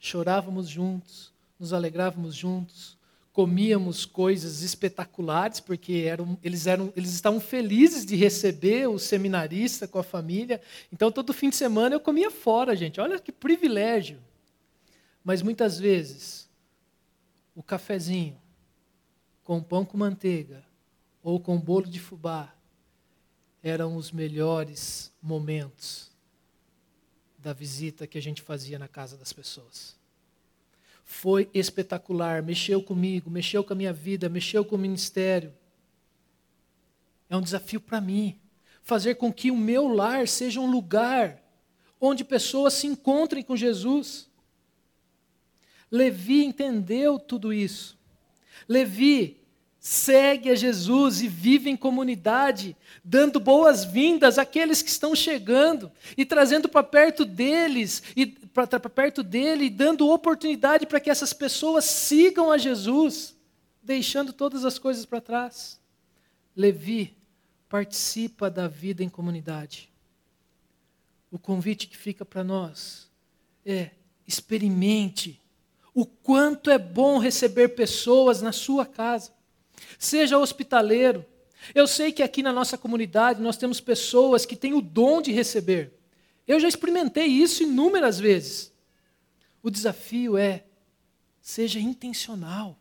chorávamos 0.00 0.68
juntos, 0.68 1.32
nos 1.56 1.72
alegrávamos 1.72 2.34
juntos, 2.34 2.98
comíamos 3.32 4.04
coisas 4.04 4.62
espetaculares, 4.62 5.60
porque 5.60 6.04
eram, 6.08 6.36
eles, 6.42 6.66
eram, 6.66 6.92
eles 6.96 7.12
estavam 7.12 7.38
felizes 7.38 8.04
de 8.04 8.16
receber 8.16 8.88
o 8.88 8.98
seminarista 8.98 9.86
com 9.86 10.00
a 10.00 10.02
família. 10.02 10.60
Então, 10.92 11.12
todo 11.12 11.32
fim 11.32 11.48
de 11.48 11.54
semana 11.54 11.94
eu 11.94 12.00
comia 12.00 12.32
fora, 12.32 12.74
gente. 12.74 13.00
Olha 13.00 13.20
que 13.20 13.30
privilégio. 13.30 14.18
Mas 15.22 15.40
muitas 15.40 15.78
vezes, 15.78 16.50
o 17.54 17.62
cafezinho 17.62 18.36
com 19.44 19.62
pão 19.62 19.84
com 19.84 19.96
manteiga 19.96 20.64
ou 21.22 21.38
com 21.38 21.60
bolo 21.60 21.86
de 21.86 22.00
fubá 22.00 22.52
eram 23.62 23.96
os 23.96 24.10
melhores 24.10 25.12
momentos 25.22 26.07
da 27.38 27.52
visita 27.52 28.06
que 28.06 28.18
a 28.18 28.22
gente 28.22 28.42
fazia 28.42 28.78
na 28.78 28.88
casa 28.88 29.16
das 29.16 29.32
pessoas. 29.32 29.96
Foi 31.04 31.48
espetacular, 31.54 32.42
mexeu 32.42 32.82
comigo, 32.82 33.30
mexeu 33.30 33.64
com 33.64 33.72
a 33.72 33.76
minha 33.76 33.92
vida, 33.92 34.28
mexeu 34.28 34.64
com 34.64 34.74
o 34.74 34.78
ministério. 34.78 35.54
É 37.30 37.36
um 37.36 37.40
desafio 37.40 37.80
para 37.80 38.00
mim 38.00 38.38
fazer 38.82 39.14
com 39.14 39.32
que 39.32 39.50
o 39.50 39.56
meu 39.56 39.86
lar 39.86 40.26
seja 40.26 40.60
um 40.60 40.70
lugar 40.70 41.42
onde 42.00 42.24
pessoas 42.24 42.74
se 42.74 42.86
encontrem 42.86 43.42
com 43.42 43.56
Jesus. 43.56 44.28
Levi 45.90 46.44
entendeu 46.44 47.18
tudo 47.18 47.52
isso. 47.52 47.98
Levi 48.68 49.37
segue 49.88 50.50
a 50.50 50.54
Jesus 50.54 51.22
e 51.22 51.28
vive 51.28 51.70
em 51.70 51.76
comunidade, 51.76 52.76
dando 53.02 53.40
boas-vindas 53.40 54.38
àqueles 54.38 54.82
que 54.82 54.90
estão 54.90 55.16
chegando 55.16 55.90
e 56.14 56.26
trazendo 56.26 56.68
para 56.68 56.82
perto 56.82 57.24
deles 57.24 58.02
e 58.14 58.26
para 58.26 58.66
perto 58.78 59.22
dele 59.22 59.64
e 59.64 59.70
dando 59.70 60.10
oportunidade 60.10 60.86
para 60.86 61.00
que 61.00 61.08
essas 61.08 61.32
pessoas 61.32 61.86
sigam 61.86 62.52
a 62.52 62.58
Jesus, 62.58 63.34
deixando 63.82 64.30
todas 64.30 64.62
as 64.66 64.78
coisas 64.78 65.06
para 65.06 65.22
trás. 65.22 65.80
Levi 66.54 67.16
participa 67.66 68.50
da 68.50 68.68
vida 68.68 69.02
em 69.02 69.08
comunidade. 69.08 69.88
O 71.32 71.38
convite 71.38 71.86
que 71.86 71.96
fica 71.96 72.26
para 72.26 72.44
nós 72.44 73.08
é 73.64 73.88
experimente 74.26 75.40
o 75.94 76.04
quanto 76.04 76.68
é 76.68 76.76
bom 76.76 77.16
receber 77.16 77.68
pessoas 77.68 78.42
na 78.42 78.52
sua 78.52 78.84
casa. 78.84 79.37
Seja 79.98 80.38
hospitaleiro. 80.38 81.26
Eu 81.74 81.88
sei 81.88 82.12
que 82.12 82.22
aqui 82.22 82.42
na 82.42 82.52
nossa 82.52 82.78
comunidade 82.78 83.42
nós 83.42 83.56
temos 83.56 83.80
pessoas 83.80 84.46
que 84.46 84.54
têm 84.54 84.72
o 84.72 84.80
dom 84.80 85.20
de 85.20 85.32
receber. 85.32 85.92
Eu 86.46 86.60
já 86.60 86.68
experimentei 86.68 87.26
isso 87.26 87.64
inúmeras 87.64 88.18
vezes. 88.18 88.72
O 89.62 89.68
desafio 89.68 90.38
é, 90.38 90.64
seja 91.42 91.80
intencional. 91.80 92.78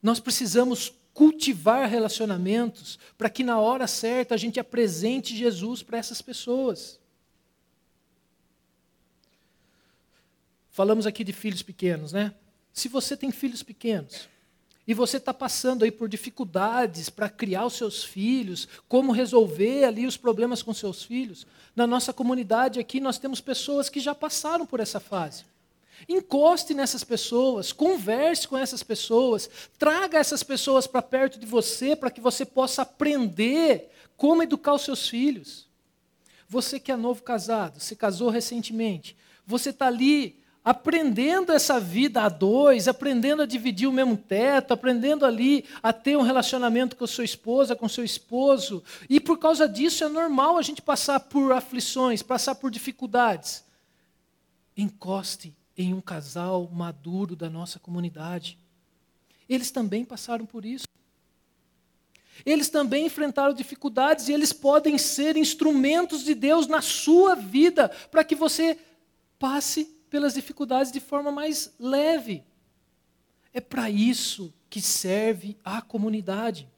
Nós 0.00 0.20
precisamos 0.20 0.94
cultivar 1.12 1.88
relacionamentos 1.88 2.98
para 3.18 3.28
que 3.28 3.42
na 3.42 3.58
hora 3.58 3.86
certa 3.86 4.34
a 4.34 4.38
gente 4.38 4.60
apresente 4.60 5.36
Jesus 5.36 5.82
para 5.82 5.98
essas 5.98 6.22
pessoas. 6.22 6.98
Falamos 10.70 11.06
aqui 11.06 11.24
de 11.24 11.32
filhos 11.32 11.62
pequenos, 11.62 12.12
né? 12.12 12.34
Se 12.72 12.88
você 12.88 13.16
tem 13.16 13.30
filhos 13.32 13.62
pequenos, 13.62 14.28
e 14.86 14.94
você 14.94 15.18
está 15.18 15.32
passando 15.32 15.84
aí 15.84 15.90
por 15.90 16.08
dificuldades 16.08 17.08
para 17.08 17.28
criar 17.28 17.64
os 17.64 17.74
seus 17.74 18.02
filhos, 18.02 18.66
como 18.88 19.12
resolver 19.12 19.84
ali 19.84 20.06
os 20.06 20.16
problemas 20.16 20.62
com 20.62 20.74
seus 20.74 21.02
filhos, 21.02 21.46
na 21.76 21.86
nossa 21.86 22.12
comunidade 22.12 22.80
aqui 22.80 23.00
nós 23.00 23.18
temos 23.18 23.40
pessoas 23.40 23.88
que 23.88 24.00
já 24.00 24.14
passaram 24.14 24.66
por 24.66 24.80
essa 24.80 24.98
fase. 24.98 25.44
Encoste 26.08 26.72
nessas 26.72 27.04
pessoas, 27.04 27.72
converse 27.72 28.48
com 28.48 28.56
essas 28.56 28.82
pessoas, 28.82 29.50
traga 29.78 30.18
essas 30.18 30.42
pessoas 30.42 30.86
para 30.86 31.02
perto 31.02 31.38
de 31.38 31.46
você 31.46 31.94
para 31.94 32.10
que 32.10 32.20
você 32.20 32.44
possa 32.44 32.82
aprender 32.82 33.90
como 34.16 34.42
educar 34.42 34.74
os 34.74 34.82
seus 34.82 35.08
filhos. 35.08 35.68
Você 36.48 36.80
que 36.80 36.90
é 36.90 36.96
novo 36.96 37.22
casado, 37.22 37.78
se 37.78 37.94
casou 37.94 38.30
recentemente, 38.30 39.16
você 39.46 39.70
está 39.70 39.86
ali 39.86 40.39
aprendendo 40.64 41.52
essa 41.52 41.80
vida 41.80 42.22
a 42.22 42.28
dois, 42.28 42.86
aprendendo 42.86 43.42
a 43.42 43.46
dividir 43.46 43.88
o 43.88 43.92
mesmo 43.92 44.16
teto, 44.16 44.72
aprendendo 44.72 45.24
ali 45.24 45.64
a 45.82 45.92
ter 45.92 46.16
um 46.16 46.22
relacionamento 46.22 46.96
com 46.96 47.04
a 47.04 47.08
sua 47.08 47.24
esposa, 47.24 47.74
com 47.74 47.88
seu 47.88 48.04
esposo. 48.04 48.82
E 49.08 49.18
por 49.18 49.38
causa 49.38 49.68
disso 49.68 50.04
é 50.04 50.08
normal 50.08 50.58
a 50.58 50.62
gente 50.62 50.82
passar 50.82 51.20
por 51.20 51.52
aflições, 51.52 52.22
passar 52.22 52.54
por 52.54 52.70
dificuldades. 52.70 53.64
Encoste 54.76 55.54
em 55.76 55.94
um 55.94 56.00
casal 56.00 56.68
maduro 56.70 57.34
da 57.34 57.48
nossa 57.48 57.78
comunidade. 57.78 58.58
Eles 59.48 59.70
também 59.70 60.04
passaram 60.04 60.44
por 60.44 60.64
isso. 60.64 60.86
Eles 62.44 62.68
também 62.68 63.06
enfrentaram 63.06 63.52
dificuldades 63.52 64.28
e 64.28 64.32
eles 64.32 64.52
podem 64.52 64.96
ser 64.98 65.36
instrumentos 65.36 66.22
de 66.22 66.34
Deus 66.34 66.66
na 66.66 66.80
sua 66.80 67.34
vida 67.34 67.88
para 68.10 68.24
que 68.24 68.34
você 68.34 68.78
passe 69.38 69.99
pelas 70.10 70.34
dificuldades 70.34 70.90
de 70.90 71.00
forma 71.00 71.30
mais 71.30 71.72
leve. 71.78 72.42
É 73.54 73.60
para 73.60 73.88
isso 73.88 74.52
que 74.68 74.80
serve 74.80 75.56
a 75.64 75.80
comunidade. 75.80 76.68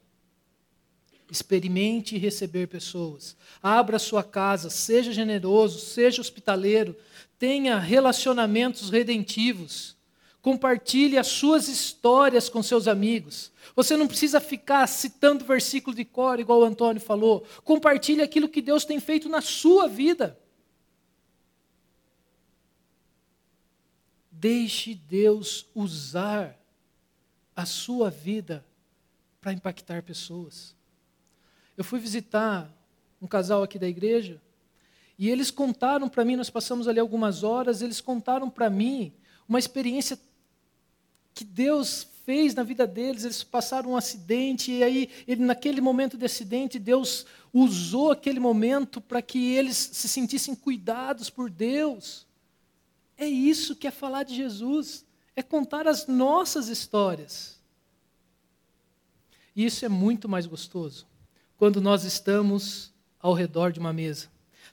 Experimente 1.29 2.17
receber 2.17 2.67
pessoas. 2.67 3.35
Abra 3.61 3.97
sua 3.97 4.23
casa, 4.23 4.69
seja 4.69 5.11
generoso, 5.11 5.79
seja 5.79 6.21
hospitaleiro, 6.21 6.95
tenha 7.39 7.79
relacionamentos 7.79 8.89
redentivos. 8.89 9.97
Compartilhe 10.41 11.17
as 11.17 11.27
suas 11.27 11.67
histórias 11.67 12.49
com 12.49 12.61
seus 12.61 12.87
amigos. 12.87 13.51
Você 13.75 13.95
não 13.95 14.07
precisa 14.07 14.41
ficar 14.41 14.85
citando 14.87 15.45
versículo 15.45 15.95
de 15.95 16.03
cor, 16.03 16.39
igual 16.39 16.59
o 16.59 16.65
Antônio 16.65 17.01
falou. 17.01 17.45
Compartilhe 17.63 18.21
aquilo 18.21 18.49
que 18.49 18.61
Deus 18.61 18.83
tem 18.83 18.99
feito 18.99 19.29
na 19.29 19.41
sua 19.41 19.87
vida. 19.87 20.37
Deixe 24.43 24.93
Deus 24.93 25.67
usar 25.73 26.59
a 27.55 27.65
sua 27.65 28.09
vida 28.09 28.65
para 29.39 29.53
impactar 29.53 30.03
pessoas. 30.03 30.75
Eu 31.77 31.83
fui 31.85 31.97
visitar 31.97 32.69
um 33.21 33.25
casal 33.25 33.63
aqui 33.63 33.79
da 33.79 33.87
igreja 33.87 34.41
e 35.17 35.29
eles 35.29 35.49
contaram 35.49 36.09
para 36.09 36.25
mim, 36.25 36.35
nós 36.35 36.49
passamos 36.49 36.89
ali 36.89 36.99
algumas 36.99 37.41
horas, 37.41 37.81
eles 37.81 38.01
contaram 38.01 38.49
para 38.49 38.69
mim 38.69 39.13
uma 39.47 39.59
experiência 39.59 40.19
que 41.33 41.45
Deus 41.45 42.05
fez 42.25 42.53
na 42.53 42.63
vida 42.63 42.85
deles. 42.85 43.23
Eles 43.23 43.45
passaram 43.45 43.91
um 43.91 43.97
acidente 43.97 44.73
e 44.73 44.83
aí, 44.83 45.09
ele, 45.25 45.45
naquele 45.45 45.79
momento 45.79 46.17
de 46.17 46.25
acidente, 46.25 46.77
Deus 46.77 47.25
usou 47.53 48.11
aquele 48.11 48.41
momento 48.41 48.99
para 48.99 49.21
que 49.21 49.53
eles 49.53 49.77
se 49.77 50.09
sentissem 50.09 50.53
cuidados 50.53 51.29
por 51.29 51.49
Deus. 51.49 52.27
É 53.17 53.25
isso 53.25 53.75
que 53.75 53.87
é 53.87 53.91
falar 53.91 54.23
de 54.23 54.35
Jesus, 54.35 55.05
é 55.35 55.41
contar 55.41 55.87
as 55.87 56.07
nossas 56.07 56.67
histórias. 56.67 57.59
E 59.55 59.65
isso 59.65 59.85
é 59.85 59.89
muito 59.89 60.27
mais 60.27 60.45
gostoso 60.45 61.07
quando 61.57 61.79
nós 61.79 62.03
estamos 62.03 62.91
ao 63.19 63.33
redor 63.33 63.71
de 63.71 63.79
uma 63.79 63.93
mesa, 63.93 64.27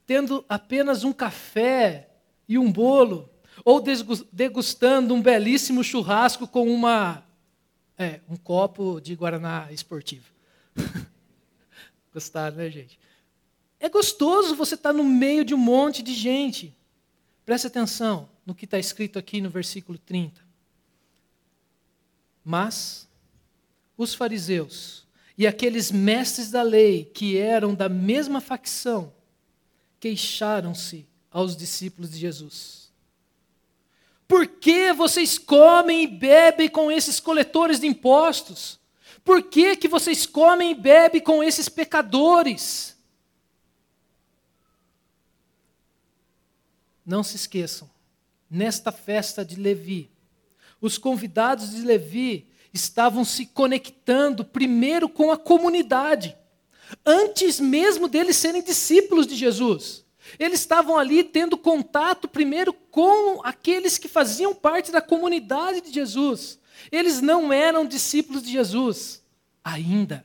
tendo 0.06 0.44
apenas 0.48 1.04
um 1.04 1.12
café 1.12 2.10
e 2.48 2.58
um 2.58 2.72
bolo, 2.72 3.30
ou 3.64 3.80
degustando 4.32 5.14
um 5.14 5.22
belíssimo 5.22 5.84
churrasco 5.84 6.48
com 6.48 6.68
uma 6.68 7.24
é, 7.96 8.20
um 8.28 8.36
copo 8.36 8.98
de 9.00 9.14
guaraná 9.14 9.70
esportivo. 9.70 10.32
Gostaram, 12.12 12.56
né, 12.56 12.70
gente? 12.70 12.98
É 13.78 13.88
gostoso 13.88 14.56
você 14.56 14.74
estar 14.74 14.92
no 14.92 15.04
meio 15.04 15.44
de 15.44 15.54
um 15.54 15.58
monte 15.58 16.02
de 16.02 16.14
gente. 16.14 16.74
Preste 17.44 17.66
atenção 17.66 18.28
no 18.44 18.54
que 18.54 18.64
está 18.64 18.78
escrito 18.78 19.18
aqui 19.18 19.40
no 19.40 19.50
versículo 19.50 19.98
30. 19.98 20.40
Mas 22.44 23.08
os 23.96 24.14
fariseus 24.14 25.06
e 25.36 25.46
aqueles 25.46 25.90
mestres 25.90 26.50
da 26.50 26.62
lei 26.62 27.04
que 27.04 27.38
eram 27.38 27.74
da 27.74 27.88
mesma 27.88 28.40
facção 28.40 29.12
queixaram-se 29.98 31.06
aos 31.30 31.56
discípulos 31.56 32.10
de 32.10 32.18
Jesus. 32.18 32.90
Por 34.26 34.46
que 34.46 34.92
vocês 34.92 35.38
comem 35.38 36.04
e 36.04 36.06
bebem 36.06 36.68
com 36.68 36.90
esses 36.90 37.18
coletores 37.18 37.80
de 37.80 37.86
impostos? 37.86 38.78
Por 39.24 39.42
que, 39.42 39.76
que 39.76 39.88
vocês 39.88 40.24
comem 40.24 40.70
e 40.70 40.74
bebem 40.74 41.20
com 41.20 41.42
esses 41.42 41.68
pecadores? 41.68 42.96
Não 47.04 47.22
se 47.22 47.36
esqueçam, 47.36 47.90
nesta 48.50 48.92
festa 48.92 49.44
de 49.44 49.56
Levi, 49.56 50.10
os 50.80 50.98
convidados 50.98 51.70
de 51.70 51.82
Levi 51.82 52.48
estavam 52.72 53.24
se 53.24 53.46
conectando 53.46 54.44
primeiro 54.44 55.08
com 55.08 55.30
a 55.30 55.36
comunidade, 55.36 56.36
antes 57.04 57.60
mesmo 57.60 58.08
deles 58.08 58.36
serem 58.36 58.62
discípulos 58.62 59.26
de 59.26 59.36
Jesus. 59.36 60.04
Eles 60.38 60.60
estavam 60.60 60.98
ali 60.98 61.24
tendo 61.24 61.56
contato 61.56 62.28
primeiro 62.28 62.72
com 62.72 63.44
aqueles 63.44 63.98
que 63.98 64.08
faziam 64.08 64.54
parte 64.54 64.92
da 64.92 65.00
comunidade 65.00 65.80
de 65.80 65.92
Jesus. 65.92 66.58
Eles 66.90 67.20
não 67.20 67.52
eram 67.52 67.86
discípulos 67.86 68.42
de 68.42 68.52
Jesus 68.52 69.22
ainda, 69.62 70.24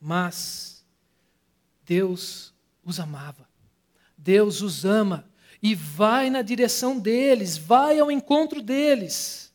mas 0.00 0.84
Deus 1.84 2.54
os 2.84 3.00
amava. 3.00 3.48
Deus 4.16 4.62
os 4.62 4.84
ama 4.84 5.28
e 5.62 5.74
vai 5.76 6.28
na 6.28 6.42
direção 6.42 6.98
deles, 6.98 7.56
vai 7.56 8.00
ao 8.00 8.10
encontro 8.10 8.60
deles. 8.60 9.52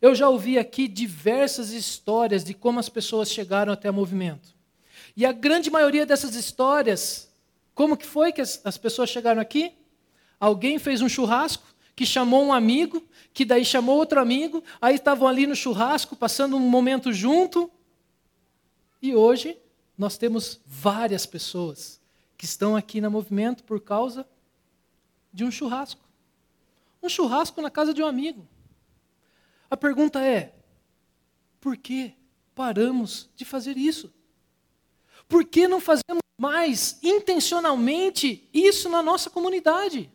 Eu 0.00 0.14
já 0.14 0.28
ouvi 0.28 0.58
aqui 0.58 0.88
diversas 0.88 1.70
histórias 1.70 2.42
de 2.42 2.54
como 2.54 2.80
as 2.80 2.88
pessoas 2.88 3.30
chegaram 3.30 3.72
até 3.72 3.90
o 3.90 3.94
movimento. 3.94 4.54
E 5.14 5.26
a 5.26 5.32
grande 5.32 5.70
maioria 5.70 6.06
dessas 6.06 6.34
histórias, 6.34 7.28
como 7.74 7.96
que 7.96 8.06
foi 8.06 8.32
que 8.32 8.40
as, 8.40 8.60
as 8.64 8.78
pessoas 8.78 9.10
chegaram 9.10 9.40
aqui? 9.40 9.72
Alguém 10.40 10.78
fez 10.78 11.02
um 11.02 11.08
churrasco, 11.08 11.66
que 11.94 12.06
chamou 12.06 12.44
um 12.44 12.52
amigo, 12.52 13.02
que 13.34 13.44
daí 13.44 13.64
chamou 13.64 13.96
outro 13.96 14.20
amigo, 14.20 14.62
aí 14.80 14.94
estavam 14.94 15.26
ali 15.26 15.46
no 15.46 15.56
churrasco, 15.56 16.14
passando 16.14 16.56
um 16.56 16.60
momento 16.60 17.12
junto. 17.12 17.70
E 19.02 19.14
hoje 19.14 19.58
nós 19.96 20.16
temos 20.16 20.60
várias 20.64 21.26
pessoas 21.26 22.00
que 22.36 22.44
estão 22.44 22.76
aqui 22.76 23.00
no 23.00 23.10
movimento 23.10 23.64
por 23.64 23.80
causa 23.80 24.24
de 25.32 25.44
um 25.44 25.50
churrasco. 25.50 26.02
Um 27.02 27.08
churrasco 27.08 27.60
na 27.60 27.70
casa 27.70 27.94
de 27.94 28.02
um 28.02 28.06
amigo. 28.06 28.46
A 29.70 29.76
pergunta 29.76 30.20
é: 30.20 30.54
por 31.60 31.76
que 31.76 32.14
paramos 32.54 33.28
de 33.36 33.44
fazer 33.44 33.76
isso? 33.76 34.12
Por 35.28 35.44
que 35.44 35.68
não 35.68 35.80
fazemos 35.80 36.22
mais 36.38 36.98
intencionalmente 37.02 38.48
isso 38.52 38.88
na 38.88 39.02
nossa 39.02 39.28
comunidade? 39.28 40.10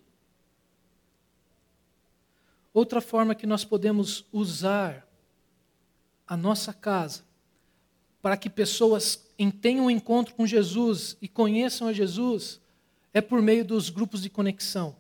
Outra 2.74 3.00
forma 3.00 3.36
que 3.36 3.46
nós 3.46 3.64
podemos 3.64 4.26
usar 4.32 5.08
a 6.26 6.36
nossa 6.36 6.74
casa 6.74 7.24
para 8.22 8.36
que 8.38 8.50
pessoas 8.50 9.30
tenham 9.62 9.86
um 9.86 9.92
encontro 9.92 10.34
com 10.34 10.48
Jesus 10.48 11.18
e 11.22 11.28
conheçam 11.28 11.88
a 11.88 11.94
Jesus 11.94 12.60
é 13.14 13.22
por 13.22 13.42
meio 13.42 13.64
dos 13.64 13.90
grupos 13.90 14.22
de 14.22 14.30
conexão. 14.30 14.96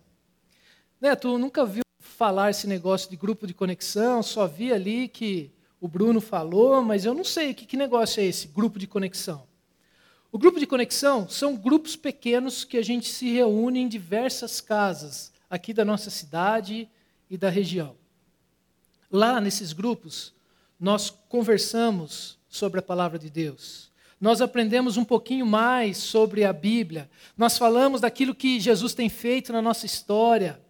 Neto, 1.04 1.38
nunca 1.38 1.66
viu 1.66 1.84
falar 2.00 2.52
esse 2.52 2.66
negócio 2.66 3.10
de 3.10 3.18
grupo 3.18 3.46
de 3.46 3.54
conexão, 3.54 4.24
só 4.24 4.48
vi 4.48 4.72
ali 4.72 5.10
que 5.10 5.52
o 5.82 5.86
Bruno 5.86 6.22
falou, 6.22 6.82
mas 6.82 7.04
eu 7.04 7.14
não 7.14 7.26
sei 7.26 7.54
que, 7.54 7.66
que 7.66 7.76
negócio 7.76 8.22
é 8.22 8.26
esse, 8.26 8.48
grupo 8.48 8.80
de 8.80 8.88
conexão. 8.88 9.44
O 10.32 10.40
grupo 10.40 10.62
de 10.62 10.66
conexão 10.66 11.28
são 11.28 11.58
grupos 11.58 11.98
pequenos 11.98 12.64
que 12.64 12.78
a 12.78 12.82
gente 12.82 13.10
se 13.10 13.30
reúne 13.34 13.82
em 13.82 13.88
diversas 13.90 14.62
casas 14.62 15.34
aqui 15.50 15.74
da 15.74 15.84
nossa 15.84 16.10
cidade 16.10 16.88
e 17.30 17.38
da 17.38 17.50
região. 17.50 17.98
Lá 19.12 19.42
nesses 19.42 19.74
grupos, 19.74 20.34
nós 20.80 21.10
conversamos 21.10 22.40
sobre 22.48 22.80
a 22.80 22.82
palavra 22.82 23.20
de 23.20 23.30
Deus. 23.30 23.92
Nós 24.22 24.40
aprendemos 24.40 24.96
um 24.96 25.04
pouquinho 25.04 25.46
mais 25.46 25.98
sobre 25.98 26.46
a 26.46 26.54
Bíblia. 26.54 27.10
Nós 27.36 27.58
falamos 27.58 28.00
daquilo 28.00 28.34
que 28.34 28.58
Jesus 28.58 28.94
tem 28.94 29.10
feito 29.10 29.52
na 29.52 29.62
nossa 29.62 29.86
história 29.86 30.64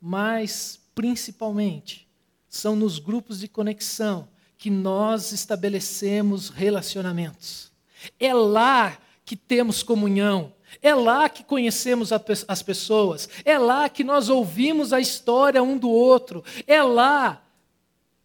mas 0.00 0.80
principalmente 0.94 2.08
são 2.48 2.74
nos 2.74 2.98
grupos 2.98 3.40
de 3.40 3.48
conexão 3.48 4.28
que 4.56 4.70
nós 4.70 5.32
estabelecemos 5.32 6.48
relacionamentos. 6.48 7.70
É 8.18 8.32
lá 8.32 8.98
que 9.24 9.36
temos 9.36 9.82
comunhão. 9.82 10.54
É 10.82 10.94
lá 10.94 11.28
que 11.28 11.44
conhecemos 11.44 12.10
as 12.12 12.62
pessoas. 12.62 13.28
É 13.44 13.58
lá 13.58 13.88
que 13.88 14.02
nós 14.02 14.28
ouvimos 14.28 14.92
a 14.92 15.00
história 15.00 15.62
um 15.62 15.76
do 15.76 15.90
outro. 15.90 16.44
É 16.66 16.82
lá 16.82 17.42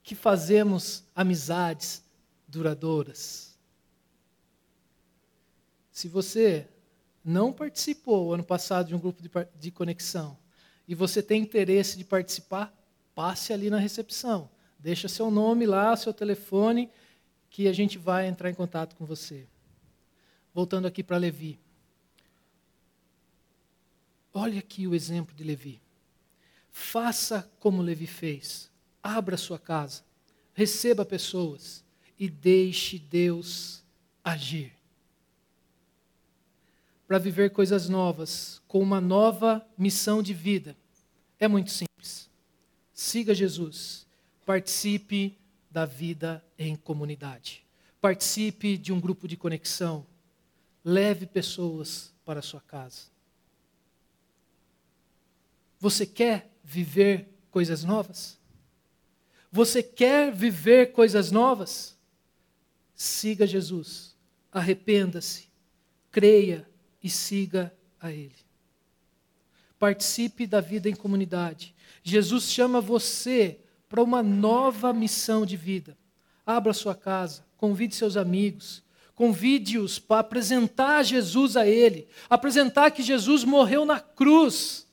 que 0.04 0.16
fazemos 0.16 1.04
amizades 1.16 2.04
duradouras. 2.48 3.58
Se 5.92 6.08
você 6.08 6.68
não 7.24 7.54
participou 7.54 8.34
ano 8.34 8.44
passado 8.44 8.88
de 8.88 8.96
um 8.96 9.00
grupo 9.00 9.22
de, 9.60 9.72
conexão 9.72 10.38
e 10.92 10.94
você 10.94 11.24
tem 11.24 11.42
interesse 11.42 11.98
de 11.98 12.04
participar, 12.04 12.78
passe 13.16 13.54
ali 13.54 13.70
na 13.70 13.80
recepção. 13.80 14.50
Deixa 14.78 15.08
seu 15.08 15.32
nome 15.32 15.66
lá, 15.66 15.96
seu 15.96 16.14
telefone, 16.14 16.90
que 17.50 17.70
a 17.70 17.72
gente 17.72 17.98
vai 17.98 18.28
entrar 18.28 18.50
em 18.50 18.54
contato 18.54 18.94
com 18.98 19.06
você. 19.06 19.48
Voltando 20.54 20.88
aqui 20.88 21.02
para 21.02 21.16
Levi. 21.16 21.58
Olha 24.34 24.60
aqui 24.60 24.86
o 24.86 24.94
exemplo 24.94 25.34
de 25.34 25.46
Levi. 25.46 25.82
Faça 26.70 27.50
como 27.58 27.82
Levi 27.82 28.06
fez. 28.06 28.70
Abra 29.02 29.38
sua 29.38 29.58
casa, 29.58 30.04
receba 30.54 31.06
pessoas 31.06 31.86
e 32.20 32.30
deixe 32.30 33.00
Deus 33.00 33.82
agir. 34.22 34.74
Para 37.08 37.18
viver 37.18 37.52
coisas 37.52 37.88
novas, 37.88 38.62
com 38.68 38.82
uma 38.82 39.00
nova 39.00 39.66
missão 39.78 40.22
de 40.22 40.34
vida, 40.34 40.76
é 41.42 41.48
muito 41.48 41.72
simples. 41.72 42.30
Siga 42.94 43.34
Jesus, 43.34 44.06
participe 44.46 45.36
da 45.72 45.86
vida 45.86 46.46
em 46.58 46.76
comunidade, 46.76 47.66
participe 48.00 48.78
de 48.78 48.94
um 48.94 49.00
grupo 49.00 49.28
de 49.28 49.36
conexão, 49.36 50.06
leve 50.86 51.26
pessoas 51.26 52.14
para 52.24 52.40
a 52.40 52.44
sua 52.44 52.62
casa. 52.62 53.10
Você 55.80 56.06
quer 56.06 56.56
viver 56.64 57.28
coisas 57.50 57.84
novas? 57.84 58.40
Você 59.52 59.82
quer 59.82 60.32
viver 60.32 60.92
coisas 60.92 61.32
novas? 61.32 61.98
Siga 62.94 63.48
Jesus, 63.48 64.16
arrependa-se, 64.52 65.50
creia 66.12 66.70
e 67.02 67.10
siga 67.10 67.76
a 68.00 68.12
Ele. 68.12 68.51
Participe 69.82 70.46
da 70.46 70.62
vida 70.62 70.88
em 70.88 70.96
comunidade. 70.96 71.74
Jesus 72.04 72.44
chama 72.44 72.80
você 72.80 73.58
para 73.90 74.04
uma 74.04 74.22
nova 74.22 74.94
missão 74.94 75.44
de 75.44 75.58
vida. 75.58 75.98
Abra 76.46 76.72
sua 76.72 76.94
casa, 76.94 77.44
convide 77.58 77.96
seus 77.96 78.16
amigos, 78.16 78.84
convide-os 79.16 79.98
para 79.98 80.20
apresentar 80.20 81.02
Jesus 81.02 81.58
a 81.58 81.66
Ele, 81.66 82.08
apresentar 82.30 82.92
que 82.92 83.02
Jesus 83.02 83.44
morreu 83.44 83.84
na 83.84 84.00
cruz 84.00 84.86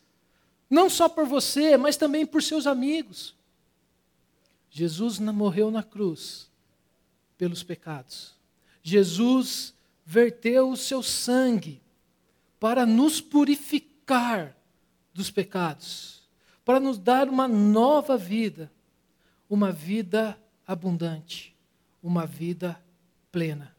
não 0.70 0.89
só 0.89 1.07
por 1.07 1.26
você, 1.26 1.76
mas 1.76 1.99
também 1.99 2.24
por 2.24 2.43
seus 2.43 2.66
amigos. 2.66 3.36
Jesus 4.70 5.18
morreu 5.18 5.70
na 5.70 5.82
cruz 5.82 6.51
pelos 7.36 7.62
pecados. 7.62 8.34
Jesus 8.82 9.74
verteu 10.03 10.70
o 10.70 10.78
seu 10.78 11.03
sangue 11.03 11.82
para 12.59 12.86
nos 12.86 13.20
purificar 13.20 14.57
dos 15.19 15.31
pecados, 15.31 16.23
para 16.64 16.79
nos 16.79 16.97
dar 16.99 17.29
uma 17.29 17.49
nova 17.49 18.16
vida, 18.16 18.71
uma 19.51 19.73
vida 19.73 20.41
abundante, 20.66 21.55
uma 22.03 22.25
vida 22.25 22.81
plena. 23.33 23.75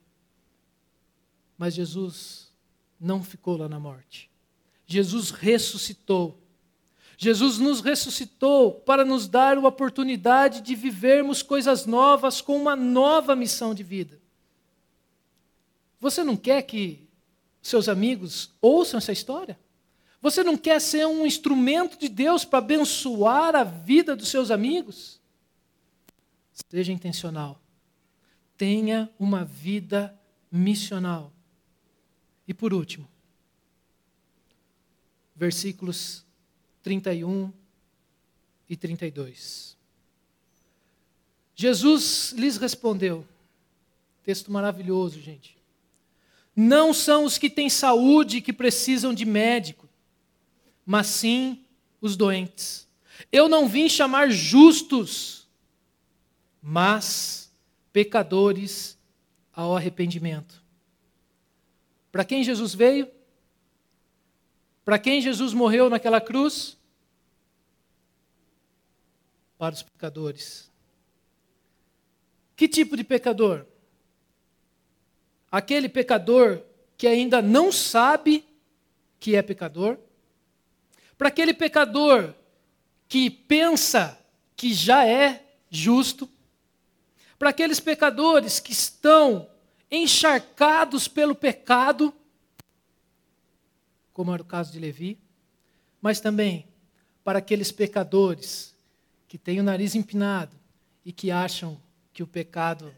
Mas 1.57 1.73
Jesus 1.73 2.51
não 2.99 3.23
ficou 3.23 3.57
lá 3.57 3.69
na 3.69 3.79
morte. 3.79 4.29
Jesus 4.85 5.31
ressuscitou 5.31 6.37
Jesus 7.21 7.57
nos 7.59 7.81
ressuscitou 7.81 8.71
para 8.71 9.03
nos 9.03 9.27
dar 9.27 9.57
a 9.57 9.67
oportunidade 9.67 10.61
de 10.61 10.73
vivermos 10.73 11.43
coisas 11.43 11.85
novas 11.85 12.39
com 12.39 12.55
uma 12.55 12.77
nova 12.77 13.35
missão 13.35 13.75
de 13.75 13.83
vida. 13.83 14.17
Você 15.99 16.23
não 16.23 16.37
quer 16.37 16.61
que 16.61 17.05
seus 17.61 17.89
amigos 17.89 18.53
ouçam 18.61 18.99
essa 18.99 19.11
história? 19.11 19.59
Você 20.21 20.43
não 20.43 20.57
quer 20.57 20.81
ser 20.81 21.07
um 21.07 21.25
instrumento 21.25 21.97
de 21.97 22.09
Deus 22.09 22.43
para 22.43 22.59
abençoar 22.59 23.55
a 23.55 23.63
vida 23.63 24.15
dos 24.15 24.27
seus 24.27 24.51
amigos? 24.51 25.19
Seja 26.69 26.91
intencional. 26.91 27.59
Tenha 28.57 29.09
uma 29.17 29.45
vida 29.45 30.17
missional. 30.51 31.31
E 32.47 32.53
por 32.53 32.73
último, 32.73 33.07
versículos 35.35 36.25
31 36.83 37.51
e 38.69 38.75
32. 38.75 39.77
Jesus 41.55 42.33
lhes 42.37 42.57
respondeu, 42.57 43.25
texto 44.23 44.51
maravilhoso, 44.51 45.19
gente. 45.19 45.57
Não 46.55 46.93
são 46.93 47.25
os 47.25 47.37
que 47.37 47.49
têm 47.49 47.69
saúde 47.69 48.41
que 48.41 48.53
precisam 48.53 49.13
de 49.13 49.25
médico, 49.25 49.88
mas 50.89 51.05
sim 51.05 51.63
os 52.01 52.17
doentes. 52.17 52.87
Eu 53.31 53.47
não 53.47 53.67
vim 53.67 53.87
chamar 53.87 54.31
justos, 54.31 55.47
mas 56.59 57.53
pecadores 57.93 58.97
ao 59.53 59.77
arrependimento. 59.77 60.63
Para 62.11 62.25
quem 62.25 62.43
Jesus 62.43 62.73
veio? 62.73 63.07
Para 64.83 64.97
quem 64.97 65.21
Jesus 65.21 65.53
morreu 65.53 65.91
naquela 65.91 66.19
cruz? 66.19 66.75
Para 69.59 69.75
os 69.75 69.83
pecadores. 69.83 70.71
Que 72.55 72.67
tipo 72.67 72.97
de 72.97 73.03
pecador? 73.03 73.63
Aquele 75.51 75.87
pecador 75.87 76.63
que 76.97 77.05
ainda 77.05 77.43
não 77.43 77.71
sabe 77.71 78.43
que 79.19 79.35
é 79.35 79.43
pecador? 79.43 79.99
Para 81.19 81.27
aquele 81.27 81.53
pecador 81.53 82.33
que 83.07 83.29
pensa 83.29 84.17
que 84.55 84.73
já 84.73 85.05
é 85.05 85.45
justo? 85.69 86.27
Para 87.37 87.49
aqueles 87.49 87.79
pecadores 87.79 88.59
que 88.59 88.71
estão 88.71 89.47
encharcados 89.91 91.07
pelo 91.07 91.35
pecado 91.35 92.11
como 94.13 94.33
era 94.33 94.41
o 94.41 94.45
caso 94.45 94.71
de 94.71 94.79
Levi, 94.79 95.17
mas 96.01 96.19
também 96.19 96.67
para 97.23 97.39
aqueles 97.39 97.71
pecadores 97.71 98.75
que 99.27 99.37
têm 99.37 99.59
o 99.59 99.63
nariz 99.63 99.95
empinado 99.95 100.57
e 101.05 101.13
que 101.13 101.31
acham 101.31 101.81
que 102.13 102.23
o 102.23 102.27
pecado 102.27 102.93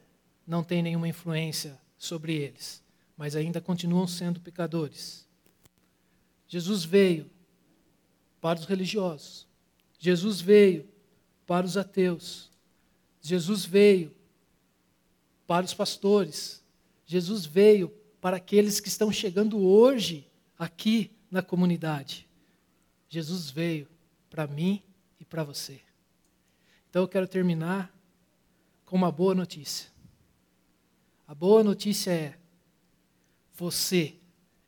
não 0.46 0.64
tem 0.64 0.82
nenhuma 0.82 1.08
influência 1.08 1.80
sobre 1.98 2.36
eles, 2.36 2.84
mas 3.18 3.36
ainda 3.36 3.62
continuam 3.62 4.08
sendo 4.08 4.40
pecadores. 4.40 5.28
Jesus 6.48 6.84
veio 6.84 7.30
para 8.42 8.60
os 8.60 8.66
religiosos, 8.66 9.48
Jesus 10.00 10.42
veio 10.42 10.90
para 11.46 11.66
os 11.66 11.78
ateus, 11.78 12.50
Jesus 13.22 13.64
veio 13.64 14.14
para 15.46 15.66
os 15.66 15.74
pastores, 15.74 16.64
Jesus 17.06 17.46
veio 17.46 17.90
para 18.20 18.38
aqueles 18.38 18.80
que 18.80 18.88
estão 18.88 19.12
chegando 19.12 19.60
hoje 19.60 20.28
aqui 20.58 21.12
na 21.30 21.42
comunidade. 21.42 22.28
Jesus 23.08 23.50
veio 23.50 23.88
para 24.30 24.48
mim 24.48 24.82
e 25.20 25.26
para 25.26 25.44
você. 25.44 25.82
Então 26.90 27.04
eu 27.04 27.08
quero 27.08 27.28
terminar 27.28 27.94
com 28.86 28.96
uma 28.96 29.12
boa 29.12 29.36
notícia. 29.36 29.90
A 31.28 31.36
boa 31.36 31.64
notícia 31.64 32.12
é: 32.12 32.38
você 33.54 34.16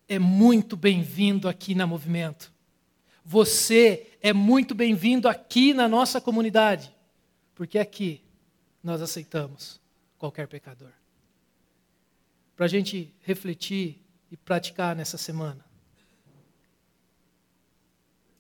é 0.08 0.20
muito 0.20 0.78
bem-vindo 0.78 1.50
aqui 1.50 1.74
na 1.74 1.88
Movimento. 1.88 2.53
Você 3.26 4.12
é 4.22 4.34
muito 4.34 4.76
bem-vindo 4.76 5.30
aqui 5.30 5.74
na 5.74 5.88
nossa 5.88 6.20
comunidade, 6.20 6.94
porque 7.56 7.80
aqui 7.80 8.22
nós 8.84 9.02
aceitamos 9.02 9.80
qualquer 10.18 10.48
pecador. 10.48 10.92
Para 12.56 12.66
a 12.66 12.70
gente 12.70 13.14
refletir 13.22 14.02
e 14.30 14.36
praticar 14.36 14.96
nessa 14.96 15.18
semana. 15.18 15.64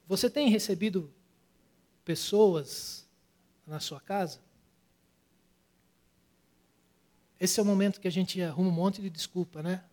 Você 0.05 0.29
tem 0.29 0.49
recebido 0.49 1.13
pessoas 2.03 3.07
na 3.65 3.79
sua 3.79 4.01
casa? 4.01 4.41
Esse 7.39 7.59
é 7.59 7.63
o 7.63 7.65
momento 7.65 8.01
que 8.01 8.07
a 8.07 8.11
gente 8.11 8.41
arruma 8.41 8.69
um 8.69 8.73
monte 8.73 9.01
de 9.01 9.09
desculpa, 9.09 9.63
né? 9.63 9.83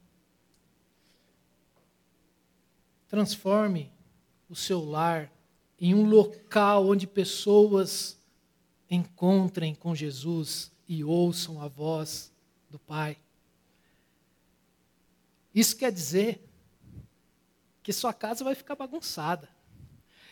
Transforme 3.08 3.92
o 4.50 4.56
seu 4.56 4.84
lar 4.84 5.32
em 5.80 5.94
um 5.94 6.04
local 6.04 6.88
onde 6.88 7.06
pessoas 7.06 8.18
encontrem 8.90 9.74
com 9.74 9.94
Jesus 9.94 10.72
e 10.88 11.04
ouçam 11.04 11.62
a 11.62 11.68
voz 11.68 12.32
do 12.68 12.78
Pai. 12.78 13.16
Isso 15.54 15.76
quer 15.76 15.92
dizer 15.92 16.44
que 17.82 17.92
sua 17.92 18.12
casa 18.12 18.42
vai 18.42 18.56
ficar 18.56 18.74
bagunçada. 18.74 19.48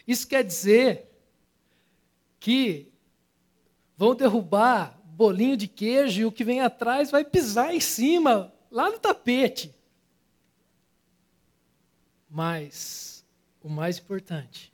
Isso 0.06 0.26
quer 0.26 0.42
dizer 0.44 1.08
que 2.40 2.92
vão 3.96 4.14
derrubar 4.14 5.00
bolinho 5.04 5.56
de 5.56 5.68
queijo 5.68 6.20
e 6.20 6.24
o 6.24 6.32
que 6.32 6.44
vem 6.44 6.60
atrás 6.60 7.10
vai 7.10 7.24
pisar 7.24 7.74
em 7.74 7.80
cima, 7.80 8.52
lá 8.70 8.90
no 8.90 8.98
tapete. 8.98 9.74
Mas 12.30 13.17
o 13.62 13.68
mais 13.68 13.98
importante, 13.98 14.72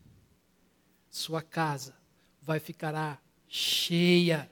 sua 1.11 1.43
casa 1.43 1.95
vai 2.43 2.61
ficar 2.61 3.23
cheia 3.49 4.51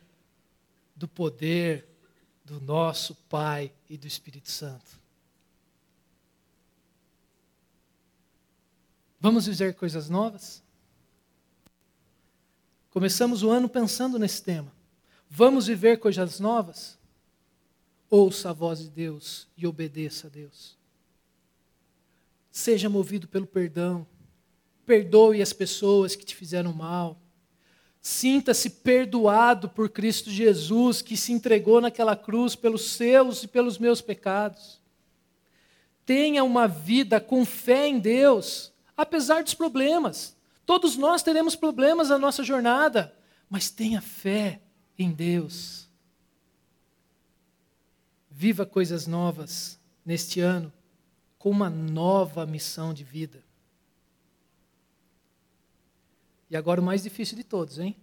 do 0.95 1.09
poder 1.09 1.89
do 2.45 2.61
nosso 2.61 3.15
Pai 3.29 3.73
e 3.89 3.97
do 3.97 4.07
Espírito 4.07 4.51
Santo. 4.51 5.01
Vamos 9.19 9.45
dizer 9.45 9.75
coisas 9.75 10.09
novas? 10.09 10.63
Começamos 12.91 13.43
o 13.43 13.51
ano 13.51 13.69
pensando 13.69 14.19
nesse 14.19 14.43
tema. 14.43 14.73
Vamos 15.31 15.67
viver 15.67 15.99
coisas 15.99 16.41
novas? 16.41 16.99
Ouça 18.11 18.51
a 18.51 18.53
voz 18.53 18.81
de 18.81 18.91
Deus 18.91 19.49
e 19.57 19.67
obedeça 19.67 20.27
a 20.27 20.31
Deus. 20.31 20.77
Seja 22.51 22.91
movido 22.91 23.27
pelo 23.27 23.47
perdão. 23.47 24.07
Perdoe 24.87 25.43
as 25.43 25.53
pessoas 25.53 26.15
que 26.17 26.25
te 26.25 26.35
fizeram 26.35 26.73
mal. 26.73 27.21
Sinta-se 28.01 28.69
perdoado 28.69 29.69
por 29.69 29.89
Cristo 29.89 30.29
Jesus, 30.29 31.01
que 31.01 31.17
se 31.17 31.33
entregou 31.33 31.81
naquela 31.81 32.17
cruz 32.17 32.57
pelos 32.57 32.91
seus 32.91 33.45
e 33.45 33.49
pelos 33.49 33.79
meus 33.79 34.01
pecados. 34.01 34.81
Tenha 36.05 36.43
uma 36.43 36.67
vida 36.67 37.21
com 37.21 37.45
fé 37.45 37.87
em 37.87 38.01
Deus, 38.01 38.73
apesar 38.97 39.45
dos 39.45 39.55
problemas. 39.55 40.37
Todos 40.67 40.97
nós 40.97 41.23
teremos 41.23 41.55
problemas 41.55 42.09
na 42.09 42.19
nossa 42.19 42.43
jornada, 42.43 43.15
mas 43.49 43.71
tenha 43.71 44.01
fé 44.01 44.61
em 44.99 45.13
Deus. 45.13 45.89
Viva 48.29 48.67
coisas 48.67 49.07
novas 49.07 49.79
neste 50.05 50.41
ano, 50.41 50.73
com 51.39 51.51
uma 51.51 51.71
nova 51.71 52.45
missão 52.45 52.93
de 52.93 53.05
vida. 53.05 53.45
E 56.53 56.57
agora 56.57 56.83
o 56.83 56.85
mais 56.85 57.03
difícil 57.03 57.35
de 57.35 57.43
todos, 57.43 57.79
hein? 57.79 57.97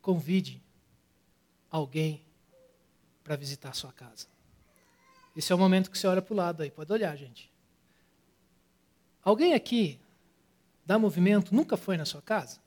Convide 0.00 0.62
alguém 1.68 2.24
para 3.24 3.34
visitar 3.34 3.70
a 3.70 3.72
sua 3.72 3.92
casa. 3.92 4.28
Esse 5.34 5.52
é 5.52 5.54
o 5.56 5.58
momento 5.58 5.90
que 5.90 5.98
você 5.98 6.06
olha 6.06 6.22
para 6.22 6.32
o 6.32 6.36
lado 6.36 6.62
aí, 6.62 6.70
pode 6.70 6.92
olhar, 6.92 7.16
gente. 7.16 7.52
Alguém 9.24 9.52
aqui 9.52 9.98
da 10.86 10.96
movimento 10.96 11.52
nunca 11.52 11.76
foi 11.76 11.96
na 11.96 12.04
sua 12.04 12.22
casa? 12.22 12.60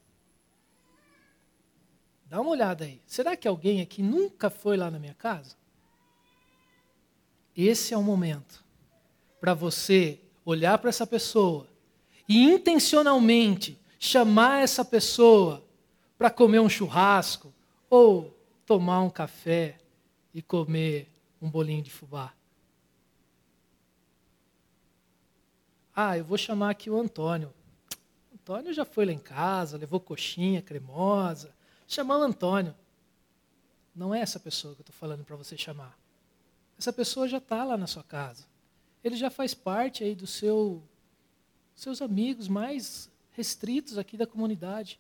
Dá 2.26 2.42
uma 2.42 2.52
olhada 2.52 2.84
aí. 2.84 3.02
Será 3.08 3.38
que 3.38 3.48
alguém 3.48 3.80
aqui 3.80 4.04
nunca 4.04 4.50
foi 4.50 4.76
lá 4.76 4.92
na 4.92 5.00
minha 5.00 5.16
casa? 5.16 5.56
Esse 7.56 7.94
é 7.94 7.98
o 7.98 8.04
momento 8.04 8.66
para 9.40 9.54
você 9.54 10.21
olhar 10.46 10.78
para 10.78 10.90
essa 10.90 11.06
pessoa 11.06 11.68
e 12.28 12.44
intencionalmente 12.44 13.80
chamar 14.00 14.64
essa 14.64 14.84
pessoa 14.84 15.64
para 16.18 16.30
comer 16.30 16.60
um 16.60 16.70
churrasco 16.70 17.54
ou 17.90 18.36
tomar 18.66 19.02
um 19.02 19.10
café 19.10 19.78
e 20.34 20.42
comer 20.42 21.10
um 21.42 21.50
bolinho 21.50 21.84
de 21.84 21.92
fubá. 21.92 22.34
Ah, 25.96 26.18
eu 26.18 26.24
vou 26.24 26.38
chamar 26.38 26.70
aqui 26.70 26.90
o 26.90 27.00
Antônio. 27.00 27.54
O 28.32 28.36
Antônio 28.36 28.74
já 28.74 28.86
foi 28.86 29.06
lá 29.06 29.12
em 29.12 29.20
casa, 29.20 29.78
levou 29.78 30.00
coxinha 30.00 30.62
cremosa. 30.62 31.54
Chamar 31.88 32.18
o 32.18 32.24
Antônio. 32.24 32.74
Não 33.94 34.16
é 34.16 34.22
essa 34.22 34.40
pessoa 34.40 34.74
que 34.74 34.82
eu 34.82 34.84
estou 34.84 34.96
falando 34.96 35.26
para 35.26 35.36
você 35.36 35.58
chamar. 35.58 35.98
Essa 36.80 36.94
pessoa 36.94 37.28
já 37.28 37.40
está 37.40 37.66
lá 37.66 37.76
na 37.76 37.88
sua 37.88 38.04
casa 38.04 38.51
ele 39.04 39.16
já 39.16 39.30
faz 39.30 39.54
parte 39.54 40.04
aí 40.04 40.16
do 40.16 40.28
seu 40.28 40.84
seus 41.76 42.02
amigos 42.02 42.48
mais 42.48 43.10
restritos 43.32 43.98
aqui 43.98 44.16
da 44.16 44.28
comunidade. 44.28 45.00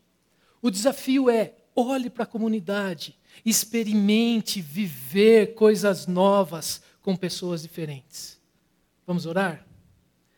O 0.61 0.71
desafio 0.71 1.29
é: 1.29 1.55
olhe 1.75 2.09
para 2.09 2.23
a 2.23 2.27
comunidade, 2.27 3.17
experimente 3.45 4.61
viver 4.61 5.53
coisas 5.53 6.07
novas 6.07 6.81
com 7.01 7.15
pessoas 7.15 7.61
diferentes. 7.61 8.39
Vamos 9.05 9.25
orar? 9.25 9.65